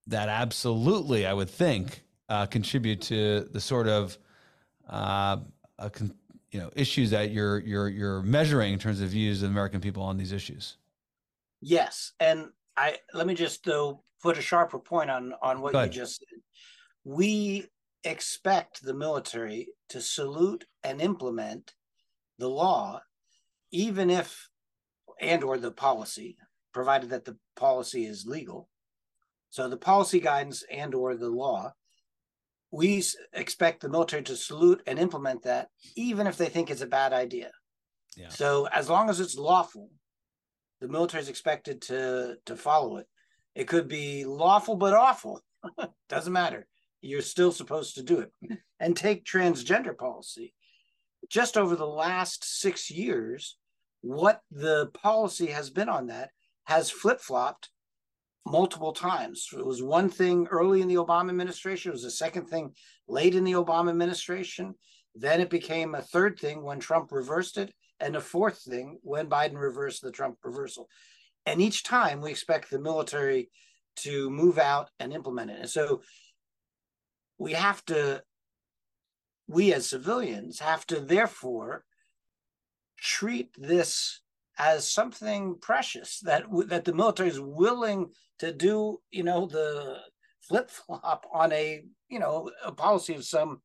That 0.07 0.29
absolutely, 0.29 1.25
I 1.25 1.33
would 1.33 1.49
think, 1.49 2.03
uh, 2.29 2.45
contribute 2.45 3.01
to 3.03 3.47
the 3.51 3.59
sort 3.59 3.87
of 3.87 4.17
uh, 4.87 5.37
con- 5.91 6.15
you 6.51 6.59
know 6.59 6.69
issues 6.75 7.09
that 7.09 7.31
you're 7.31 7.59
you're 7.59 7.89
you're 7.89 8.21
measuring 8.21 8.73
in 8.73 8.79
terms 8.79 9.01
of 9.01 9.09
views 9.09 9.43
of 9.43 9.49
American 9.49 9.81
people 9.81 10.03
on 10.03 10.17
these 10.17 10.31
issues. 10.31 10.77
Yes, 11.61 12.13
and 12.19 12.49
I 12.77 12.99
let 13.13 13.27
me 13.27 13.33
just 13.33 13.63
though 13.65 14.03
put 14.21 14.37
a 14.37 14.41
sharper 14.41 14.79
point 14.79 15.09
on 15.09 15.33
on 15.41 15.61
what 15.61 15.73
you 15.73 15.91
just 15.91 16.19
said. 16.19 16.39
We 17.03 17.67
expect 18.05 18.83
the 18.83 18.93
military 18.93 19.69
to 19.89 19.99
salute 19.99 20.65
and 20.83 21.01
implement 21.01 21.73
the 22.37 22.49
law, 22.49 23.01
even 23.71 24.09
if 24.09 24.49
and 25.19 25.43
or 25.43 25.57
the 25.57 25.71
policy, 25.71 26.37
provided 26.73 27.11
that 27.11 27.25
the 27.25 27.37
policy 27.55 28.05
is 28.05 28.25
legal. 28.25 28.69
So 29.49 29.69
the 29.69 29.77
policy 29.77 30.19
guidance 30.19 30.63
and 30.69 30.93
or 30.93 31.15
the 31.15 31.29
law, 31.29 31.73
we 32.71 33.03
expect 33.33 33.81
the 33.81 33.89
military 33.89 34.23
to 34.23 34.35
salute 34.35 34.81
and 34.85 34.99
implement 34.99 35.43
that, 35.43 35.69
even 35.95 36.27
if 36.27 36.37
they 36.37 36.47
think 36.47 36.69
it's 36.69 36.81
a 36.81 36.87
bad 36.87 37.13
idea. 37.13 37.51
Yeah. 38.17 38.29
So 38.29 38.67
as 38.67 38.89
long 38.89 39.09
as 39.09 39.19
it's 39.19 39.37
lawful, 39.37 39.89
the 40.81 40.89
military 40.89 41.21
is 41.21 41.29
expected 41.29 41.81
to 41.83 42.35
to 42.45 42.55
follow 42.55 42.97
it. 42.97 43.07
It 43.55 43.67
could 43.67 43.87
be 43.87 44.25
lawful 44.25 44.75
but 44.75 44.93
awful. 44.93 45.41
Doesn't 46.09 46.33
matter. 46.33 46.67
You're 47.01 47.21
still 47.21 47.51
supposed 47.51 47.95
to 47.95 48.03
do 48.03 48.19
it. 48.19 48.59
And 48.79 48.95
take 48.95 49.25
transgender 49.25 49.97
policy. 49.97 50.53
Just 51.29 51.57
over 51.57 51.75
the 51.75 51.87
last 51.87 52.43
six 52.43 52.91
years, 52.91 53.57
what 54.01 54.41
the 54.51 54.87
policy 54.93 55.47
has 55.47 55.69
been 55.69 55.89
on 55.89 56.07
that 56.07 56.29
has 56.65 56.91
flip 56.91 57.19
flopped 57.19 57.69
multiple 58.45 58.93
times. 58.93 59.49
It 59.51 59.65
was 59.65 59.81
one 59.81 60.09
thing 60.09 60.47
early 60.47 60.81
in 60.81 60.87
the 60.87 60.95
Obama 60.95 61.29
administration, 61.29 61.89
it 61.89 61.93
was 61.93 62.03
a 62.03 62.11
second 62.11 62.45
thing 62.45 62.73
late 63.07 63.35
in 63.35 63.43
the 63.43 63.53
Obama 63.53 63.89
administration. 63.89 64.75
Then 65.15 65.39
it 65.39 65.49
became 65.49 65.95
a 65.95 66.01
third 66.01 66.37
thing 66.39 66.61
when 66.61 66.79
Trump 66.79 67.11
reversed 67.11 67.57
it 67.57 67.73
and 67.99 68.15
a 68.15 68.21
fourth 68.21 68.59
thing 68.59 68.99
when 69.01 69.29
Biden 69.29 69.57
reversed 69.57 70.01
the 70.01 70.11
Trump 70.11 70.37
reversal. 70.43 70.89
And 71.45 71.61
each 71.61 71.83
time 71.83 72.21
we 72.21 72.31
expect 72.31 72.69
the 72.69 72.79
military 72.79 73.49
to 73.97 74.29
move 74.29 74.57
out 74.57 74.89
and 74.99 75.13
implement 75.13 75.51
it. 75.51 75.59
And 75.61 75.69
so 75.69 76.01
we 77.37 77.53
have 77.53 77.83
to, 77.85 78.21
we 79.47 79.73
as 79.73 79.87
civilians 79.87 80.59
have 80.59 80.85
to 80.87 80.99
therefore 80.99 81.83
treat 82.97 83.49
this 83.57 84.21
as 84.57 84.89
something 84.89 85.55
precious 85.61 86.19
that 86.21 86.43
that 86.67 86.85
the 86.85 86.93
military 86.93 87.29
is 87.29 87.39
willing 87.39 88.09
to 88.39 88.53
do 88.53 88.99
you 89.11 89.23
know 89.23 89.45
the 89.45 89.97
flip 90.41 90.69
flop 90.69 91.25
on 91.33 91.51
a 91.51 91.83
you 92.09 92.19
know 92.19 92.49
a 92.63 92.71
policy 92.71 93.13
of 93.15 93.25
some 93.25 93.61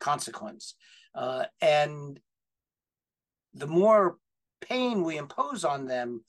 consequence. 0.00 0.74
Uh, 1.14 1.44
and 1.60 2.20
the 3.54 3.66
more 3.66 4.18
pain 4.60 5.02
we 5.02 5.16
impose 5.16 5.64
on 5.64 5.86
them, 5.86 6.24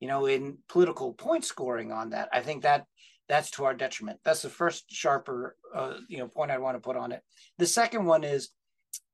you 0.00 0.08
know, 0.08 0.26
in 0.26 0.58
political 0.68 1.12
point 1.12 1.44
scoring 1.44 1.92
on 1.92 2.10
that, 2.10 2.28
I 2.32 2.40
think 2.40 2.62
that 2.62 2.86
that's 3.28 3.50
to 3.52 3.64
our 3.64 3.74
detriment. 3.74 4.20
That's 4.24 4.42
the 4.42 4.48
first 4.48 4.90
sharper, 4.90 5.56
uh, 5.74 5.94
you 6.08 6.18
know, 6.18 6.28
point 6.28 6.50
I 6.50 6.58
want 6.58 6.76
to 6.76 6.80
put 6.80 6.96
on 6.96 7.12
it. 7.12 7.22
The 7.58 7.66
second 7.66 8.06
one 8.06 8.24
is, 8.24 8.50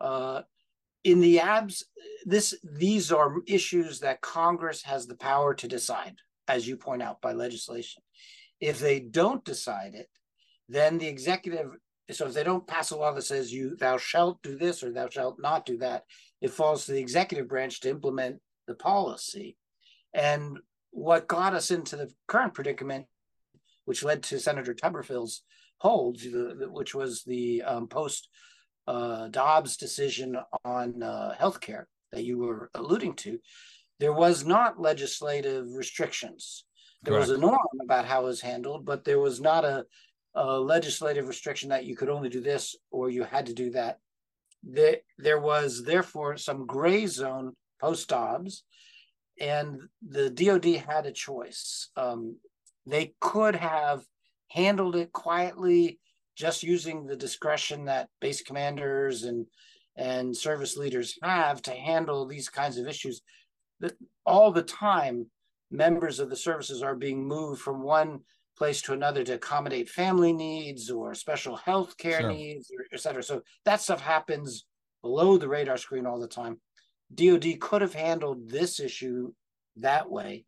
uh, 0.00 0.42
in 1.03 1.20
the 1.20 1.40
abs, 1.40 1.85
this 2.24 2.55
these 2.62 3.12
are 3.12 3.35
issues 3.46 4.00
that 4.00 4.20
Congress 4.20 4.83
has 4.85 5.07
the 5.07 5.16
power 5.16 5.53
to 5.55 5.68
decide, 5.68 6.16
as 6.48 6.66
you 6.66 6.77
point 6.77 7.03
out 7.03 7.20
by 7.20 7.33
legislation. 7.33 8.03
If 8.61 8.79
they 8.79 9.00
don't 9.00 9.44
decide 9.44 9.94
it, 9.94 10.09
then 10.68 10.98
the 10.98 11.09
executive. 11.09 11.70
So 12.11 12.27
if 12.27 12.35
they 12.35 12.44
don't 12.44 12.66
pass 12.66 12.90
a 12.90 12.96
law 12.96 13.12
that 13.12 13.22
says 13.22 13.53
you 13.53 13.77
thou 13.77 13.96
shalt 13.96 14.42
do 14.42 14.57
this 14.57 14.83
or 14.83 14.92
thou 14.92 15.09
shalt 15.09 15.40
not 15.40 15.66
do 15.66 15.79
that, 15.79 16.05
it 16.40 16.50
falls 16.50 16.87
to 16.87 16.92
the 16.92 17.00
executive 17.00 17.48
branch 17.48 17.81
to 17.81 17.90
implement 17.90 18.40
the 18.66 18.74
policy. 18.74 19.57
And 20.12 20.59
what 20.90 21.29
got 21.29 21.55
us 21.55 21.70
into 21.70 21.96
the 21.96 22.11
current 22.29 22.55
predicament, 22.55 23.07
which 23.85 24.05
led 24.05 24.23
to 24.25 24.40
Senator 24.40 24.75
Tuberville's 24.75 25.42
hold, 25.79 26.20
which 26.70 26.94
was 26.94 27.23
the 27.25 27.62
um, 27.62 27.88
post 27.88 28.29
uh, 28.87 29.29
Dobbs 29.29 29.77
decision 29.77 30.37
on 30.64 31.03
uh, 31.03 31.35
healthcare 31.38 31.85
that 32.12 32.25
you 32.25 32.38
were 32.38 32.70
alluding 32.75 33.14
to, 33.16 33.38
there 34.01 34.12
was 34.12 34.44
not 34.44 34.81
legislative 34.81 35.66
restrictions. 35.75 36.64
There 37.03 37.14
Correct. 37.14 37.29
was 37.29 37.38
a 37.38 37.40
norm 37.40 37.59
about 37.83 38.07
how 38.07 38.23
it 38.23 38.27
was 38.27 38.40
handled, 38.40 38.85
but 38.85 39.05
there 39.05 39.20
was 39.20 39.40
not 39.40 39.64
a, 39.64 39.85
a 40.35 40.59
legislative 40.59 41.29
restriction 41.29 41.70
that 41.70 41.85
you 41.85 41.97
could 41.97 42.09
only 42.09 42.29
do 42.29 42.40
this 42.40 42.77
or 42.90 43.11
you 43.11 43.25
had 43.25 43.47
to 43.47 43.55
do 43.55 43.70
that 43.70 43.99
there, 44.66 44.99
there 45.18 45.40
was 45.40 45.85
therefore 45.85 46.37
some 46.37 46.66
gray 46.66 47.07
zone 47.07 47.55
post 47.81 48.09
Dobbs, 48.09 48.64
and 49.40 49.81
the 50.07 50.31
DoD 50.31 50.64
had 50.87 51.07
a 51.07 51.12
choice. 51.12 51.90
Um, 51.97 52.38
they 52.87 53.14
could 53.20 53.57
have 53.57 54.05
handled 54.49 54.97
it 54.97 55.12
quietly, 55.12 55.99
just 56.37 56.62
using 56.62 57.07
the 57.07 57.16
discretion 57.16 57.85
that 57.87 58.09
base 58.20 58.42
commanders 58.42 59.25
and 59.25 59.47
and 59.97 60.37
service 60.37 60.77
leaders 60.77 61.16
have 61.23 61.62
to 61.62 61.70
handle 61.70 62.27
these 62.27 62.49
kinds 62.49 62.79
of 62.79 62.88
issues. 62.88 63.23
That 63.81 63.92
all 64.27 64.51
the 64.51 64.62
time, 64.62 65.27
members 65.70 66.18
of 66.18 66.31
the 66.31 66.37
services 66.37 66.83
are 66.83 66.97
being 66.97 67.27
moved 67.27 67.61
from 67.61 67.83
one 67.83 68.20
place 68.57 68.83
to 68.83 68.92
another 68.92 69.25
to 69.25 69.35
accommodate 69.35 69.88
family 69.88 70.33
needs 70.33 70.90
or 70.90 71.14
special 71.14 71.57
health 71.57 71.97
care 71.97 72.20
sure. 72.20 72.33
needs, 72.33 72.70
or 72.70 72.85
et 72.92 73.01
cetera. 73.01 73.23
So 73.23 73.42
that 73.64 73.81
stuff 73.81 74.01
happens 74.01 74.66
below 75.03 75.37
the 75.38 75.49
radar 75.49 75.77
screen 75.77 76.07
all 76.07 76.20
the 76.20 76.29
time. 76.29 76.61
DoD 77.14 77.61
could 77.61 77.83
have 77.83 77.94
handled 77.94 78.49
this 78.49 78.81
issue 78.81 79.33
that 79.77 80.11
way. 80.11 80.44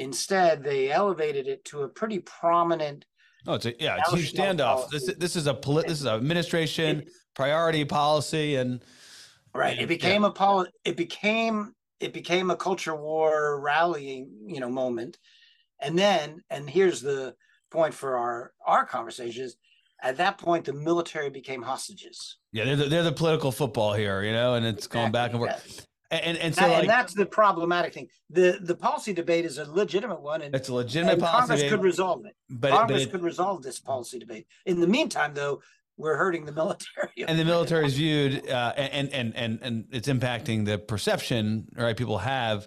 Instead, 0.00 0.62
they 0.62 0.90
elevated 0.90 1.46
it 1.46 1.64
to 1.66 1.82
a 1.82 1.88
pretty 1.88 2.18
prominent. 2.20 3.04
Oh, 3.46 3.54
it's 3.54 3.66
a 3.66 3.74
yeah, 3.80 3.98
it's 3.98 4.12
a 4.12 4.16
huge 4.16 4.32
standoff. 4.32 4.88
Policy. 4.88 4.98
This 5.06 5.16
this 5.16 5.36
is 5.36 5.46
a 5.46 5.54
poli- 5.54 5.84
this 5.86 6.00
is 6.00 6.06
an 6.06 6.14
administration 6.14 7.00
it, 7.00 7.10
priority 7.34 7.84
policy 7.84 8.56
and 8.56 8.82
right. 9.54 9.72
And, 9.72 9.80
it 9.80 9.88
became 9.88 10.22
yeah. 10.22 10.28
a 10.28 10.32
poli- 10.32 10.70
It 10.84 10.96
became 10.96 11.74
it 12.00 12.12
became 12.12 12.50
a 12.50 12.56
culture 12.56 12.96
war 12.96 13.60
rallying 13.60 14.30
you 14.46 14.60
know 14.60 14.70
moment 14.70 15.18
and 15.80 15.98
then, 15.98 16.42
and 16.50 16.68
here's 16.68 17.00
the 17.00 17.34
point 17.70 17.94
for 17.94 18.16
our 18.16 18.52
our 18.66 18.84
conversation 18.84 19.44
is 19.44 19.56
at 20.02 20.16
that 20.16 20.38
point 20.38 20.64
the 20.64 20.72
military 20.72 21.30
became 21.30 21.62
hostages. 21.62 22.36
Yeah, 22.52 22.64
they're 22.64 22.76
the, 22.76 22.84
they're 22.86 23.02
the 23.02 23.12
political 23.12 23.52
football 23.52 23.94
here, 23.94 24.22
you 24.22 24.32
know, 24.32 24.54
and 24.54 24.66
it's 24.66 24.86
exactly, 24.86 25.00
going 25.00 25.12
back 25.12 25.30
and 25.32 25.40
forth. 25.40 25.86
And, 26.10 26.24
and, 26.24 26.38
and 26.38 26.54
so 26.54 26.62
that, 26.62 26.70
like, 26.70 26.80
and 26.80 26.88
that's 26.88 27.14
the 27.14 27.26
problematic 27.26 27.94
thing. 27.94 28.08
The 28.30 28.58
the 28.60 28.74
policy 28.74 29.12
debate 29.12 29.44
is 29.44 29.58
a 29.58 29.70
legitimate 29.70 30.20
one, 30.20 30.42
and 30.42 30.54
it's 30.54 30.68
a 30.68 30.74
legitimate 30.74 31.12
and 31.12 31.22
policy. 31.22 31.38
Congress 31.38 31.60
debate, 31.60 31.70
could 31.70 31.82
resolve 31.84 32.26
it. 32.26 32.36
But 32.48 32.72
Congress 32.72 33.04
but 33.04 33.08
it, 33.08 33.12
could 33.12 33.22
resolve 33.22 33.62
this 33.62 33.78
policy 33.78 34.18
debate. 34.18 34.46
In 34.66 34.80
the 34.80 34.88
meantime, 34.88 35.34
though, 35.34 35.62
we're 35.96 36.16
hurting 36.16 36.46
the 36.46 36.52
military. 36.52 37.12
and 37.28 37.38
the 37.38 37.44
military 37.44 37.86
is 37.86 37.94
viewed, 37.94 38.48
uh, 38.48 38.72
and 38.76 39.08
and 39.10 39.36
and 39.36 39.58
and 39.62 39.84
it's 39.92 40.08
impacting 40.08 40.64
the 40.64 40.78
perception 40.78 41.68
right 41.76 41.96
people 41.96 42.18
have 42.18 42.66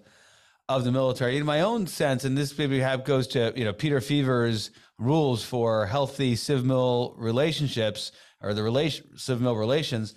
of 0.70 0.86
the 0.86 0.92
military. 0.92 1.36
In 1.36 1.46
my 1.46 1.62
own 1.62 1.88
sense, 1.88 2.24
and 2.24 2.38
this 2.38 2.58
maybe 2.58 2.80
have 2.80 3.04
goes 3.04 3.28
to 3.30 3.52
you 3.56 3.66
know 3.66 3.74
Peter 3.74 4.00
Feaver's 4.00 4.72
rules 4.98 5.44
for 5.44 5.86
healthy 5.86 6.36
civil 6.38 7.14
relationships 7.18 8.12
or 8.40 8.54
the 8.54 8.64
relation 8.64 9.18
civil 9.18 9.56
relations, 9.56 10.16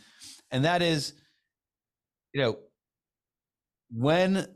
and 0.50 0.64
that 0.64 0.82
is, 0.82 1.14
you 2.32 2.40
know, 2.40 2.58
when 3.90 4.46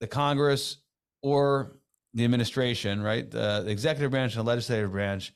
the 0.00 0.06
Congress 0.06 0.78
or 1.22 1.78
the 2.14 2.24
administration, 2.24 3.02
right, 3.02 3.28
the, 3.30 3.62
the 3.64 3.70
executive 3.70 4.10
branch 4.10 4.36
and 4.36 4.44
the 4.44 4.48
legislative 4.48 4.92
branch, 4.92 5.32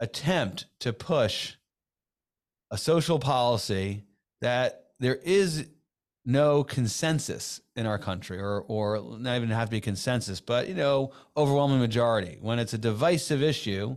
attempt 0.00 0.66
to 0.80 0.92
push 0.92 1.54
a 2.70 2.78
social 2.78 3.18
policy 3.18 4.04
that 4.40 4.84
there 5.00 5.16
is 5.16 5.66
no 6.24 6.62
consensus 6.62 7.60
in 7.74 7.86
our 7.86 7.98
country 7.98 8.38
or 8.38 8.60
or 8.68 9.02
not 9.18 9.36
even 9.36 9.48
have 9.48 9.68
to 9.68 9.70
be 9.70 9.80
consensus 9.80 10.40
but 10.40 10.68
you 10.68 10.74
know 10.74 11.10
overwhelming 11.36 11.78
majority. 11.78 12.36
When 12.40 12.58
it's 12.58 12.74
a 12.74 12.78
divisive 12.78 13.42
issue 13.42 13.96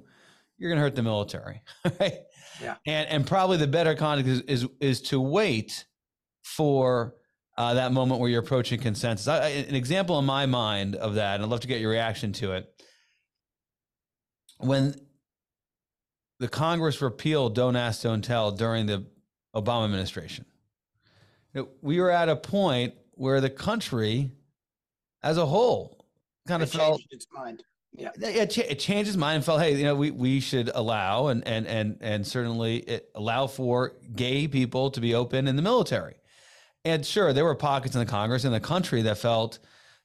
you're 0.58 0.70
going 0.70 0.78
to 0.78 0.82
hurt 0.82 0.96
the 0.96 1.04
military 1.04 1.62
right? 2.00 2.20
Yeah. 2.62 2.76
And 2.88 3.10
and 3.10 3.28
probably 3.28 3.58
the 3.58 3.68
better 3.68 3.96
conduct 3.96 4.30
is 4.30 4.42
is, 4.42 4.68
is 4.80 5.02
to 5.04 5.20
wait 5.20 5.86
for 6.42 7.16
uh, 7.62 7.76
that 7.76 7.92
moment 7.92 8.20
where 8.20 8.28
you're 8.28 8.42
approaching 8.42 8.80
consensus. 8.80 9.28
I, 9.28 9.38
I, 9.38 9.48
an 9.50 9.76
example 9.76 10.18
in 10.18 10.26
my 10.26 10.48
mind 10.48 10.96
of 10.96 11.14
that, 11.16 11.36
and 11.36 11.44
I'd 11.44 11.50
love 11.50 11.60
to 11.60 11.68
get 11.68 11.80
your 11.80 11.92
reaction 11.92 12.34
to 12.34 12.54
it. 12.54 12.74
When 14.58 14.96
the 16.40 16.48
Congress 16.48 17.04
repealed 17.04 17.54
Don't 17.54 17.76
Ask, 17.76 18.02
Don't 18.02 18.24
Tell 18.24 18.52
during 18.52 18.88
the 18.88 19.06
Obama 19.56 19.86
administration, 19.86 20.46
it, 21.54 21.68
we 21.84 22.02
were 22.02 22.10
at 22.10 22.30
a 22.30 22.36
point 22.36 22.96
where 23.12 23.40
the 23.40 23.50
country 23.50 24.32
as 25.22 25.38
a 25.38 25.46
whole 25.46 26.08
kind 26.48 26.64
It 26.64 26.66
of 26.66 26.72
felt 26.72 26.98
changed 26.98 27.14
its 27.14 27.28
mind. 27.32 27.64
Yeah. 27.94 28.10
it, 28.20 28.58
it 28.58 28.80
changed 28.80 29.06
his 29.06 29.18
mind 29.18 29.36
and 29.36 29.46
felt, 29.46 29.62
hey, 29.62 29.76
you 29.76 29.84
know, 29.84 29.94
we, 29.94 30.10
we 30.10 30.40
should 30.40 30.72
allow 30.74 31.28
and 31.28 31.48
and 31.48 31.68
and 31.68 31.98
and 32.02 32.26
certainly 32.26 32.78
it, 32.78 33.12
allow 33.14 33.46
for 33.46 33.94
gay 34.16 34.48
people 34.48 34.90
to 34.90 35.00
be 35.00 35.14
open 35.14 35.48
in 35.48 35.56
the 35.56 35.62
military. 35.62 36.16
And 36.84 37.06
sure, 37.06 37.32
there 37.34 37.46
were 37.46 37.56
pockets 37.56 37.96
in 37.96 38.00
the 38.00 38.06
Congress 38.06 38.44
in 38.44 38.52
the 38.52 38.60
country 38.60 39.04
that 39.04 39.18
felt 39.18 39.60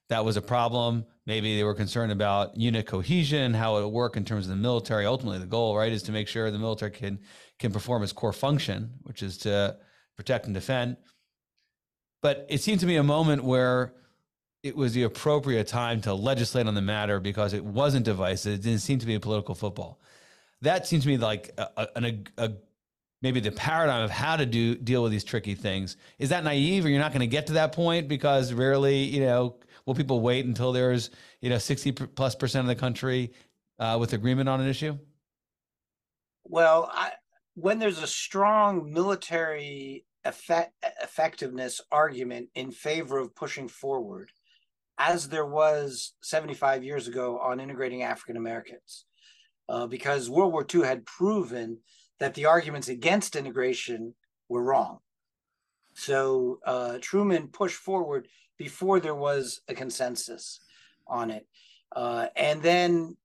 that 0.09 0.23
was 0.23 0.37
a 0.37 0.41
problem. 0.41 1.05
Maybe 1.25 1.57
they 1.57 1.63
were 1.63 1.73
concerned 1.73 2.11
about 2.11 2.55
unit 2.55 2.85
cohesion, 2.85 3.53
how 3.53 3.77
it 3.77 3.83
would 3.83 3.93
work 3.93 4.15
in 4.15 4.25
terms 4.25 4.45
of 4.45 4.51
the 4.51 4.55
military. 4.55 5.05
Ultimately, 5.05 5.39
the 5.39 5.45
goal, 5.45 5.75
right, 5.75 5.91
is 5.91 6.03
to 6.03 6.11
make 6.11 6.27
sure 6.27 6.49
the 6.49 6.59
military 6.59 6.91
can 6.91 7.19
can 7.59 7.71
perform 7.71 8.03
its 8.03 8.13
core 8.13 8.33
function, 8.33 8.91
which 9.03 9.23
is 9.23 9.37
to 9.39 9.77
protect 10.15 10.45
and 10.45 10.53
defend. 10.53 10.97
But 12.21 12.45
it 12.49 12.61
seemed 12.61 12.79
to 12.81 12.85
me 12.85 12.95
a 12.95 13.03
moment 13.03 13.43
where 13.43 13.93
it 14.63 14.75
was 14.75 14.93
the 14.93 15.03
appropriate 15.03 15.67
time 15.67 16.01
to 16.01 16.13
legislate 16.13 16.67
on 16.67 16.75
the 16.75 16.81
matter 16.81 17.19
because 17.19 17.53
it 17.53 17.63
wasn't 17.63 18.05
divisive. 18.05 18.55
It 18.55 18.61
didn't 18.61 18.79
seem 18.79 18.99
to 18.99 19.05
be 19.05 19.15
a 19.15 19.19
political 19.19 19.55
football. 19.55 19.99
That 20.61 20.87
seems 20.87 21.03
to 21.03 21.09
me 21.09 21.17
like 21.17 21.51
a, 21.57 21.87
a, 21.95 22.23
a 22.37 22.51
maybe 23.21 23.39
the 23.39 23.51
paradigm 23.51 24.03
of 24.03 24.11
how 24.11 24.35
to 24.35 24.45
do 24.45 24.75
deal 24.75 25.03
with 25.03 25.11
these 25.11 25.23
tricky 25.23 25.55
things. 25.55 25.97
Is 26.19 26.29
that 26.29 26.43
naive, 26.43 26.85
or 26.85 26.89
you're 26.89 26.99
not 26.99 27.11
going 27.11 27.21
to 27.21 27.27
get 27.27 27.47
to 27.47 27.53
that 27.53 27.71
point 27.71 28.07
because 28.07 28.53
rarely, 28.53 28.97
you 29.03 29.21
know, 29.21 29.57
will 29.85 29.95
people 29.95 30.21
wait 30.21 30.45
until 30.45 30.71
there's 30.71 31.09
you 31.41 31.49
know 31.49 31.57
60 31.57 31.91
plus 31.91 32.35
percent 32.35 32.65
of 32.65 32.67
the 32.67 32.79
country 32.79 33.33
uh, 33.79 33.97
with 33.99 34.13
agreement 34.13 34.49
on 34.49 34.61
an 34.61 34.67
issue? 34.67 34.97
Well, 36.43 36.89
I, 36.93 37.11
when 37.55 37.79
there's 37.79 38.01
a 38.01 38.07
strong 38.07 38.91
military 38.93 40.05
effect, 40.23 40.73
effectiveness 41.01 41.81
argument 41.91 42.49
in 42.55 42.71
favor 42.71 43.17
of 43.17 43.35
pushing 43.35 43.67
forward, 43.67 44.31
as 44.97 45.29
there 45.29 45.45
was 45.45 46.13
75 46.21 46.83
years 46.83 47.07
ago 47.07 47.39
on 47.39 47.59
integrating 47.59 48.03
African 48.03 48.37
Americans, 48.37 49.05
uh, 49.69 49.87
because 49.87 50.29
World 50.29 50.53
War 50.53 50.65
II 50.73 50.83
had 50.83 51.05
proven 51.05 51.79
that 52.19 52.33
the 52.33 52.45
arguments 52.45 52.89
against 52.89 53.35
integration 53.35 54.13
were 54.49 54.63
wrong. 54.63 54.99
So 55.93 56.59
uh, 56.65 56.97
Truman 57.01 57.47
pushed 57.47 57.77
forward 57.77 58.27
before 58.57 58.99
there 58.99 59.15
was 59.15 59.61
a 59.67 59.73
consensus 59.73 60.59
on 61.07 61.31
it. 61.31 61.47
Uh, 61.95 62.27
and 62.35 62.61
then 62.61 63.17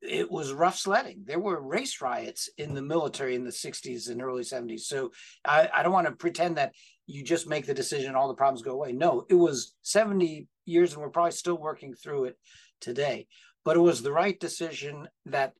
it 0.00 0.30
was 0.30 0.52
rough 0.52 0.76
sledding. 0.76 1.22
There 1.24 1.38
were 1.38 1.60
race 1.60 2.00
riots 2.00 2.48
in 2.58 2.74
the 2.74 2.82
military 2.82 3.34
in 3.34 3.44
the 3.44 3.50
60s 3.50 4.10
and 4.10 4.20
early 4.20 4.42
70s. 4.42 4.80
So 4.80 5.12
I, 5.44 5.68
I 5.72 5.82
don't 5.82 5.92
want 5.92 6.08
to 6.08 6.12
pretend 6.12 6.56
that 6.56 6.72
you 7.06 7.22
just 7.22 7.48
make 7.48 7.66
the 7.66 7.74
decision, 7.74 8.14
all 8.14 8.28
the 8.28 8.34
problems 8.34 8.62
go 8.62 8.72
away. 8.72 8.92
No, 8.92 9.24
it 9.28 9.34
was 9.34 9.74
70 9.82 10.48
years, 10.64 10.92
and 10.92 11.02
we're 11.02 11.10
probably 11.10 11.32
still 11.32 11.58
working 11.58 11.94
through 11.94 12.24
it 12.26 12.38
today. 12.80 13.26
But 13.64 13.76
it 13.76 13.80
was 13.80 14.02
the 14.02 14.12
right 14.12 14.38
decision 14.38 15.08
that 15.26 15.52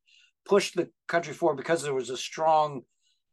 pushed 0.45 0.77
the 0.77 0.89
country 1.09 1.33
forward 1.33 1.57
because 1.57 1.83
there 1.83 1.95
was 1.95 2.11
a 2.11 2.17
strong 2.17 2.83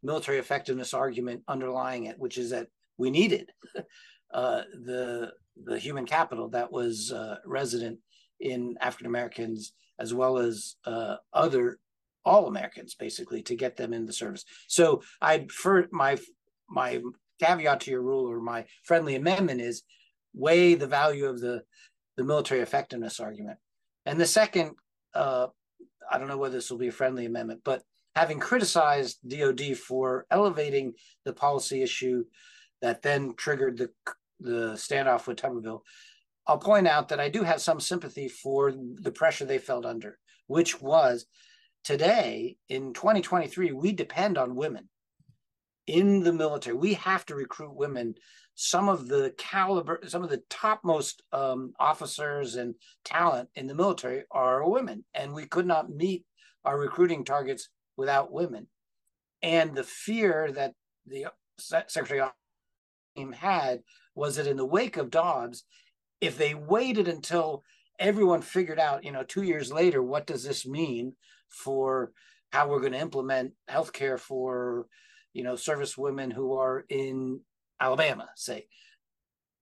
military 0.03 0.37
effectiveness 0.37 0.93
argument 0.93 1.43
underlying 1.47 2.05
it, 2.05 2.17
which 2.19 2.37
is 2.37 2.49
that 2.51 2.67
we 2.97 3.09
needed 3.09 3.51
uh, 4.33 4.61
the 4.85 5.31
the 5.65 5.77
human 5.77 6.05
capital 6.05 6.47
that 6.49 6.71
was 6.71 7.11
uh, 7.11 7.35
resident 7.45 7.99
in 8.39 8.75
African 8.79 9.07
Americans 9.07 9.73
as 9.99 10.13
well 10.13 10.37
as 10.37 10.75
uh, 10.85 11.15
other 11.33 11.79
all 12.25 12.47
Americans, 12.47 12.95
basically, 12.95 13.41
to 13.43 13.55
get 13.55 13.75
them 13.75 13.93
in 13.93 14.05
the 14.05 14.13
service. 14.13 14.45
So 14.67 15.01
I 15.21 15.47
for 15.51 15.87
my 15.91 16.17
my 16.69 17.01
caveat 17.41 17.81
to 17.81 17.91
your 17.91 18.01
rule 18.01 18.29
or 18.29 18.39
my 18.39 18.65
friendly 18.83 19.15
amendment 19.15 19.61
is 19.61 19.83
weigh 20.33 20.75
the 20.75 20.87
value 20.87 21.25
of 21.25 21.39
the 21.41 21.63
the 22.17 22.23
military 22.23 22.61
effectiveness 22.61 23.19
argument. 23.19 23.57
And 24.05 24.19
the 24.19 24.25
second, 24.25 24.71
uh, 25.13 25.47
I 26.09 26.17
don't 26.17 26.27
know 26.27 26.37
whether 26.37 26.55
this 26.55 26.69
will 26.71 26.77
be 26.77 26.87
a 26.87 26.91
friendly 26.93 27.25
amendment, 27.25 27.61
but 27.63 27.83
having 28.15 28.39
criticized 28.39 29.19
DoD 29.27 29.77
for 29.77 30.25
elevating 30.31 30.93
the 31.25 31.33
policy 31.33 31.81
issue 31.81 32.25
that 32.81 33.01
then 33.01 33.33
triggered 33.35 33.77
the 33.77 33.89
the 34.41 34.73
standoff 34.75 35.27
with 35.27 35.37
Tuberville, 35.37 35.81
I'll 36.47 36.57
point 36.57 36.87
out 36.87 37.09
that 37.09 37.19
I 37.19 37.27
do 37.27 37.43
have 37.43 37.61
some 37.61 37.79
sympathy 37.79 38.29
for 38.29 38.71
the 38.71 39.11
pressure 39.11 39.45
they 39.45 39.57
felt 39.57 39.85
under, 39.85 40.17
which 40.47 40.81
was 40.81 41.25
today 41.83 42.57
in 42.69 42.93
2023, 42.93 43.73
we 43.73 43.91
depend 43.91 44.37
on 44.37 44.55
women 44.55 44.87
in 45.89 46.21
the 46.21 46.31
military. 46.31 46.75
We 46.75 46.93
have 46.93 47.25
to 47.25 47.35
recruit 47.35 47.75
women. 47.75 48.13
Some 48.53 48.89
of 48.89 49.07
the 49.07 49.33
caliber, 49.37 49.99
some 50.05 50.23
of 50.23 50.29
the 50.29 50.43
topmost 50.49 51.23
um, 51.31 51.73
officers 51.79 52.55
and 52.55 52.75
talent 53.03 53.49
in 53.55 53.65
the 53.67 53.73
military 53.73 54.23
are 54.31 54.69
women, 54.69 55.03
and 55.15 55.33
we 55.33 55.45
could 55.45 55.65
not 55.65 55.89
meet 55.89 56.25
our 56.63 56.77
recruiting 56.77 57.25
targets 57.25 57.69
without 57.97 58.31
women. 58.31 58.67
And 59.41 59.73
the 59.73 59.83
fear 59.83 60.51
that 60.51 60.73
the 61.07 61.27
Secretary 61.57 62.21
team 63.15 63.31
had 63.31 63.81
was 64.13 64.35
that 64.35 64.47
in 64.47 64.57
the 64.57 64.65
wake 64.65 64.97
of 64.97 65.09
Dobbs, 65.09 65.63
if 66.21 66.37
they 66.37 66.53
waited 66.53 67.07
until 67.07 67.63
everyone 67.97 68.41
figured 68.41 68.79
out, 68.79 69.03
you 69.03 69.11
know, 69.11 69.23
two 69.23 69.43
years 69.43 69.71
later, 69.71 70.03
what 70.03 70.27
does 70.27 70.43
this 70.43 70.67
mean 70.67 71.13
for 71.49 72.11
how 72.51 72.67
we're 72.67 72.79
going 72.79 72.91
to 72.91 72.99
implement 72.99 73.53
healthcare 73.69 74.19
for, 74.19 74.85
you 75.33 75.43
know, 75.43 75.55
service 75.55 75.97
women 75.97 76.31
who 76.31 76.57
are 76.57 76.85
in 76.89 77.41
Alabama, 77.79 78.29
say, 78.35 78.67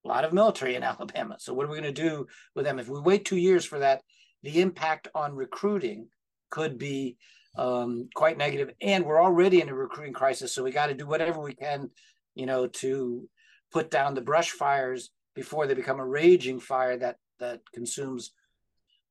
a 0.06 0.08
lot 0.08 0.26
of 0.26 0.34
military 0.34 0.76
in 0.76 0.84
Alabama. 0.92 1.38
So 1.40 1.54
what 1.54 1.66
are 1.66 1.70
we 1.70 1.80
going 1.80 1.94
to 1.94 2.02
do 2.02 2.28
with 2.56 2.66
them? 2.66 2.80
If 2.80 2.90
we 2.90 3.00
wait 3.00 3.26
two 3.26 3.38
years 3.38 3.66
for 3.66 3.80
that, 3.80 4.02
the 4.44 4.62
impact 4.62 5.08
on 5.14 5.36
recruiting 5.36 6.08
could 6.50 6.78
be 6.78 7.18
um, 7.58 8.10
quite 8.16 8.38
negative. 8.38 8.72
And 8.82 9.06
we're 9.06 9.22
already 9.22 9.62
in 9.62 9.70
a 9.70 9.74
recruiting 9.74 10.14
crisis, 10.14 10.54
so 10.54 10.64
we 10.64 10.72
got 10.72 10.88
to 10.88 10.94
do 10.94 11.08
whatever 11.08 11.42
we 11.42 11.56
can, 11.56 11.90
you 12.36 12.46
know, 12.46 12.68
to 12.68 13.28
put 13.72 13.90
down 13.92 14.14
the 14.14 14.22
brush 14.22 14.52
fires 14.52 15.10
before 15.36 15.68
they 15.68 15.74
become 15.74 16.00
a 16.00 16.06
raging 16.06 16.60
fire 16.60 16.98
that 16.98 17.18
that 17.40 17.62
consumes 17.74 18.32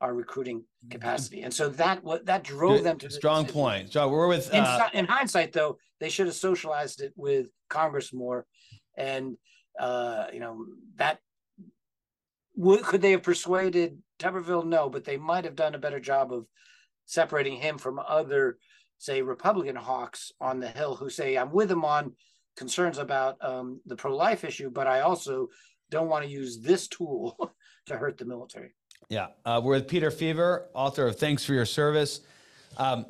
our 0.00 0.14
recruiting 0.14 0.64
capacity. 0.90 1.42
And 1.42 1.52
so 1.52 1.68
that 1.70 2.04
what 2.04 2.26
that 2.26 2.44
drove 2.44 2.82
them 2.82 2.98
to 2.98 3.10
strong 3.10 3.44
decision. 3.44 3.60
point. 3.60 3.90
John, 3.90 4.10
we're 4.10 4.28
with 4.28 4.52
In, 4.52 4.60
uh, 4.60 4.88
in 4.92 5.06
hindsight, 5.06 5.52
though, 5.52 5.78
they 6.00 6.08
should 6.08 6.26
have 6.26 6.36
socialized 6.36 7.00
it 7.00 7.12
with 7.16 7.48
Congress 7.68 8.12
more, 8.12 8.46
and 8.96 9.36
uh, 9.78 10.26
you 10.32 10.40
know 10.40 10.66
that 10.96 11.18
would 12.56 12.82
could 12.82 13.02
they 13.02 13.12
have 13.12 13.22
persuaded 13.22 13.98
Tuberville? 14.18 14.66
No, 14.66 14.90
but 14.90 15.04
they 15.04 15.16
might 15.16 15.44
have 15.44 15.56
done 15.56 15.74
a 15.74 15.78
better 15.78 16.00
job 16.00 16.32
of 16.32 16.46
separating 17.06 17.56
him 17.56 17.78
from 17.78 17.98
other, 17.98 18.58
say, 18.98 19.22
Republican 19.22 19.76
hawks 19.76 20.32
on 20.40 20.60
the 20.60 20.68
Hill 20.68 20.96
who 20.96 21.08
say, 21.08 21.36
"I'm 21.36 21.52
with 21.52 21.70
him 21.70 21.84
on 21.84 22.14
concerns 22.56 22.98
about 22.98 23.42
um, 23.42 23.80
the 23.86 23.96
pro-life 23.96 24.44
issue, 24.44 24.70
but 24.70 24.86
I 24.86 25.00
also 25.00 25.48
don't 25.90 26.08
want 26.08 26.24
to 26.24 26.30
use 26.30 26.58
this 26.58 26.88
tool 26.88 27.54
to 27.86 27.96
hurt 27.96 28.18
the 28.18 28.26
military." 28.26 28.74
Yeah, 29.08 29.28
uh, 29.44 29.60
we're 29.62 29.74
with 29.74 29.86
Peter 29.86 30.10
Feaver, 30.10 30.66
author 30.74 31.06
of 31.06 31.16
Thanks 31.16 31.44
for 31.44 31.54
Your 31.54 31.64
Service. 31.64 32.22
Um, 32.76 33.06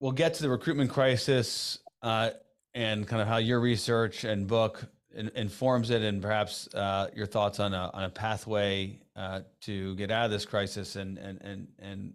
we'll 0.00 0.12
get 0.12 0.32
to 0.34 0.42
the 0.42 0.48
recruitment 0.48 0.88
crisis 0.88 1.78
uh, 2.00 2.30
and 2.72 3.06
kind 3.06 3.20
of 3.20 3.28
how 3.28 3.36
your 3.36 3.60
research 3.60 4.24
and 4.24 4.46
book 4.46 4.82
in, 5.14 5.30
informs 5.34 5.90
it, 5.90 6.00
and 6.00 6.22
perhaps 6.22 6.74
uh, 6.74 7.10
your 7.14 7.26
thoughts 7.26 7.60
on 7.60 7.74
a 7.74 7.90
on 7.92 8.04
a 8.04 8.08
pathway 8.08 8.98
uh, 9.14 9.40
to 9.60 9.94
get 9.96 10.10
out 10.10 10.24
of 10.24 10.30
this 10.30 10.46
crisis 10.46 10.96
and 10.96 11.18
and 11.18 11.42
and 11.42 11.68
and 11.78 12.14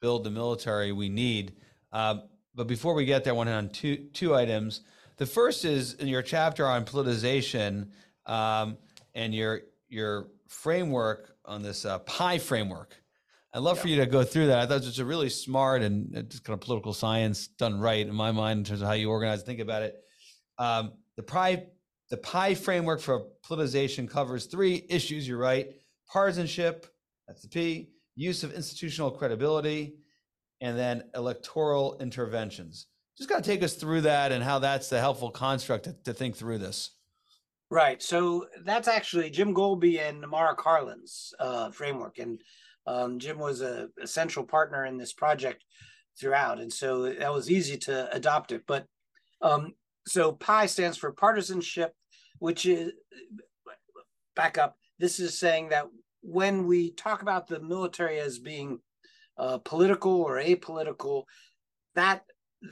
build 0.00 0.24
the 0.24 0.30
military 0.30 0.90
we 0.90 1.08
need. 1.08 1.52
Um, 1.92 2.22
but 2.52 2.66
before 2.66 2.94
we 2.94 3.04
get 3.04 3.22
there, 3.22 3.32
I 3.32 3.36
want 3.36 3.48
to 3.48 3.52
on 3.52 3.68
two 3.68 3.96
two 4.12 4.34
items. 4.34 4.80
The 5.18 5.26
first 5.26 5.64
is 5.64 5.94
in 5.94 6.08
your 6.08 6.22
chapter 6.22 6.66
on 6.66 6.84
politicization 6.84 7.90
um, 8.26 8.76
and 9.14 9.32
your 9.32 9.60
your 9.88 10.26
framework 10.48 11.36
on 11.44 11.62
this 11.62 11.84
uh, 11.84 12.00
PI 12.00 12.38
framework. 12.38 12.96
I'd 13.54 13.60
love 13.60 13.78
for 13.78 13.88
you 13.88 13.96
to 13.96 14.06
go 14.06 14.24
through 14.24 14.48
that. 14.48 14.58
I 14.58 14.66
thought 14.66 14.82
it 14.82 14.86
was 14.86 14.98
a 14.98 15.04
really 15.04 15.30
smart 15.30 15.82
and 15.82 16.16
uh, 16.16 16.22
just 16.22 16.44
kind 16.44 16.54
of 16.54 16.60
political 16.60 16.92
science 16.92 17.46
done 17.46 17.80
right 17.80 18.06
in 18.06 18.14
my 18.14 18.32
mind 18.32 18.58
in 18.58 18.64
terms 18.64 18.82
of 18.82 18.88
how 18.88 18.94
you 18.94 19.10
organize 19.10 19.38
and 19.38 19.46
think 19.46 19.60
about 19.60 19.82
it. 19.82 19.96
Um, 20.58 20.92
the 21.16 21.22
PI 21.22 21.66
the 22.10 22.16
PI 22.16 22.54
framework 22.54 23.00
for 23.00 23.26
politicization 23.46 24.08
covers 24.08 24.46
three 24.46 24.86
issues. 24.88 25.28
You're 25.28 25.38
right: 25.38 25.68
partisanship, 26.10 26.86
that's 27.26 27.42
the 27.42 27.48
P, 27.48 27.90
use 28.16 28.44
of 28.44 28.52
institutional 28.52 29.10
credibility, 29.10 29.96
and 30.60 30.78
then 30.78 31.04
electoral 31.14 31.98
interventions. 32.00 32.86
Just 33.16 33.28
got 33.28 33.42
to 33.42 33.50
take 33.50 33.62
us 33.62 33.74
through 33.74 34.02
that 34.02 34.32
and 34.32 34.42
how 34.42 34.58
that's 34.58 34.88
the 34.88 35.00
helpful 35.00 35.30
construct 35.30 35.84
to, 35.84 35.92
to 36.04 36.14
think 36.14 36.36
through 36.36 36.58
this. 36.58 36.90
Right. 37.70 38.02
So 38.02 38.46
that's 38.64 38.88
actually 38.88 39.28
Jim 39.30 39.54
Golby 39.54 40.00
and 40.00 40.26
Mara 40.26 40.56
Karlin's 40.56 41.34
uh, 41.38 41.70
framework, 41.70 42.18
and 42.18 42.40
um, 42.86 43.18
Jim 43.18 43.38
was 43.38 43.60
a, 43.60 43.88
a, 44.02 44.06
central 44.06 44.46
partner 44.46 44.86
in 44.86 44.96
this 44.96 45.12
project 45.12 45.62
throughout, 46.18 46.60
and 46.60 46.72
so 46.72 47.02
that 47.02 47.32
was 47.32 47.50
easy 47.50 47.76
to 47.76 48.10
adopt 48.14 48.52
it. 48.52 48.62
But 48.66 48.86
um, 49.42 49.74
so 50.06 50.32
PI 50.32 50.64
stands 50.64 50.96
for 50.96 51.12
partisanship, 51.12 51.92
which 52.38 52.64
is 52.64 52.92
back 54.34 54.56
up. 54.56 54.76
This 54.98 55.20
is 55.20 55.38
saying 55.38 55.68
that 55.68 55.88
when 56.22 56.66
we 56.66 56.92
talk 56.92 57.20
about 57.20 57.48
the 57.48 57.60
military 57.60 58.18
as 58.18 58.38
being 58.38 58.78
uh, 59.36 59.58
political 59.58 60.22
or 60.22 60.40
apolitical, 60.40 61.24
that 61.94 62.22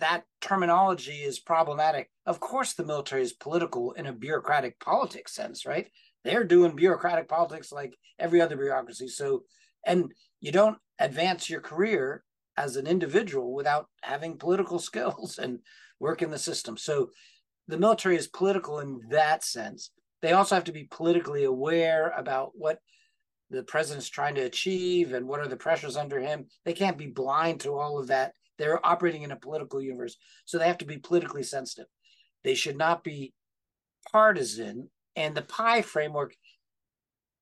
that 0.01 0.25
terminology 0.41 1.23
is 1.23 1.39
problematic. 1.39 2.11
Of 2.27 2.41
course, 2.41 2.75
the 2.75 2.85
military 2.85 3.23
is 3.23 3.33
political 3.33 3.93
in 3.93 4.07
a 4.07 4.13
bureaucratic 4.13 4.79
politics 4.81 5.35
sense, 5.35 5.65
right? 5.65 5.89
They're 6.25 6.45
doing 6.45 6.75
bureaucratic 6.75 7.29
politics 7.29 7.71
like 7.71 7.95
every 8.19 8.41
other 8.41 8.57
bureaucracy. 8.57 9.09
So, 9.09 9.45
and 9.87 10.13
you 10.41 10.51
don't 10.51 10.79
advance 10.99 11.49
your 11.49 11.61
career 11.61 12.25
as 12.57 12.77
an 12.77 12.87
individual 12.87 13.55
without 13.55 13.87
having 14.03 14.39
political 14.39 14.79
skills 14.89 15.39
and 15.39 15.61
work 16.01 16.23
in 16.23 16.31
the 16.31 16.39
system. 16.39 16.77
So, 16.77 17.11
the 17.69 17.79
military 17.79 18.17
is 18.17 18.29
political 18.29 18.79
in 18.79 19.01
that 19.11 19.43
sense. 19.43 19.91
They 20.23 20.33
also 20.33 20.55
have 20.55 20.65
to 20.65 20.73
be 20.73 20.85
politically 20.85 21.45
aware 21.45 22.13
about 22.17 22.53
what 22.55 22.79
the 23.51 23.63
president's 23.63 24.09
trying 24.09 24.35
to 24.37 24.43
achieve 24.43 25.13
and 25.13 25.27
what 25.27 25.41
are 25.41 25.49
the 25.49 25.57
pressures 25.57 25.97
under 25.97 26.21
him. 26.21 26.47
They 26.65 26.73
can't 26.73 26.99
be 26.99 27.07
blind 27.07 27.61
to 27.61 27.75
all 27.75 27.99
of 27.99 28.09
that. 28.09 28.33
They're 28.59 28.85
operating 28.85 29.23
in 29.23 29.33
a 29.33 29.37
political 29.37 29.81
universe, 29.81 30.17
so 30.45 30.59
they 30.59 30.67
have 30.67 30.79
to 30.79 30.85
be 30.87 30.99
politically 30.99 31.43
sensitive. 31.43 31.87
They 32.45 32.55
should 32.55 32.77
not 32.77 33.05
be 33.05 33.33
partisan. 34.11 34.91
And 35.15 35.35
the 35.35 35.43
PI 35.43 35.83
framework 35.83 36.35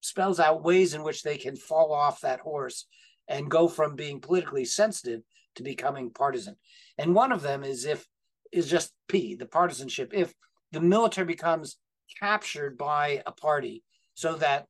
spells 0.01 0.39
out 0.39 0.63
ways 0.63 0.95
in 0.95 1.03
which 1.03 1.23
they 1.23 1.37
can 1.37 1.57
fall 1.57 1.93
off 1.93 2.21
that 2.21 2.41
horse 2.41 2.87
and 3.29 3.51
go 3.51 3.69
from 3.69 3.97
being 3.97 4.21
politically 4.21 4.65
sensitive 4.65 5.23
to 5.57 5.63
becoming 5.63 6.11
partisan. 6.11 6.57
And 6.99 7.15
one 7.15 7.33
of 7.33 7.43
them 7.43 7.65
is 7.65 7.85
if 7.85 8.07
is 8.53 8.71
just 8.71 8.93
P, 9.09 9.35
the 9.35 9.47
partisanship. 9.47 10.13
If 10.15 10.33
the 10.73 10.81
military 10.81 11.27
becomes 11.27 11.77
captured 12.21 12.79
by 12.79 13.23
a 13.27 13.33
party 13.33 13.83
so 14.15 14.35
that 14.37 14.67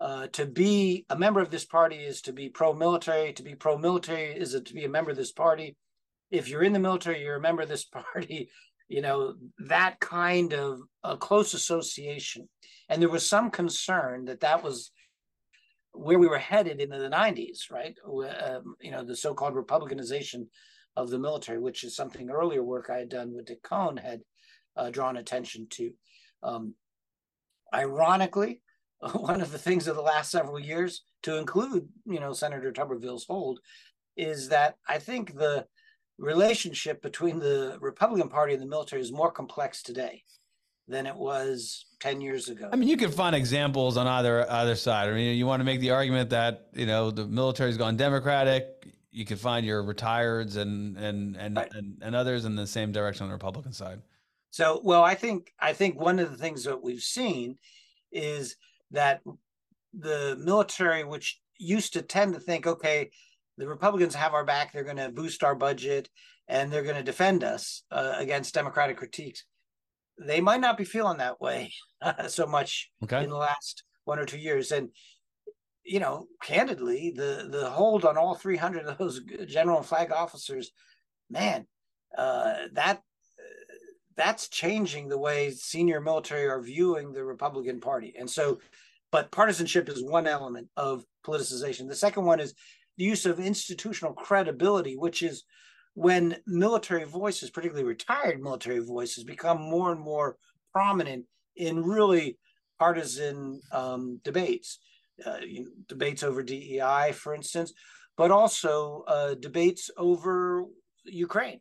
uh, 0.00 0.26
to 0.32 0.46
be 0.46 1.06
a 1.10 1.16
member 1.16 1.40
of 1.40 1.50
this 1.50 1.64
party 1.64 1.96
is 1.96 2.22
to 2.22 2.32
be 2.32 2.48
pro-military. 2.48 3.32
To 3.32 3.42
be 3.42 3.54
pro-military 3.54 4.32
is 4.32 4.52
to 4.60 4.74
be 4.74 4.84
a 4.84 4.88
member 4.88 5.12
of 5.12 5.16
this 5.16 5.32
party. 5.32 5.76
If 6.32 6.48
you're 6.48 6.64
in 6.64 6.72
the 6.72 6.78
military, 6.80 7.22
you're 7.22 7.36
a 7.36 7.40
member 7.40 7.62
of 7.62 7.68
this 7.68 7.84
party. 8.14 8.50
You 8.88 9.00
know 9.00 9.34
that 9.58 10.00
kind 10.00 10.52
of 10.52 10.80
a 11.02 11.16
close 11.16 11.54
association, 11.54 12.48
and 12.88 13.00
there 13.00 13.08
was 13.08 13.28
some 13.28 13.50
concern 13.50 14.26
that 14.26 14.40
that 14.40 14.62
was 14.62 14.90
where 15.92 16.18
we 16.18 16.26
were 16.26 16.38
headed 16.38 16.80
in 16.80 16.90
the 16.90 16.96
90s, 16.96 17.70
right? 17.70 17.94
Um, 18.06 18.76
you 18.80 18.90
know, 18.90 19.04
the 19.04 19.14
so-called 19.14 19.54
republicanization 19.54 20.46
of 20.96 21.10
the 21.10 21.18
military, 21.18 21.58
which 21.58 21.84
is 21.84 21.94
something 21.94 22.30
earlier 22.30 22.62
work 22.62 22.88
I 22.90 22.98
had 22.98 23.08
done 23.08 23.34
with 23.34 23.46
Dick 23.46 23.62
Kohn 23.62 23.96
had 23.96 24.20
uh, 24.76 24.90
drawn 24.90 25.16
attention 25.16 25.66
to. 25.70 25.92
Um, 26.42 26.74
ironically, 27.74 28.62
one 29.12 29.40
of 29.40 29.52
the 29.52 29.58
things 29.58 29.86
of 29.86 29.96
the 29.96 30.02
last 30.02 30.30
several 30.30 30.58
years, 30.58 31.02
to 31.22 31.36
include, 31.36 31.88
you 32.04 32.20
know, 32.20 32.32
Senator 32.32 32.72
Tuberville's 32.72 33.26
hold, 33.26 33.60
is 34.16 34.48
that 34.48 34.76
I 34.88 34.98
think 34.98 35.34
the 35.34 35.66
relationship 36.22 37.02
between 37.02 37.38
the 37.38 37.76
Republican 37.80 38.28
Party 38.28 38.54
and 38.54 38.62
the 38.62 38.66
military 38.66 39.02
is 39.02 39.12
more 39.12 39.30
complex 39.30 39.82
today 39.82 40.22
than 40.88 41.06
it 41.06 41.16
was 41.16 41.86
10 42.00 42.20
years 42.20 42.48
ago. 42.48 42.68
I 42.72 42.76
mean, 42.76 42.88
you 42.88 42.96
can 42.96 43.10
find 43.10 43.34
examples 43.34 43.96
on 43.96 44.06
either 44.06 44.50
either 44.50 44.74
side. 44.74 45.08
I 45.08 45.12
mean, 45.12 45.36
you 45.36 45.46
want 45.46 45.60
to 45.60 45.64
make 45.64 45.80
the 45.80 45.90
argument 45.90 46.30
that, 46.30 46.68
you 46.72 46.86
know, 46.86 47.10
the 47.10 47.26
military's 47.26 47.76
gone 47.76 47.96
democratic, 47.96 48.66
you 49.10 49.26
can 49.26 49.36
find 49.36 49.66
your 49.66 49.82
retireds 49.82 50.56
and 50.56 50.96
and 50.96 51.36
and, 51.36 51.56
right. 51.56 51.68
and, 51.72 51.98
and 52.02 52.16
others 52.16 52.44
in 52.44 52.56
the 52.56 52.66
same 52.66 52.92
direction 52.92 53.24
on 53.24 53.28
the 53.28 53.34
Republican 53.34 53.72
side. 53.72 54.00
So, 54.50 54.80
well, 54.82 55.02
I 55.02 55.14
think 55.14 55.52
I 55.60 55.72
think 55.72 56.00
one 56.00 56.18
of 56.18 56.30
the 56.30 56.36
things 56.36 56.64
that 56.64 56.82
we've 56.82 57.02
seen 57.02 57.58
is 58.10 58.56
that 58.90 59.22
the 59.92 60.36
military, 60.38 61.04
which 61.04 61.40
used 61.58 61.92
to 61.92 62.02
tend 62.02 62.34
to 62.34 62.40
think, 62.40 62.66
okay, 62.66 63.10
the 63.58 63.68
Republicans 63.68 64.14
have 64.14 64.34
our 64.34 64.44
back, 64.44 64.72
they're 64.72 64.84
going 64.84 64.96
to 64.96 65.10
boost 65.10 65.44
our 65.44 65.54
budget, 65.54 66.08
and 66.48 66.72
they're 66.72 66.82
going 66.82 66.96
to 66.96 67.02
defend 67.02 67.44
us 67.44 67.84
uh, 67.90 68.14
against 68.16 68.54
Democratic 68.54 68.96
critiques. 68.96 69.44
They 70.18 70.40
might 70.40 70.60
not 70.60 70.76
be 70.76 70.84
feeling 70.84 71.18
that 71.18 71.40
way 71.40 71.72
uh, 72.00 72.26
so 72.28 72.46
much 72.46 72.90
okay. 73.04 73.22
in 73.22 73.30
the 73.30 73.36
last 73.36 73.84
one 74.04 74.18
or 74.18 74.24
two 74.24 74.38
years, 74.38 74.72
and 74.72 74.90
you 75.84 75.98
know, 75.98 76.26
candidly, 76.42 77.12
the 77.14 77.48
the 77.50 77.70
hold 77.70 78.04
on 78.04 78.16
all 78.16 78.34
300 78.34 78.86
of 78.86 78.98
those 78.98 79.20
general 79.46 79.78
and 79.78 79.86
flag 79.86 80.12
officers, 80.12 80.70
man, 81.28 81.66
uh, 82.16 82.54
that 82.72 83.02
that's 84.16 84.48
changing 84.48 85.08
the 85.08 85.18
way 85.18 85.50
senior 85.50 86.00
military 86.00 86.46
are 86.46 86.60
viewing 86.60 87.12
the 87.12 87.24
Republican 87.24 87.80
Party. 87.80 88.14
And 88.18 88.28
so, 88.28 88.58
but 89.10 89.30
partisanship 89.30 89.88
is 89.88 90.02
one 90.02 90.26
element 90.26 90.68
of 90.76 91.04
politicization. 91.26 91.88
The 91.88 91.96
second 91.96 92.24
one 92.24 92.40
is 92.40 92.54
the 92.96 93.04
use 93.04 93.26
of 93.26 93.40
institutional 93.40 94.12
credibility, 94.12 94.96
which 94.96 95.22
is 95.22 95.44
when 95.94 96.36
military 96.46 97.04
voices, 97.04 97.50
particularly 97.50 97.86
retired 97.86 98.40
military 98.40 98.78
voices, 98.78 99.24
become 99.24 99.60
more 99.60 99.92
and 99.92 100.00
more 100.00 100.36
prominent 100.72 101.26
in 101.56 101.82
really 101.82 102.38
partisan 102.78 103.60
um, 103.72 104.20
debates, 104.24 104.78
uh, 105.26 105.38
you 105.46 105.64
know, 105.64 105.70
debates 105.88 106.22
over 106.22 106.42
DEI, 106.42 107.12
for 107.12 107.34
instance, 107.34 107.72
but 108.16 108.30
also 108.30 109.04
uh, 109.06 109.34
debates 109.34 109.90
over 109.96 110.64
Ukraine 111.04 111.60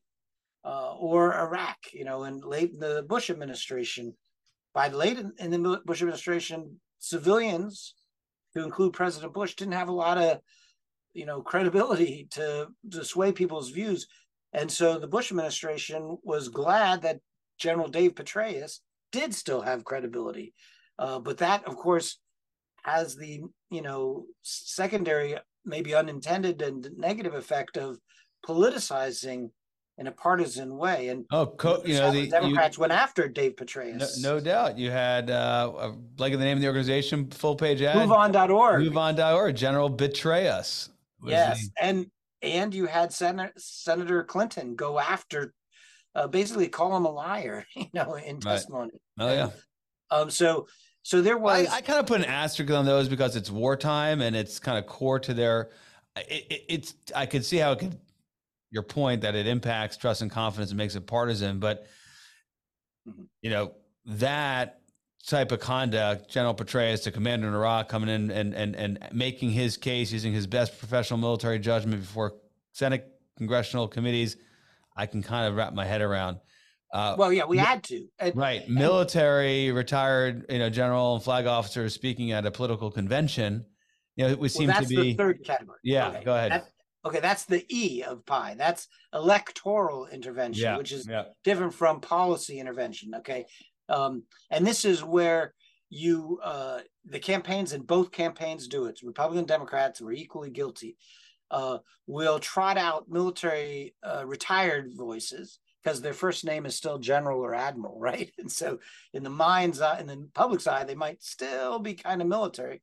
uh, 0.65 0.95
or 0.95 1.37
Iraq. 1.37 1.77
You 1.93 2.05
know, 2.05 2.23
in 2.23 2.39
late 2.39 2.71
in 2.71 2.79
the 2.79 3.03
Bush 3.07 3.29
administration, 3.29 4.15
by 4.73 4.87
late 4.87 5.19
in, 5.19 5.33
in 5.39 5.51
the 5.51 5.81
Bush 5.85 6.01
administration, 6.01 6.79
civilians, 6.99 7.95
to 8.53 8.63
include 8.63 8.93
President 8.93 9.33
Bush, 9.33 9.55
didn't 9.55 9.73
have 9.73 9.89
a 9.89 9.93
lot 9.93 10.17
of 10.17 10.39
you 11.13 11.25
know 11.25 11.41
credibility 11.41 12.27
to 12.31 12.67
to 12.91 13.03
sway 13.03 13.31
people's 13.31 13.69
views, 13.69 14.07
and 14.53 14.71
so 14.71 14.99
the 14.99 15.07
Bush 15.07 15.31
administration 15.31 16.17
was 16.23 16.49
glad 16.49 17.01
that 17.01 17.19
General 17.57 17.87
Dave 17.87 18.15
Petraeus 18.15 18.79
did 19.11 19.33
still 19.33 19.61
have 19.61 19.83
credibility, 19.83 20.53
uh, 20.99 21.19
but 21.19 21.37
that 21.37 21.65
of 21.65 21.75
course 21.75 22.19
has 22.83 23.15
the 23.15 23.41
you 23.69 23.81
know 23.81 24.25
secondary 24.41 25.37
maybe 25.65 25.93
unintended 25.93 26.61
and 26.61 26.89
negative 26.97 27.33
effect 27.33 27.77
of 27.77 27.99
politicizing 28.45 29.49
in 29.97 30.07
a 30.07 30.11
partisan 30.11 30.77
way. 30.77 31.09
And 31.09 31.25
oh, 31.31 31.45
co- 31.45 31.81
you 31.85 31.95
know, 31.95 32.11
the 32.11 32.27
Democrats 32.27 32.77
you, 32.77 32.81
went 32.81 32.93
after 32.93 33.27
Dave 33.27 33.55
Petraeus. 33.55 34.21
No, 34.21 34.33
no 34.33 34.39
doubt. 34.39 34.77
You 34.77 34.89
had 34.89 35.29
uh, 35.29 35.91
like 36.17 36.33
the 36.33 36.39
name 36.39 36.57
of 36.57 36.61
the 36.61 36.67
organization, 36.67 37.29
full 37.29 37.55
page 37.55 37.81
ad. 37.81 37.95
MoveOn.org. 37.95 38.83
MoveOn.org. 38.83 39.55
General 39.55 39.89
betray 39.89 40.47
us. 40.47 40.89
Yes, 41.23 41.69
and 41.79 42.07
and 42.41 42.73
you 42.73 42.85
had 42.85 43.13
Senator 43.13 43.53
Senator 43.57 44.23
Clinton 44.23 44.75
go 44.75 44.99
after, 44.99 45.53
uh, 46.15 46.27
basically 46.27 46.67
call 46.67 46.95
him 46.95 47.05
a 47.05 47.11
liar. 47.11 47.65
You 47.75 47.87
know, 47.93 48.15
in 48.15 48.39
testimony. 48.39 48.91
Oh 49.19 49.33
yeah. 49.33 49.49
Um. 50.09 50.29
So 50.29 50.67
so 51.03 51.21
there 51.21 51.37
was. 51.37 51.67
I, 51.67 51.77
I, 51.77 51.81
kind 51.81 51.99
of 51.99 52.05
put 52.05 52.19
an 52.19 52.25
asterisk 52.25 52.71
on 52.71 52.85
those 52.85 53.09
because 53.09 53.35
it's 53.35 53.49
wartime 53.49 54.21
and 54.21 54.35
it's 54.35 54.59
kind 54.59 54.77
of 54.77 54.85
core 54.85 55.19
to 55.19 55.33
their. 55.33 55.69
It, 56.15 56.45
it, 56.49 56.65
it's 56.69 56.95
I 57.15 57.25
could 57.25 57.43
see 57.43 57.57
how 57.57 57.71
it 57.71 57.79
could 57.79 57.97
your 58.71 58.83
point 58.83 59.21
that 59.21 59.35
it 59.35 59.47
impacts 59.47 59.97
trust 59.97 60.21
and 60.21 60.31
confidence 60.31 60.71
and 60.71 60.77
makes 60.77 60.95
it 60.95 61.05
partisan, 61.07 61.59
but 61.59 61.87
mm-hmm. 63.07 63.23
you 63.41 63.49
know 63.49 63.73
that 64.05 64.80
type 65.21 65.51
of 65.51 65.59
conduct, 65.59 66.29
General 66.29 66.53
Petraeus, 66.53 67.03
the 67.03 67.11
commander 67.11 67.47
in 67.47 67.53
Iraq, 67.53 67.89
coming 67.89 68.09
in 68.09 68.31
and 68.31 68.53
and 68.53 68.75
and 68.75 68.99
making 69.11 69.51
his 69.51 69.77
case 69.77 70.11
using 70.11 70.33
his 70.33 70.47
best 70.47 70.77
professional 70.77 71.19
military 71.19 71.59
judgment 71.59 72.01
before 72.01 72.33
Senate 72.71 73.07
congressional 73.37 73.87
committees, 73.87 74.37
I 74.95 75.05
can 75.05 75.23
kind 75.23 75.47
of 75.47 75.55
wrap 75.55 75.73
my 75.73 75.85
head 75.85 76.01
around. 76.01 76.37
Uh, 76.93 77.15
well, 77.17 77.31
yeah, 77.31 77.45
we 77.45 77.57
had 77.57 77.83
to. 77.83 78.07
And, 78.19 78.35
right, 78.35 78.67
military 78.69 79.67
and, 79.67 79.77
retired, 79.77 80.45
you 80.49 80.59
know, 80.59 80.69
general 80.69 81.15
and 81.15 81.23
flag 81.23 81.45
officers 81.45 81.93
speaking 81.93 82.33
at 82.33 82.45
a 82.45 82.51
political 82.51 82.91
convention. 82.91 83.65
You 84.15 84.25
know, 84.25 84.31
it 84.31 84.39
would 84.39 84.51
seem 84.51 84.67
well, 84.67 84.81
to 84.81 84.87
be 84.87 85.13
third 85.13 85.43
category. 85.43 85.79
Yeah, 85.83 86.09
okay. 86.09 86.23
go 86.23 86.35
ahead. 86.35 86.63
Okay, 87.03 87.19
that's 87.19 87.45
the 87.45 87.65
E 87.69 88.03
of 88.03 88.25
PI. 88.25 88.55
That's 88.57 88.87
electoral 89.13 90.05
intervention, 90.07 90.63
yeah, 90.63 90.77
which 90.77 90.91
is 90.91 91.07
yeah. 91.07 91.23
different 91.43 91.73
from 91.73 91.99
policy 91.99 92.59
intervention. 92.59 93.15
Okay, 93.15 93.45
um, 93.91 94.23
and 94.49 94.65
this 94.65 94.85
is 94.85 95.03
where 95.03 95.53
you 95.89 96.39
uh, 96.43 96.79
the 97.05 97.19
campaigns 97.19 97.73
and 97.73 97.85
both 97.85 98.11
campaigns 98.11 98.67
do 98.67 98.85
it. 98.85 98.99
Republican 99.03 99.45
Democrats 99.45 100.01
were 100.01 100.13
equally 100.13 100.49
guilty. 100.49 100.97
Uh, 101.51 101.79
will 102.07 102.39
trot 102.39 102.77
out 102.77 103.09
military 103.09 103.93
uh, 104.03 104.23
retired 104.25 104.93
voices 104.95 105.59
because 105.83 106.01
their 106.01 106.13
first 106.13 106.45
name 106.45 106.65
is 106.65 106.75
still 106.75 106.97
general 106.97 107.41
or 107.41 107.53
admiral, 107.53 107.99
right? 107.99 108.31
And 108.37 108.49
so 108.49 108.79
in 109.13 109.23
the 109.23 109.29
mind's 109.29 109.81
eye, 109.81 109.99
in 109.99 110.07
the 110.07 110.29
public's 110.33 110.67
eye, 110.67 110.85
they 110.85 110.95
might 110.95 111.21
still 111.21 111.79
be 111.79 111.93
kind 111.93 112.21
of 112.21 112.27
military. 112.27 112.81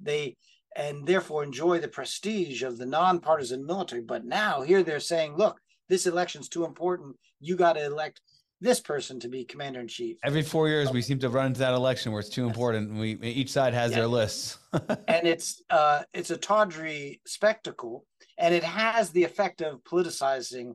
They 0.00 0.36
and 0.74 1.06
therefore 1.06 1.42
enjoy 1.42 1.80
the 1.80 1.88
prestige 1.88 2.62
of 2.62 2.76
the 2.76 2.86
nonpartisan 2.86 3.64
military. 3.64 4.02
But 4.02 4.26
now 4.26 4.60
here 4.60 4.82
they're 4.82 5.00
saying, 5.00 5.36
look, 5.36 5.58
this 5.88 6.06
election's 6.06 6.48
too 6.48 6.64
important. 6.64 7.16
You 7.40 7.56
got 7.56 7.74
to 7.74 7.84
elect 7.84 8.20
this 8.60 8.80
person 8.80 9.20
to 9.20 9.28
be 9.28 9.44
commander 9.44 9.80
in 9.80 9.88
chief. 9.88 10.18
Every 10.24 10.42
four 10.42 10.68
years, 10.68 10.90
we 10.90 11.02
seem 11.02 11.18
to 11.20 11.28
run 11.28 11.46
into 11.46 11.60
that 11.60 11.74
election 11.74 12.12
where 12.12 12.20
it's 12.20 12.28
too 12.28 12.46
important. 12.46 12.94
We 12.94 13.18
each 13.22 13.50
side 13.50 13.74
has 13.74 13.90
yeah. 13.90 13.98
their 13.98 14.06
lists, 14.08 14.58
and 14.72 15.26
it's 15.26 15.62
uh, 15.70 16.02
it's 16.14 16.30
a 16.30 16.36
tawdry 16.36 17.20
spectacle, 17.26 18.06
and 18.38 18.54
it 18.54 18.64
has 18.64 19.10
the 19.10 19.24
effect 19.24 19.60
of 19.60 19.82
politicizing 19.84 20.74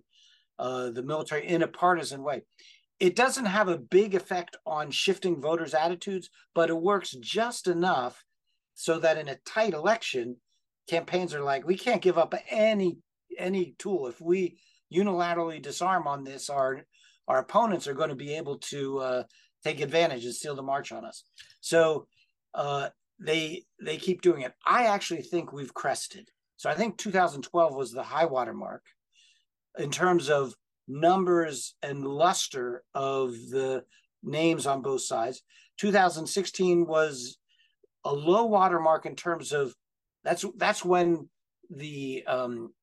uh, 0.59 0.91
the 0.91 1.03
military 1.03 1.47
in 1.47 1.63
a 1.63 1.67
partisan 1.67 2.21
way. 2.23 2.43
It 2.99 3.15
doesn't 3.15 3.45
have 3.45 3.67
a 3.67 3.79
big 3.79 4.13
effect 4.13 4.57
on 4.65 4.91
shifting 4.91 5.41
voters' 5.41 5.73
attitudes, 5.73 6.29
but 6.53 6.69
it 6.69 6.79
works 6.79 7.15
just 7.19 7.67
enough 7.67 8.23
so 8.75 8.99
that 8.99 9.17
in 9.17 9.27
a 9.27 9.37
tight 9.43 9.73
election, 9.73 10.37
campaigns 10.87 11.33
are 11.33 11.41
like, 11.41 11.65
we 11.65 11.77
can't 11.77 12.01
give 12.01 12.19
up 12.19 12.35
any 12.49 12.99
any 13.39 13.73
tool. 13.79 14.07
If 14.07 14.21
we 14.21 14.59
unilaterally 14.93 15.61
disarm 15.61 16.07
on 16.07 16.23
this, 16.23 16.49
our 16.49 16.85
our 17.27 17.39
opponents 17.39 17.87
are 17.87 17.93
going 17.93 18.09
to 18.09 18.15
be 18.15 18.35
able 18.35 18.57
to 18.57 18.99
uh, 18.99 19.23
take 19.63 19.81
advantage 19.81 20.25
and 20.25 20.33
steal 20.33 20.55
the 20.55 20.63
march 20.63 20.91
on 20.91 21.05
us. 21.05 21.23
So 21.59 22.07
uh, 22.53 22.89
they 23.19 23.63
they 23.83 23.97
keep 23.97 24.21
doing 24.21 24.41
it. 24.41 24.53
I 24.65 24.85
actually 24.85 25.21
think 25.21 25.51
we've 25.51 25.73
crested. 25.73 26.29
So 26.57 26.69
I 26.69 26.75
think 26.75 26.97
2012 26.97 27.75
was 27.75 27.91
the 27.91 28.03
high 28.03 28.25
water 28.25 28.53
mark 28.53 28.83
in 29.77 29.91
terms 29.91 30.29
of 30.29 30.53
numbers 30.87 31.75
and 31.81 32.05
luster 32.05 32.83
of 32.93 33.31
the 33.49 33.83
names 34.23 34.67
on 34.67 34.81
both 34.81 35.01
sides. 35.01 35.41
2016 35.77 36.85
was 36.85 37.37
a 38.03 38.13
low 38.13 38.45
water 38.45 38.79
mark 38.79 39.05
in 39.05 39.15
terms 39.15 39.51
of 39.51 39.73
that's 40.23 40.45
that's 40.57 40.85
when 40.85 41.29
the 41.69 42.23
um, 42.27 42.73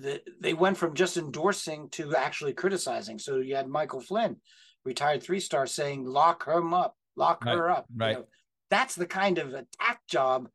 the, 0.00 0.22
they 0.40 0.54
went 0.54 0.76
from 0.76 0.94
just 0.94 1.16
endorsing 1.16 1.88
to 1.90 2.14
actually 2.14 2.52
criticizing. 2.52 3.18
So 3.18 3.36
you 3.38 3.56
had 3.56 3.68
Michael 3.68 4.00
Flynn, 4.00 4.36
retired 4.84 5.22
three 5.22 5.40
star, 5.40 5.66
saying 5.66 6.04
lock 6.04 6.44
her 6.44 6.62
up, 6.74 6.96
lock 7.16 7.44
right, 7.44 7.56
her 7.56 7.70
up. 7.70 7.86
Right. 7.94 8.10
You 8.10 8.14
know, 8.18 8.24
that's 8.70 8.94
the 8.94 9.06
kind 9.06 9.38
of 9.38 9.54
attack 9.54 10.00
job, 10.08 10.48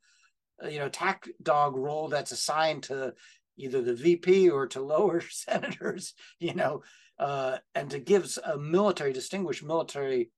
uh, 0.63 0.67
you 0.67 0.79
know, 0.79 0.85
attack 0.85 1.27
dog 1.41 1.75
role 1.75 2.07
that's 2.07 2.31
assigned 2.31 2.83
to 2.83 3.13
either 3.57 3.81
the 3.81 3.95
VP 3.95 4.49
or 4.49 4.67
to 4.67 4.81
lower 4.81 5.21
senators. 5.29 6.13
You 6.39 6.55
know, 6.55 6.83
uh, 7.19 7.57
and 7.75 7.89
to 7.91 7.99
give 7.99 8.35
a 8.45 8.57
military 8.57 9.13
distinguished 9.13 9.63
military 9.63 10.31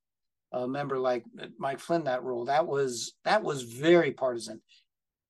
uh, 0.52 0.68
member 0.68 1.00
like 1.00 1.24
Mike 1.58 1.80
Flynn 1.80 2.04
that 2.04 2.24
role 2.24 2.46
that 2.46 2.68
was 2.68 3.14
that 3.26 3.44
was 3.44 3.64
very 3.64 4.12
partisan, 4.12 4.62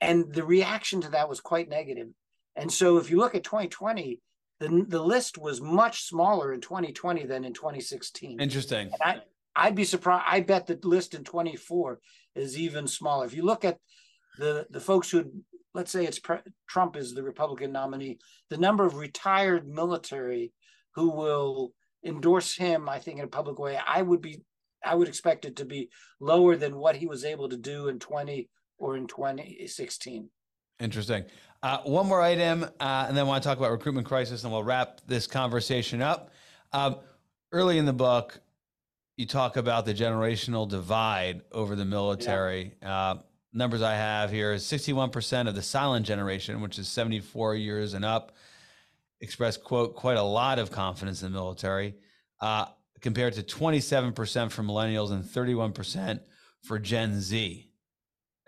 and 0.01 0.33
the 0.33 0.43
reaction 0.43 1.01
to 1.01 1.09
that 1.09 1.29
was 1.29 1.39
quite 1.39 1.69
negative. 1.69 2.07
And 2.55 2.71
so 2.71 2.97
if 2.97 3.09
you 3.09 3.17
look 3.17 3.35
at 3.35 3.43
2020, 3.43 4.19
the, 4.59 4.85
the 4.87 5.01
list 5.01 5.37
was 5.37 5.61
much 5.61 6.03
smaller 6.03 6.53
in 6.53 6.61
2020 6.61 7.25
than 7.25 7.43
in 7.43 7.53
2016. 7.53 8.39
Interesting. 8.39 8.91
And 9.03 9.21
I, 9.55 9.67
I'd 9.67 9.75
be 9.75 9.83
surprised. 9.83 10.25
I 10.27 10.41
bet 10.41 10.67
the 10.67 10.79
list 10.83 11.13
in 11.13 11.23
24 11.23 11.99
is 12.35 12.57
even 12.57 12.87
smaller. 12.87 13.25
If 13.25 13.35
you 13.35 13.43
look 13.43 13.65
at 13.65 13.77
the, 14.37 14.67
the 14.69 14.79
folks 14.79 15.11
who, 15.11 15.31
let's 15.73 15.91
say 15.91 16.05
it's 16.05 16.19
pre- 16.19 16.37
Trump 16.67 16.95
is 16.95 17.13
the 17.13 17.23
Republican 17.23 17.71
nominee, 17.71 18.19
the 18.49 18.57
number 18.57 18.85
of 18.85 18.95
retired 18.95 19.67
military 19.67 20.53
who 20.95 21.09
will 21.09 21.73
endorse 22.05 22.55
him, 22.55 22.87
I 22.87 22.99
think, 22.99 23.19
in 23.19 23.25
a 23.25 23.29
public 23.29 23.59
way, 23.59 23.79
I 23.85 24.01
would 24.01 24.21
be, 24.21 24.41
I 24.85 24.95
would 24.95 25.07
expect 25.07 25.45
it 25.45 25.55
to 25.57 25.65
be 25.65 25.89
lower 26.19 26.55
than 26.55 26.77
what 26.77 26.95
he 26.95 27.07
was 27.07 27.23
able 27.23 27.49
to 27.49 27.57
do 27.57 27.87
in 27.87 27.99
20 27.99 28.49
or 28.77 28.97
in 28.97 29.07
2016. 29.07 30.29
Interesting. 30.79 31.25
Uh, 31.63 31.77
one 31.83 32.05
more 32.05 32.21
item, 32.21 32.63
uh, 32.81 33.05
and 33.07 33.15
then 33.15 33.23
I 33.23 33.27
want 33.27 33.41
to 33.41 33.47
talk 33.47 33.57
about 33.57 33.71
recruitment 33.71 34.05
crisis, 34.05 34.43
and 34.43 34.51
we'll 34.51 34.65
wrap 34.65 34.99
this 35.07 35.27
conversation 35.27 36.01
up. 36.01 36.29
Um, 36.73 36.97
early 37.53 37.77
in 37.77 37.85
the 37.85 37.93
book, 37.93 38.41
you 39.15 39.25
talk 39.25 39.55
about 39.55 39.85
the 39.85 39.93
generational 39.93 40.67
divide 40.67 41.41
over 41.53 41.77
the 41.77 41.85
military. 41.85 42.73
Yeah. 42.81 42.93
Uh, 42.93 43.19
numbers 43.53 43.81
I 43.81 43.93
have 43.93 44.29
here 44.29 44.51
is 44.51 44.65
61% 44.65 45.47
of 45.47 45.55
the 45.55 45.61
silent 45.61 46.05
generation, 46.05 46.59
which 46.59 46.77
is 46.77 46.89
74 46.89 47.55
years 47.55 47.93
and 47.93 48.03
up, 48.03 48.35
expressed 49.21 49.63
quote 49.63 49.95
quite 49.95 50.17
a 50.17 50.21
lot 50.21 50.59
of 50.59 50.69
confidence 50.69 51.23
in 51.23 51.31
the 51.31 51.39
military, 51.39 51.95
uh, 52.41 52.65
compared 52.99 53.35
to 53.35 53.41
27% 53.41 54.51
for 54.51 54.63
millennials 54.63 55.11
and 55.11 55.23
31% 55.23 56.19
for 56.61 56.77
Gen 56.77 57.21
Z. 57.21 57.69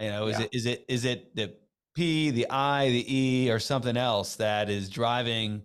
You 0.02 0.10
know, 0.10 0.28
is 0.28 0.38
yeah. 0.38 0.44
it 0.44 0.50
is 0.52 0.66
it 0.66 0.86
is 0.90 1.06
it 1.06 1.34
the 1.34 1.56
P, 1.96 2.30
the 2.30 2.48
I, 2.50 2.90
the 2.90 3.18
E, 3.18 3.52
or 3.52 3.60
something 3.60 3.98
else 3.98 4.36
that 4.36 4.70
is 4.70 4.90
driving 4.90 5.64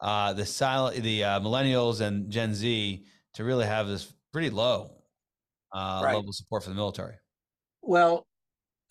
uh, 0.00 0.32
the 0.34 0.46
silent, 0.46 1.02
the 1.02 1.24
uh, 1.24 1.40
millennials 1.40 2.00
and 2.00 2.30
Gen 2.30 2.54
Z 2.54 3.04
to 3.34 3.44
really 3.44 3.66
have 3.66 3.88
this 3.88 4.12
pretty 4.32 4.50
low 4.50 4.90
uh, 5.72 6.02
right. 6.04 6.14
level 6.14 6.28
of 6.28 6.34
support 6.34 6.62
for 6.62 6.70
the 6.70 6.76
military. 6.76 7.14
Well, 7.82 8.26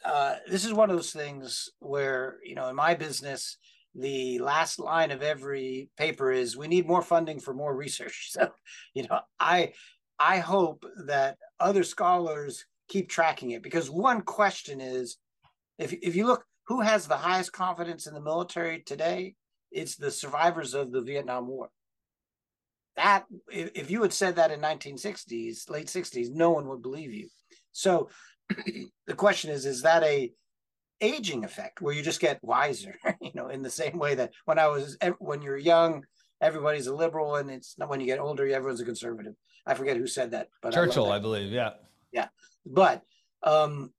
uh, 0.04 0.36
this 0.50 0.66
is 0.66 0.74
one 0.74 0.90
of 0.90 0.96
those 0.96 1.12
things 1.12 1.70
where 1.80 2.38
you 2.44 2.56
know, 2.56 2.70
in 2.70 2.76
my 2.76 2.96
business, 2.96 3.58
the 3.96 4.40
last 4.40 4.80
line 4.80 5.12
of 5.12 5.22
every 5.22 5.90
paper 5.98 6.32
is, 6.32 6.58
"We 6.58 6.68
need 6.68 6.88
more 6.88 7.02
funding 7.02 7.40
for 7.40 7.54
more 7.54 7.76
research." 7.76 8.32
So, 8.40 8.52
you 8.94 9.08
know, 9.08 9.20
I 9.40 9.74
I 10.18 10.40
hope 10.40 10.86
that 11.06 11.38
other 11.60 11.84
scholars 11.84 12.66
keep 12.88 13.10
tracking 13.10 13.52
it 13.52 13.62
because 13.62 13.90
one 13.90 14.22
question 14.22 14.82
is, 14.82 15.18
if 15.78 15.94
if 15.94 16.16
you 16.16 16.26
look 16.26 16.46
who 16.70 16.82
has 16.82 17.08
the 17.08 17.18
highest 17.18 17.52
confidence 17.52 18.06
in 18.06 18.14
the 18.14 18.22
military 18.22 18.82
today? 18.82 19.34
It's 19.72 19.96
the 19.96 20.12
survivors 20.12 20.76
of 20.76 20.92
the 20.92 21.02
Vietnam 21.02 21.48
War. 21.48 21.70
That 22.96 23.26
if 23.52 23.90
you 23.90 24.04
had 24.04 24.14
said 24.14 24.36
that 24.36 24.52
in 24.52 24.62
1960s, 24.62 25.70
late 25.70 25.88
60s, 25.88 26.30
no 26.32 26.52
one 26.52 26.68
would 26.68 26.84
believe 26.84 27.12
you. 27.12 27.28
So 27.72 28.10
the 29.08 29.14
question 29.16 29.50
is, 29.50 29.66
is 29.66 29.82
that 29.82 30.04
a 30.04 30.32
aging 31.02 31.44
effect 31.44 31.82
where 31.82 31.94
you 31.94 32.04
just 32.04 32.20
get 32.20 32.44
wiser? 32.44 32.96
you 33.22 33.32
know, 33.34 33.48
in 33.48 33.64
the 33.64 33.70
same 33.70 33.98
way 33.98 34.16
that 34.16 34.32
when 34.46 34.60
I 34.60 34.68
was 34.68 34.96
when 35.18 35.42
you're 35.42 35.58
young, 35.58 36.06
everybody's 36.40 36.88
a 36.88 36.96
liberal, 36.96 37.38
and 37.38 37.50
it's 37.50 37.80
not 37.80 37.90
when 37.90 38.00
you 38.00 38.06
get 38.06 38.20
older, 38.20 38.48
everyone's 38.48 38.82
a 38.82 38.86
conservative. 38.86 39.34
I 39.66 39.74
forget 39.74 39.98
who 39.98 40.08
said 40.08 40.32
that, 40.32 40.50
but 40.62 40.74
Churchill, 40.74 41.12
I, 41.12 41.16
I 41.16 41.20
believe. 41.20 41.52
Yeah, 41.52 41.72
yeah. 42.12 42.28
But 42.66 43.02
um, 43.42 43.92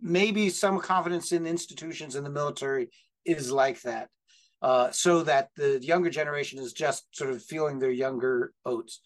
maybe 0.00 0.50
some 0.50 0.80
confidence 0.80 1.32
in 1.32 1.46
institutions 1.46 2.16
in 2.16 2.24
the 2.24 2.30
military 2.30 2.90
is 3.24 3.50
like 3.50 3.80
that, 3.82 4.08
uh, 4.62 4.90
so 4.90 5.22
that 5.22 5.50
the 5.56 5.78
younger 5.82 6.10
generation 6.10 6.58
is 6.58 6.72
just 6.72 7.06
sort 7.12 7.30
of 7.30 7.42
feeling 7.42 7.78
their 7.78 7.90
younger 7.90 8.52
oats. 8.64 9.00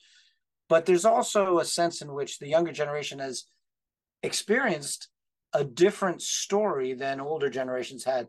But 0.69 0.87
there's 0.87 1.05
also 1.05 1.59
a 1.59 1.65
sense 1.65 2.03
in 2.03 2.13
which 2.13 2.39
the 2.39 2.49
younger 2.49 2.73
generation 2.73 3.19
has 3.19 3.45
experienced 4.23 5.09
a 5.53 5.65
different 5.65 6.23
story 6.23 6.95
than 6.95 7.21
older 7.21 7.51
generations 7.51 8.05
had. 8.05 8.29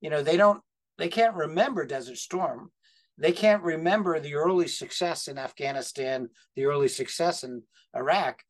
You 0.00 0.10
know, 0.10 0.22
they 0.22 0.36
don't, 0.36 0.60
they 0.98 1.08
can't 1.08 1.34
remember 1.34 1.84
Desert 1.84 2.16
Storm. 2.16 2.70
They 3.18 3.32
can't 3.32 3.62
remember 3.62 4.18
the 4.18 4.34
early 4.34 4.68
success 4.68 5.28
in 5.28 5.38
Afghanistan, 5.38 6.30
the 6.56 6.64
early 6.64 6.88
success 6.88 7.44
in 7.44 7.62
Iraq 7.94 8.42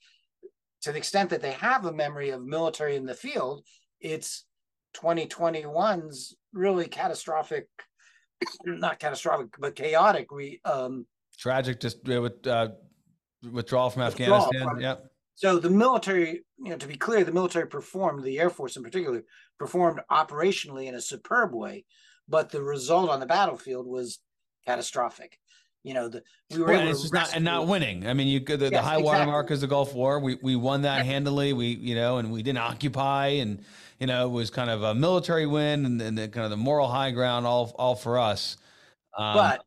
to 0.83 0.93
the 0.93 0.99
extent 0.99 1.31
that 1.31 1.41
they 1.41 1.53
have 1.53 1.85
a 1.85 1.93
memory 1.93 2.31
of 2.31 2.45
military 2.45 2.97
in 2.97 3.07
the 3.07 3.15
field, 3.15 3.65
it's 4.01 4.45
2021's 4.97 6.37
really 6.53 6.87
catastrophic, 6.89 7.69
not 8.65 8.99
catastrophic, 8.99 9.49
but 9.59 9.77
chaotic. 9.77 10.33
We 10.33 10.61
um, 10.65 11.07
tragic, 11.39 11.81
just 11.81 12.05
with 12.05 12.47
uh, 12.47 12.71
withdrawal 13.51 13.91
from 13.91 14.03
withdrawal 14.03 14.43
Afghanistan. 14.43 14.69
From, 14.69 14.81
yeah. 14.81 14.97
So 15.35 15.59
the 15.59 15.71
military, 15.71 16.45
you 16.59 16.71
know, 16.71 16.77
to 16.77 16.87
be 16.87 16.97
clear, 16.97 17.25
the 17.25 17.33
military 17.33 17.67
performed, 17.67 18.23
the 18.23 18.39
Air 18.39 18.51
Force 18.51 18.77
in 18.77 18.83
particular, 18.83 19.23
performed 19.59 20.01
operationally 20.11 20.87
in 20.87 20.95
a 20.95 21.01
superb 21.01 21.55
way, 21.55 21.85
but 22.29 22.51
the 22.51 22.63
result 22.63 23.09
on 23.09 23.21
the 23.21 23.27
battlefield 23.27 23.87
was 23.87 24.19
catastrophic 24.67 25.39
you 25.85 25.95
know, 25.95 26.09
the 26.09 26.23
we 26.51 26.59
were 26.59 26.67
well, 26.67 26.89
able 26.89 26.99
to 26.99 27.11
not, 27.13 27.35
and 27.35 27.45
not 27.45 27.67
winning. 27.67 28.07
I 28.07 28.15
mean, 28.15 28.29
you 28.29 28.41
the, 28.41 28.57
yes, 28.57 28.71
the 28.71 28.83
high 28.83 28.99
water 28.99 29.27
mark 29.27 29.51
is 29.51 29.63
the 29.63 29.67
Gulf 29.67 29.95
War. 29.95 30.21
We 30.21 30.39
we 30.43 30.55
won 30.57 30.83
that 30.83 31.05
handily. 31.05 31.53
We 31.53 31.69
you 31.69 31.95
know, 31.95 32.19
and 32.19 32.31
we 32.31 32.43
didn't 32.43 32.59
occupy, 32.59 33.29
and 33.29 33.65
you 33.99 34.07
know, 34.07 34.27
it 34.27 34.31
was 34.31 34.51
kind 34.51 34.71
of 34.71 34.83
a 34.83 34.95
military 34.95 35.47
win, 35.47 35.85
and, 35.85 36.01
and 36.01 36.19
the, 36.19 36.29
kind 36.29 36.45
of 36.45 36.51
the 36.51 36.57
moral 36.57 36.89
high 36.89 37.11
ground, 37.11 37.47
all 37.47 37.75
all 37.77 37.97
for 37.97 38.19
us. 38.19 38.57
Um, 39.17 39.35
but 39.35 39.65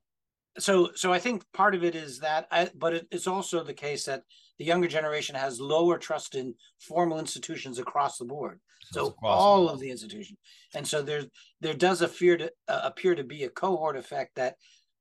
so 0.58 0.92
so 0.96 1.12
I 1.12 1.20
think 1.20 1.44
part 1.54 1.76
of 1.76 1.84
it 1.84 1.96
is 1.96 2.20
that, 2.20 2.48
I, 2.50 2.70
but 2.76 2.94
it, 2.94 3.08
it's 3.12 3.28
also 3.28 3.64
the 3.64 3.74
case 3.74 4.06
that 4.06 4.24
the 4.58 4.66
younger 4.66 4.88
generation 4.88 5.36
has 5.36 5.60
lower 5.60 5.98
trust 5.98 6.36
in 6.36 6.56
formal 6.80 7.20
institutions 7.20 7.78
across 7.78 8.18
the 8.18 8.26
board. 8.26 8.60
So 8.92 9.16
all 9.24 9.68
of 9.68 9.80
the 9.80 9.90
institutions, 9.90 10.38
and 10.76 10.88
so 10.88 11.02
there 11.02 11.24
there 11.60 11.74
does 11.74 12.02
appear 12.02 12.38
to 12.38 12.52
uh, 12.68 12.82
appear 12.84 13.16
to 13.16 13.24
be 13.24 13.44
a 13.44 13.50
cohort 13.50 13.98
effect 13.98 14.36
that 14.36 14.56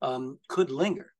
um, 0.04 0.38
could 0.48 0.70
linger. 0.70 1.12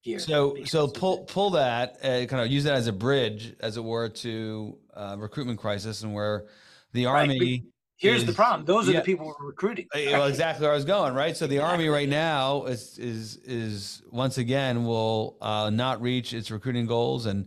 here. 0.00 0.18
So 0.18 0.56
so 0.64 0.88
pull 0.88 1.24
pull 1.24 1.50
that 1.50 1.96
uh, 2.02 2.26
kind 2.26 2.42
of 2.42 2.48
use 2.48 2.64
that 2.64 2.74
as 2.74 2.86
a 2.86 2.92
bridge, 2.92 3.54
as 3.60 3.76
it 3.76 3.84
were, 3.84 4.08
to 4.08 4.78
uh, 4.94 5.16
recruitment 5.18 5.58
crisis, 5.58 6.02
and 6.02 6.12
where 6.14 6.46
the 6.92 7.06
Right, 7.06 7.22
army. 7.22 7.64
Here's 7.96 8.24
the 8.24 8.32
problem. 8.32 8.64
Those 8.64 8.88
are 8.88 8.92
yeah. 8.92 8.98
the 8.98 9.04
people 9.04 9.26
we're 9.26 9.46
recruiting. 9.46 9.86
Uh, 9.94 10.00
Well, 10.10 10.26
exactly 10.26 10.64
where 10.64 10.72
I 10.72 10.74
was 10.74 10.84
going, 10.84 11.14
right? 11.14 11.36
So 11.36 11.46
the 11.46 11.60
army 11.60 11.88
right 11.88 12.08
now 12.08 12.64
is 12.64 12.98
is 12.98 13.36
is 13.44 14.02
once 14.10 14.38
again 14.38 14.84
will 14.84 15.36
uh, 15.40 15.70
not 15.70 16.02
reach 16.02 16.34
its 16.34 16.50
recruiting 16.50 16.86
goals, 16.86 17.26
and 17.26 17.46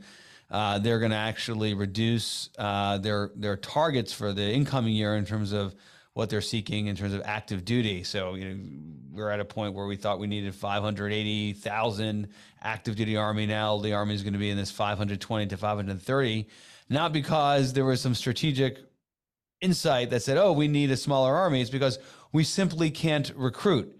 uh, 0.49 0.79
they're 0.79 0.99
going 0.99 1.11
to 1.11 1.17
actually 1.17 1.73
reduce 1.73 2.49
uh, 2.57 2.97
their 2.99 3.31
their 3.35 3.57
targets 3.57 4.13
for 4.13 4.31
the 4.31 4.49
incoming 4.49 4.93
year 4.93 5.17
in 5.17 5.25
terms 5.25 5.51
of 5.51 5.75
what 6.15 6.29
they're 6.29 6.41
seeking 6.41 6.87
in 6.87 6.95
terms 6.95 7.13
of 7.13 7.21
active 7.25 7.65
duty. 7.65 8.01
So 8.03 8.33
you 8.35 8.45
know 8.45 8.57
we're 9.11 9.29
at 9.29 9.41
a 9.41 9.45
point 9.45 9.73
where 9.75 9.85
we 9.85 9.97
thought 9.97 10.17
we 10.17 10.27
needed 10.27 10.55
580,000 10.55 12.27
active 12.63 12.95
duty 12.95 13.17
army. 13.17 13.45
Now 13.45 13.77
the 13.77 13.93
army 13.93 14.15
is 14.15 14.23
going 14.23 14.33
to 14.33 14.39
be 14.39 14.49
in 14.49 14.57
this 14.57 14.71
520 14.71 15.47
to 15.47 15.57
530, 15.57 16.47
not 16.89 17.13
because 17.13 17.73
there 17.73 17.85
was 17.85 18.01
some 18.01 18.15
strategic 18.15 18.79
insight 19.59 20.09
that 20.09 20.23
said, 20.23 20.37
"Oh, 20.37 20.53
we 20.53 20.69
need 20.69 20.89
a 20.89 20.97
smaller 20.97 21.35
army." 21.35 21.61
It's 21.61 21.69
because 21.69 21.99
we 22.31 22.45
simply 22.45 22.91
can't 22.91 23.31
recruit. 23.35 23.99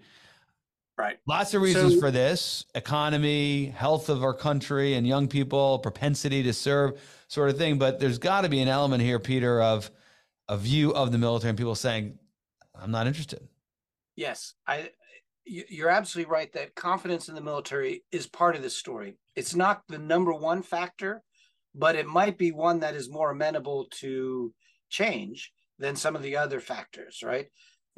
Right. 0.96 1.18
Lots 1.26 1.52
of 1.52 1.60
reasons 1.60 1.94
So- 1.94 2.00
for 2.00 2.10
this: 2.10 2.64
economy, 2.74 3.66
health 3.66 4.08
of 4.08 4.24
our 4.24 4.32
country, 4.32 4.94
and 4.94 5.06
young 5.06 5.28
people, 5.28 5.80
propensity 5.80 6.42
to 6.44 6.54
serve, 6.54 6.98
sort 7.28 7.50
of 7.50 7.58
thing. 7.58 7.76
But 7.78 8.00
there's 8.00 8.16
got 8.18 8.40
to 8.42 8.48
be 8.48 8.60
an 8.60 8.68
element 8.68 9.02
here, 9.02 9.18
Peter, 9.18 9.60
of 9.60 9.90
a 10.48 10.56
view 10.56 10.92
of 10.94 11.12
the 11.12 11.18
military 11.18 11.50
and 11.50 11.58
people 11.58 11.74
saying, 11.74 12.18
"I'm 12.74 12.90
not 12.90 13.06
interested." 13.06 13.48
Yes, 14.14 14.54
I. 14.66 14.90
you- 15.44 15.64
You're 15.68 15.90
absolutely 15.90 16.30
right 16.32 16.52
that 16.54 16.74
confidence 16.74 17.28
in 17.28 17.34
the 17.34 17.40
military 17.40 18.04
is 18.10 18.26
part 18.26 18.56
of 18.56 18.62
this 18.62 18.76
story. 18.76 19.16
It's 19.36 19.54
not 19.54 19.82
the 19.88 19.98
number 19.98 20.32
one 20.32 20.62
factor, 20.62 21.22
but 21.74 21.94
it 21.96 22.06
might 22.06 22.36
be 22.38 22.50
one 22.52 22.80
that 22.80 22.94
is 22.96 23.08
more 23.10 23.30
amenable 23.30 23.86
to 24.00 24.52
change 24.88 25.52
than 25.78 25.94
some 25.96 26.16
of 26.16 26.22
the 26.22 26.36
other 26.36 26.60
factors. 26.60 27.22
Right? 27.22 27.46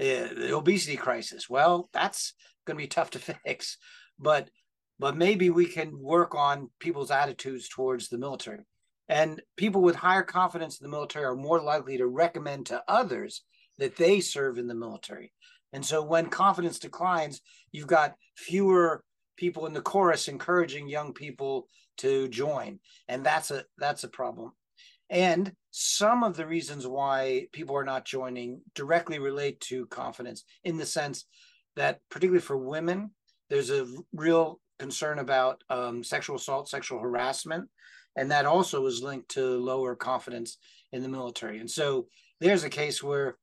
Uh, 0.01 0.33
the 0.35 0.55
obesity 0.57 0.97
crisis. 0.97 1.49
Well, 1.51 1.89
that's 1.93 2.35
going 2.67 2.77
to 2.77 2.83
be 2.83 2.89
tough 2.89 3.11
to 3.11 3.19
fix, 3.47 3.79
but 4.19 4.51
but 4.99 5.17
maybe 5.17 5.49
we 5.49 5.67
can 5.67 5.97
work 5.99 6.35
on 6.35 6.71
people's 6.81 7.11
attitudes 7.13 7.69
towards 7.69 8.09
the 8.09 8.19
military. 8.19 8.65
And 9.09 9.41
people 9.57 9.83
with 9.83 9.97
higher 9.97 10.23
confidence 10.23 10.79
in 10.79 10.85
the 10.85 10.91
military 10.91 11.25
are 11.25 11.37
more 11.37 11.61
likely 11.61 11.97
to 11.99 12.07
recommend 12.07 12.67
to 12.67 12.83
others 12.87 13.43
that 13.79 13.97
they 13.97 14.21
serve 14.21 14.59
in 14.59 14.67
the 14.67 14.75
military. 14.75 15.33
And 15.73 15.85
so 15.85 16.03
when 16.03 16.29
confidence 16.29 16.79
declines, 16.79 17.41
you've 17.73 17.87
got 17.87 18.15
fewer 18.37 19.03
people 19.37 19.67
in 19.67 19.73
the 19.73 19.81
chorus 19.81 20.29
encouraging 20.29 20.89
young 20.89 21.13
people 21.13 21.69
to 21.99 22.29
join. 22.29 22.81
And 23.09 23.25
that's 23.25 23.51
a 23.51 23.65
that's 23.79 24.05
a 24.05 24.09
problem. 24.09 24.53
And 25.11 25.53
some 25.71 26.23
of 26.23 26.37
the 26.37 26.47
reasons 26.47 26.87
why 26.87 27.47
people 27.53 27.77
are 27.77 27.85
not 27.85 28.05
joining 28.05 28.61
directly 28.75 29.19
relate 29.19 29.61
to 29.61 29.87
confidence 29.87 30.45
in 30.65 30.77
the 30.77 30.87
sense 30.87 31.25
that 31.77 32.01
particularly 32.11 32.43
for 32.43 32.59
women, 32.59 33.11
there's 33.49 33.71
a 33.71 33.87
real 34.13 34.61
concern 34.79 35.19
about 35.19 35.63
um, 35.71 36.05
sexual 36.05 36.37
assault, 36.37 36.69
sexual 36.69 37.01
harassment, 37.01 37.69
and 38.19 38.33
that 38.33 38.47
also 38.47 38.85
is 38.87 39.01
linked 39.01 39.29
to 39.31 39.59
lower 39.59 39.95
confidence 39.95 40.59
in 40.93 41.03
the 41.03 41.09
military. 41.09 41.61
And 41.61 41.71
so 41.71 42.09
there's 42.41 42.65
a 42.65 42.69
case 42.69 43.01
where 43.01 43.37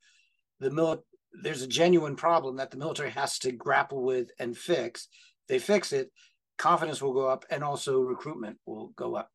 the 0.59 0.69
mil- 0.69 1.05
there's 1.41 1.61
a 1.61 1.67
genuine 1.67 2.17
problem 2.17 2.57
that 2.57 2.71
the 2.71 2.77
military 2.77 3.09
has 3.11 3.39
to 3.39 3.53
grapple 3.53 4.03
with 4.03 4.31
and 4.37 4.57
fix. 4.57 5.07
They 5.47 5.59
fix 5.59 5.93
it, 5.93 6.11
confidence 6.57 7.01
will 7.01 7.13
go 7.13 7.27
up 7.27 7.45
and 7.49 7.63
also 7.63 8.01
recruitment 8.01 8.57
will 8.65 8.87
go 8.97 9.15
up. 9.15 9.29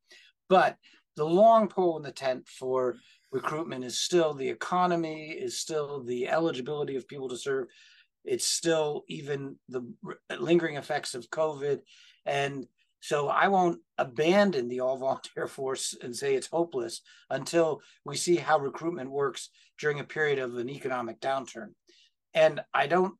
But 0.51 0.76
the 1.16 1.24
long 1.24 1.68
pole 1.68 1.97
in 1.97 2.03
the 2.03 2.12
tent 2.12 2.47
for 2.47 2.97
recruitment 3.32 3.84
is 3.84 3.99
still 3.99 4.34
the 4.34 4.49
economy, 4.49 5.30
is 5.30 5.59
still 5.59 6.05
the 6.05 6.28
eligibility 6.28 6.97
of 6.97 7.09
people 7.09 7.30
to 7.30 7.36
serve. 7.36 7.68
It's 8.26 8.47
still 8.47 9.05
even 9.09 9.57
the 9.70 9.91
lingering 10.38 10.76
effects 10.76 11.14
of 11.14 11.30
COVID. 11.30 11.80
And 12.26 12.66
so 13.01 13.29
I 13.29 13.49
won't 13.49 13.81
abandon 13.99 14.69
the 14.69 14.81
all 14.81 14.99
volunteer 14.99 15.47
force 15.49 15.97
and 16.01 16.15
say 16.15 16.35
it's 16.35 16.49
hopeless 16.49 17.01
until 17.31 17.81
we 18.05 18.17
see 18.17 18.37
how 18.37 18.59
recruitment 18.59 19.11
works 19.11 19.51
during 19.79 20.01
a 20.01 20.05
period 20.05 20.39
of 20.39 20.57
an 20.57 20.69
economic 20.69 21.21
downturn. 21.21 21.71
And 22.35 22.61
I 22.73 22.87
don't 22.87 23.15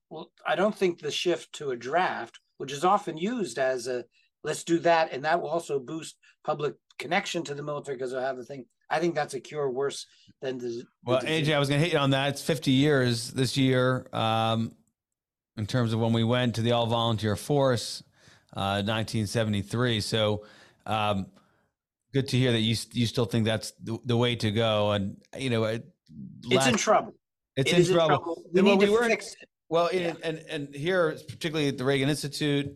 I 0.47 0.55
don't 0.55 0.75
think 0.75 1.01
the 1.01 1.11
shift 1.11 1.53
to 1.55 1.71
a 1.71 1.77
draft, 1.77 2.39
which 2.59 2.73
is 2.73 2.85
often 2.85 3.17
used 3.17 3.59
as 3.59 3.89
a 3.89 4.05
let's 4.45 4.65
do 4.65 4.79
that, 4.81 5.13
and 5.13 5.25
that 5.25 5.41
will 5.41 5.49
also 5.49 5.81
boost 5.81 6.17
public 6.45 6.75
connection 6.99 7.43
to 7.45 7.55
the 7.55 7.63
military 7.63 7.97
because 7.97 8.13
they'll 8.13 8.21
have 8.21 8.37
the 8.37 8.45
thing. 8.45 8.67
I 8.89 8.99
think 8.99 9.15
that's 9.15 9.35
a 9.35 9.41
cure 9.41 9.71
worse 9.71 10.07
than 10.41 10.59
the. 10.59 10.85
Well. 11.05 11.21
AJ, 11.21 11.55
I 11.55 11.59
was 11.59 11.69
going 11.69 11.81
to 11.81 11.85
hit 11.85 11.93
you 11.93 11.99
on 11.99 12.11
that. 12.11 12.31
It's 12.31 12.43
50 12.43 12.71
years 12.71 13.31
this 13.31 13.57
year 13.57 14.07
um, 14.13 14.75
in 15.57 15.67
terms 15.67 15.93
of 15.93 16.01
when 16.01 16.13
we 16.13 16.25
went 16.25 16.57
to 16.57 16.63
the 16.63 16.73
all 16.73 16.87
volunteer 16.87 17.37
force, 17.37 18.03
uh, 18.55 18.83
1973. 18.83 20.01
So 20.01 20.45
um, 20.87 21.27
good 22.13 22.29
to 22.29 22.37
hear 22.37 22.53
that 22.53 22.61
you 22.61 22.77
you 22.93 23.07
still 23.07 23.25
think 23.27 23.45
that's 23.45 23.73
the, 23.83 23.99
the 24.05 24.17
way 24.17 24.37
to 24.37 24.51
go. 24.51 24.93
And 24.93 25.17
you 25.39 25.51
know, 25.51 25.65
it, 25.65 25.87
it's 26.45 26.67
in 26.67 26.77
trouble. 26.77 27.15
It's 27.57 27.71
It 27.71 27.75
in 27.77 27.81
is 27.83 27.91
trouble. 27.91 28.43
We 28.53 28.63
Well, 28.63 28.77
need 28.77 28.87
to 28.87 28.93
weren't- 28.93 29.11
fix 29.11 29.33
it. 29.35 29.49
Well, 29.69 29.89
Yeah. 29.93 30.15
and, 30.25 30.39
and 30.39 30.39
and 30.67 30.75
here, 30.75 31.13
particularly 31.29 31.69
at 31.69 31.79
the 31.79 31.85
Reagan 31.85 32.09
Institute, 32.09 32.67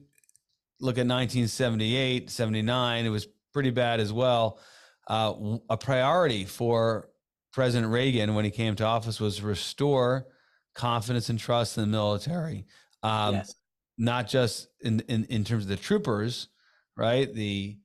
look 0.81 0.97
at 0.97 1.07
1978, 1.07 2.31
79. 2.31 3.05
It 3.05 3.09
was 3.09 3.27
pretty 3.53 3.71
bad 3.71 3.99
as 3.99 4.13
well. 4.13 4.61
Uh, 5.09 5.57
a 5.69 5.77
priority 5.77 6.45
for 6.45 7.09
President 7.53 7.93
Reagan 7.93 8.35
when 8.35 8.45
he 8.45 8.51
came 8.53 8.75
to 8.77 8.85
office 8.85 9.19
was 9.21 9.43
restore 9.43 10.27
confidence 10.75 11.29
and 11.31 11.39
trust 11.39 11.77
in 11.79 11.83
the 11.83 11.89
military. 11.89 12.65
Um, 13.03 13.35
yes. 13.37 13.55
Not 13.97 14.29
just 14.29 14.69
in, 14.81 15.01
in 15.09 15.25
in 15.27 15.45
terms 15.45 15.65
of 15.65 15.69
the 15.69 15.77
troopers, 15.77 16.49
right? 16.97 17.33
The 17.33 17.79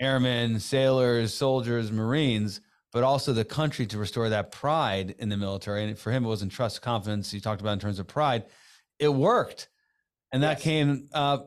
airmen, 0.00 0.58
sailors, 0.60 1.32
soldiers, 1.34 1.92
Marines, 1.92 2.60
but 2.92 3.02
also 3.04 3.32
the 3.32 3.44
country 3.44 3.86
to 3.86 3.98
restore 3.98 4.28
that 4.28 4.50
pride 4.52 5.14
in 5.18 5.28
the 5.28 5.36
military. 5.36 5.84
And 5.84 5.98
for 5.98 6.10
him, 6.10 6.24
it 6.24 6.28
wasn't 6.28 6.52
trust, 6.52 6.82
confidence. 6.82 7.30
He 7.30 7.40
talked 7.40 7.60
about 7.60 7.72
in 7.74 7.78
terms 7.78 7.98
of 7.98 8.06
pride. 8.06 8.44
It 8.98 9.08
worked, 9.08 9.68
and 10.32 10.42
that 10.42 10.58
Yes. 10.58 10.62
came, 10.62 11.08
uh, 11.12 11.38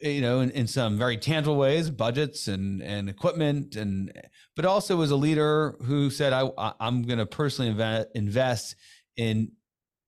you 0.00 0.20
know, 0.20 0.40
in, 0.40 0.50
in 0.50 0.66
some 0.66 0.98
very 0.98 1.16
tangible 1.16 1.56
ways, 1.56 1.90
budgets 1.90 2.48
and 2.48 2.82
and 2.82 3.08
equipment, 3.08 3.76
and 3.76 4.12
but 4.56 4.64
also 4.64 5.00
as 5.00 5.10
a 5.10 5.16
leader 5.16 5.76
who 5.82 6.10
said, 6.10 6.32
I, 6.32 6.50
I'm 6.80 7.02
going 7.02 7.18
to 7.18 7.26
personally 7.26 7.72
inve- 7.72 8.06
invest 8.14 8.76
in 9.16 9.52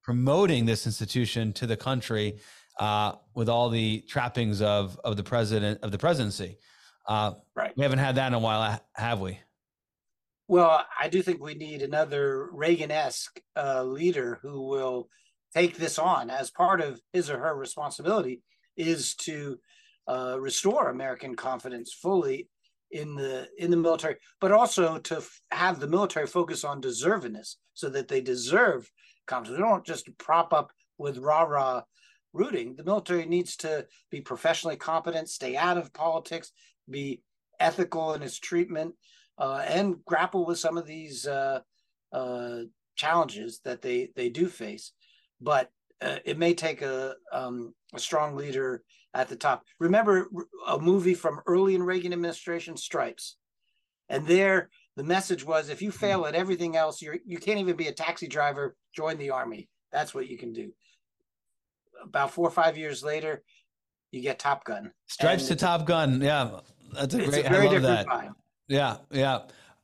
promoting 0.02 0.66
this 0.66 0.86
institution 0.86 1.52
to 1.52 1.66
the 1.66 1.76
country 1.76 2.38
uh, 2.78 3.12
with 3.34 3.48
all 3.48 3.68
the 3.70 4.00
trappings 4.08 4.60
of 4.62 4.98
of 5.04 5.16
the 5.16 5.22
president 5.22 5.80
of 5.82 5.90
the 5.92 5.98
presidency. 5.98 6.58
Uh, 7.06 7.34
Right. 7.54 7.72
we 7.76 7.82
haven't 7.82 8.00
had 8.00 8.16
that 8.16 8.26
in 8.28 8.34
a 8.34 8.38
while, 8.38 8.80
have 8.94 9.20
we? 9.20 9.38
Well, 10.48 10.84
I 11.00 11.08
do 11.08 11.22
think 11.22 11.40
we 11.42 11.54
need 11.54 11.82
another 11.82 12.48
Reagan-esque 12.52 13.40
uh, 13.56 13.82
leader 13.84 14.38
who 14.42 14.62
will 14.68 15.08
take 15.54 15.76
this 15.76 15.98
on 15.98 16.30
as 16.30 16.50
part 16.50 16.80
of 16.80 17.00
his 17.12 17.30
or 17.30 17.38
her 17.38 17.54
responsibility 17.54 18.42
is 18.76 19.14
to 19.16 19.58
uh, 20.08 20.36
restore 20.38 20.90
American 20.90 21.34
confidence 21.34 21.92
fully 21.92 22.48
in 22.92 23.16
the 23.16 23.48
in 23.58 23.70
the 23.72 23.76
military, 23.76 24.16
but 24.40 24.52
also 24.52 24.98
to 24.98 25.16
f- 25.16 25.40
have 25.50 25.80
the 25.80 25.88
military 25.88 26.26
focus 26.26 26.62
on 26.62 26.80
deservedness 26.80 27.56
so 27.74 27.88
that 27.88 28.06
they 28.06 28.20
deserve 28.20 28.88
confidence. 29.26 29.58
They 29.58 29.64
don't 29.66 29.84
just 29.86 30.08
prop 30.18 30.52
up 30.52 30.70
with 30.98 31.18
rah 31.18 31.42
rah 31.42 31.82
rooting. 32.36 32.76
The 32.76 32.84
military 32.84 33.26
needs 33.26 33.56
to 33.56 33.86
be 34.10 34.20
professionally 34.20 34.76
competent, 34.76 35.28
stay 35.28 35.56
out 35.56 35.78
of 35.78 35.92
politics, 35.92 36.52
be 36.88 37.22
ethical 37.58 38.14
in 38.14 38.22
its 38.22 38.38
treatment, 38.38 38.94
uh, 39.38 39.64
and 39.66 40.04
grapple 40.04 40.46
with 40.46 40.58
some 40.58 40.76
of 40.76 40.86
these 40.86 41.26
uh, 41.26 41.60
uh, 42.12 42.58
challenges 42.96 43.60
that 43.64 43.82
they 43.82 44.10
they 44.16 44.28
do 44.28 44.48
face. 44.48 44.92
But 45.40 45.70
uh, 46.00 46.18
it 46.24 46.38
may 46.38 46.54
take 46.54 46.82
a 46.82 47.14
um, 47.32 47.74
a 47.94 47.98
strong 47.98 48.36
leader 48.36 48.82
at 49.14 49.28
the 49.28 49.36
top. 49.36 49.64
Remember 49.80 50.28
a 50.66 50.78
movie 50.78 51.14
from 51.14 51.40
early 51.46 51.74
in 51.74 51.82
Reagan 51.82 52.12
administration, 52.12 52.76
Stripes, 52.76 53.36
and 54.08 54.26
there 54.26 54.70
the 54.96 55.04
message 55.04 55.44
was: 55.44 55.68
if 55.68 55.82
you 55.82 55.90
fail 55.90 56.26
at 56.26 56.34
everything 56.34 56.76
else, 56.76 57.02
you 57.02 57.18
you 57.24 57.38
can't 57.38 57.58
even 57.58 57.76
be 57.76 57.88
a 57.88 57.92
taxi 57.92 58.28
driver. 58.28 58.76
Join 58.94 59.18
the 59.18 59.30
army. 59.30 59.68
That's 59.92 60.14
what 60.14 60.28
you 60.28 60.38
can 60.38 60.52
do. 60.52 60.72
About 62.02 62.30
four 62.30 62.46
or 62.46 62.50
five 62.50 62.76
years 62.76 63.02
later, 63.02 63.42
you 64.12 64.20
get 64.20 64.38
Top 64.38 64.64
Gun. 64.64 64.92
Stripes 65.06 65.48
And 65.50 65.58
to 65.58 65.64
Top 65.64 65.86
Gun. 65.86 66.20
Yeah, 66.20 66.60
that's 66.92 67.14
a 67.14 67.24
great. 67.24 67.46
a 67.46 67.48
very 67.48 67.68
I 67.68 67.70
love 67.70 67.74
different 67.74 67.82
that. 67.82 68.06
time. 68.06 68.34
Yeah, 68.68 68.96
yeah. 69.10 69.34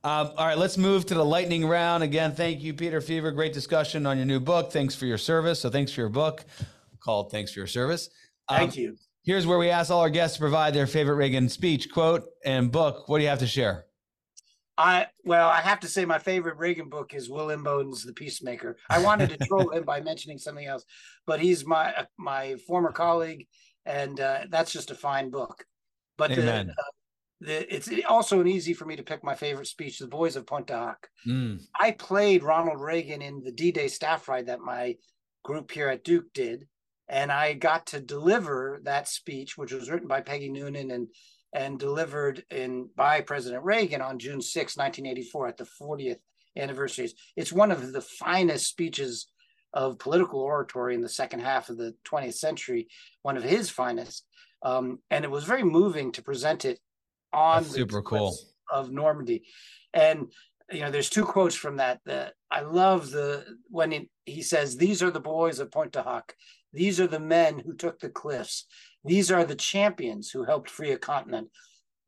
Um, 0.04 0.30
all 0.36 0.46
right, 0.46 0.58
let's 0.58 0.76
move 0.76 1.06
to 1.06 1.14
the 1.14 1.24
lightning 1.24 1.66
round. 1.66 2.02
Again, 2.02 2.34
thank 2.34 2.60
you, 2.60 2.74
Peter 2.74 3.00
Feaver. 3.00 3.30
Great 3.30 3.52
discussion 3.52 4.04
on 4.06 4.16
your 4.16 4.26
new 4.26 4.40
book. 4.40 4.72
Thanks 4.72 4.94
for 4.96 5.06
your 5.06 5.18
service. 5.18 5.60
So, 5.60 5.70
thanks 5.70 5.92
for 5.92 6.00
your 6.00 6.10
book 6.10 6.44
called 7.00 7.30
"Thanks 7.30 7.52
for 7.52 7.60
Your 7.60 7.66
Service." 7.68 8.08
Um, 8.48 8.56
Thank 8.58 8.76
you. 8.76 8.96
Here's 9.24 9.46
where 9.46 9.58
we 9.58 9.70
ask 9.70 9.90
all 9.92 10.00
our 10.00 10.10
guests 10.10 10.36
to 10.36 10.40
provide 10.40 10.74
their 10.74 10.88
favorite 10.88 11.14
Reagan 11.14 11.48
speech, 11.48 11.88
quote, 11.92 12.24
and 12.44 12.72
book. 12.72 13.08
What 13.08 13.18
do 13.18 13.22
you 13.22 13.30
have 13.30 13.38
to 13.38 13.46
share? 13.46 13.84
I 14.78 15.06
well, 15.24 15.48
I 15.48 15.60
have 15.60 15.80
to 15.80 15.88
say 15.88 16.04
my 16.04 16.18
favorite 16.18 16.56
Reagan 16.56 16.88
book 16.88 17.14
is 17.14 17.28
Will 17.28 17.48
Inboden's 17.48 18.04
The 18.04 18.12
Peacemaker. 18.12 18.78
I 18.88 19.02
wanted 19.02 19.30
to 19.30 19.46
troll 19.46 19.70
him 19.70 19.84
by 19.84 20.00
mentioning 20.00 20.38
something 20.38 20.66
else, 20.66 20.84
but 21.26 21.40
he's 21.40 21.66
my 21.66 22.06
my 22.18 22.56
former 22.66 22.90
colleague, 22.90 23.46
and 23.84 24.18
uh, 24.18 24.40
that's 24.48 24.72
just 24.72 24.90
a 24.90 24.94
fine 24.94 25.30
book. 25.30 25.64
But 26.16 26.34
the, 26.34 26.54
uh, 26.54 26.64
the, 27.40 27.74
it's 27.74 27.90
also 28.08 28.40
an 28.40 28.48
easy 28.48 28.72
for 28.72 28.86
me 28.86 28.96
to 28.96 29.02
pick 29.02 29.22
my 29.22 29.34
favorite 29.34 29.66
speech, 29.66 29.98
"The 29.98 30.06
Boys 30.06 30.36
of 30.36 30.46
Pointe 30.46 30.70
Hoc." 30.70 31.06
Mm. 31.26 31.60
I 31.78 31.90
played 31.90 32.42
Ronald 32.42 32.80
Reagan 32.80 33.20
in 33.20 33.42
the 33.42 33.52
D-Day 33.52 33.88
staff 33.88 34.26
ride 34.26 34.46
that 34.46 34.60
my 34.60 34.96
group 35.44 35.70
here 35.70 35.88
at 35.88 36.04
Duke 36.04 36.32
did, 36.32 36.66
and 37.08 37.30
I 37.30 37.52
got 37.52 37.86
to 37.88 38.00
deliver 38.00 38.80
that 38.84 39.06
speech, 39.06 39.58
which 39.58 39.72
was 39.72 39.90
written 39.90 40.08
by 40.08 40.22
Peggy 40.22 40.48
Noonan 40.48 40.90
and 40.90 41.08
and 41.52 41.78
delivered 41.78 42.44
in 42.50 42.88
by 42.96 43.20
President 43.20 43.64
Reagan 43.64 44.00
on 44.00 44.18
June 44.18 44.40
6, 44.40 44.76
1984, 44.76 45.48
at 45.48 45.56
the 45.56 45.68
40th 45.80 46.18
anniversary. 46.56 47.10
It's 47.36 47.52
one 47.52 47.70
of 47.70 47.92
the 47.92 48.00
finest 48.00 48.68
speeches 48.68 49.28
of 49.74 49.98
political 49.98 50.40
oratory 50.40 50.94
in 50.94 51.00
the 51.00 51.08
second 51.08 51.40
half 51.40 51.68
of 51.68 51.78
the 51.78 51.94
20th 52.06 52.34
century, 52.34 52.88
one 53.22 53.36
of 53.36 53.42
his 53.42 53.70
finest. 53.70 54.26
Um, 54.62 54.98
and 55.10 55.24
it 55.24 55.30
was 55.30 55.44
very 55.44 55.62
moving 55.62 56.12
to 56.12 56.22
present 56.22 56.64
it 56.64 56.78
on 57.32 57.62
That's 57.62 57.74
super 57.74 58.02
cool 58.02 58.36
of 58.70 58.90
Normandy. 58.90 59.44
And 59.92 60.32
you 60.70 60.80
know, 60.80 60.90
there's 60.90 61.10
two 61.10 61.24
quotes 61.24 61.54
from 61.54 61.76
that 61.76 62.00
that 62.06 62.34
I 62.50 62.62
love 62.62 63.10
the 63.10 63.44
when 63.68 63.92
it, 63.92 64.08
he 64.24 64.42
says, 64.42 64.76
"These 64.76 65.02
are 65.02 65.10
the 65.10 65.20
boys 65.20 65.58
of 65.58 65.70
Pointe 65.70 65.92
du 65.92 66.02
Hoc. 66.02 66.34
These 66.72 67.00
are 67.00 67.06
the 67.06 67.20
men 67.20 67.58
who 67.58 67.74
took 67.74 67.98
the 68.00 68.08
cliffs. 68.08 68.66
These 69.04 69.30
are 69.30 69.44
the 69.44 69.54
champions 69.54 70.30
who 70.30 70.44
helped 70.44 70.70
free 70.70 70.92
a 70.92 70.98
continent. 70.98 71.48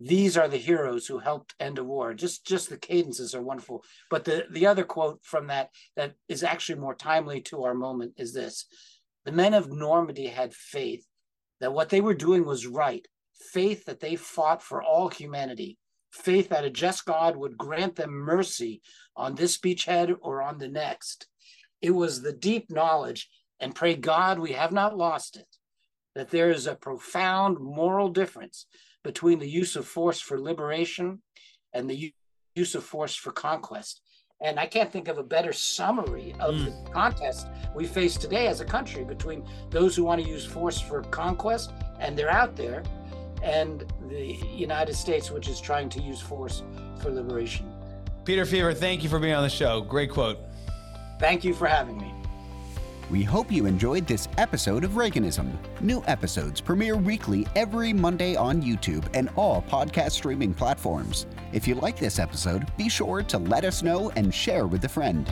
These 0.00 0.36
are 0.36 0.48
the 0.48 0.56
heroes 0.56 1.06
who 1.06 1.18
helped 1.18 1.54
end 1.58 1.78
a 1.78 1.84
war. 1.84 2.14
Just 2.14 2.46
just 2.46 2.68
the 2.68 2.76
cadences 2.76 3.34
are 3.34 3.42
wonderful. 3.42 3.84
But 4.10 4.24
the 4.24 4.46
the 4.50 4.66
other 4.66 4.84
quote 4.84 5.20
from 5.22 5.46
that 5.48 5.70
that 5.96 6.14
is 6.28 6.42
actually 6.42 6.80
more 6.80 6.94
timely 6.94 7.40
to 7.42 7.64
our 7.64 7.74
moment 7.74 8.14
is 8.16 8.32
this: 8.32 8.66
the 9.24 9.32
men 9.32 9.54
of 9.54 9.70
Normandy 9.70 10.26
had 10.26 10.52
faith 10.52 11.06
that 11.60 11.72
what 11.72 11.88
they 11.88 12.00
were 12.00 12.14
doing 12.14 12.44
was 12.44 12.66
right. 12.66 13.06
Faith 13.52 13.84
that 13.84 14.00
they 14.00 14.16
fought 14.16 14.62
for 14.62 14.82
all 14.82 15.08
humanity. 15.08 15.78
Faith 16.12 16.48
that 16.50 16.64
a 16.64 16.70
just 16.70 17.04
God 17.04 17.36
would 17.36 17.58
grant 17.58 17.96
them 17.96 18.10
mercy 18.10 18.82
on 19.16 19.34
this 19.34 19.58
beachhead 19.58 20.14
or 20.20 20.42
on 20.42 20.58
the 20.58 20.68
next. 20.68 21.26
It 21.80 21.90
was 21.90 22.22
the 22.22 22.32
deep 22.32 22.70
knowledge, 22.70 23.28
and 23.60 23.74
pray 23.74 23.94
God 23.94 24.38
we 24.38 24.52
have 24.52 24.72
not 24.72 24.96
lost 24.96 25.36
it, 25.36 25.46
that 26.14 26.30
there 26.30 26.50
is 26.50 26.66
a 26.66 26.74
profound 26.74 27.58
moral 27.58 28.08
difference 28.08 28.66
between 29.02 29.38
the 29.38 29.48
use 29.48 29.76
of 29.76 29.86
force 29.86 30.20
for 30.20 30.40
liberation 30.40 31.20
and 31.72 31.88
the 31.88 32.12
use 32.54 32.74
of 32.74 32.84
force 32.84 33.14
for 33.14 33.32
conquest. 33.32 34.00
And 34.40 34.58
I 34.58 34.66
can't 34.66 34.90
think 34.90 35.08
of 35.08 35.18
a 35.18 35.22
better 35.22 35.52
summary 35.52 36.34
of 36.40 36.54
mm. 36.54 36.64
the 36.66 36.90
contest 36.90 37.46
we 37.74 37.86
face 37.86 38.16
today 38.16 38.46
as 38.46 38.60
a 38.60 38.64
country 38.64 39.04
between 39.04 39.44
those 39.70 39.94
who 39.94 40.04
want 40.04 40.22
to 40.22 40.28
use 40.28 40.44
force 40.44 40.80
for 40.80 41.02
conquest, 41.02 41.72
and 42.00 42.18
they're 42.18 42.30
out 42.30 42.56
there, 42.56 42.82
and 43.42 43.84
the 44.08 44.38
United 44.54 44.94
States, 44.94 45.30
which 45.30 45.48
is 45.48 45.60
trying 45.60 45.88
to 45.90 46.00
use 46.00 46.20
force 46.20 46.62
for 47.00 47.10
liberation. 47.10 47.70
Peter 48.24 48.44
Feaver, 48.44 48.72
thank 48.74 49.02
you 49.02 49.08
for 49.08 49.18
being 49.18 49.34
on 49.34 49.42
the 49.42 49.50
show. 49.50 49.82
Great 49.82 50.10
quote. 50.10 50.38
Thank 51.20 51.44
you 51.44 51.54
for 51.54 51.66
having 51.66 51.98
me. 51.98 52.12
We 53.10 53.22
hope 53.22 53.52
you 53.52 53.66
enjoyed 53.66 54.06
this 54.06 54.28
episode 54.38 54.82
of 54.82 54.92
Reaganism. 54.92 55.52
New 55.82 56.02
episodes 56.06 56.60
premiere 56.60 56.96
weekly 56.96 57.46
every 57.54 57.92
Monday 57.92 58.34
on 58.34 58.62
YouTube 58.62 59.04
and 59.12 59.28
all 59.36 59.62
podcast 59.62 60.12
streaming 60.12 60.54
platforms. 60.54 61.26
If 61.52 61.68
you 61.68 61.74
like 61.74 61.98
this 61.98 62.18
episode, 62.18 62.66
be 62.78 62.88
sure 62.88 63.22
to 63.24 63.38
let 63.38 63.66
us 63.66 63.82
know 63.82 64.10
and 64.16 64.34
share 64.34 64.66
with 64.66 64.84
a 64.84 64.88
friend. 64.88 65.30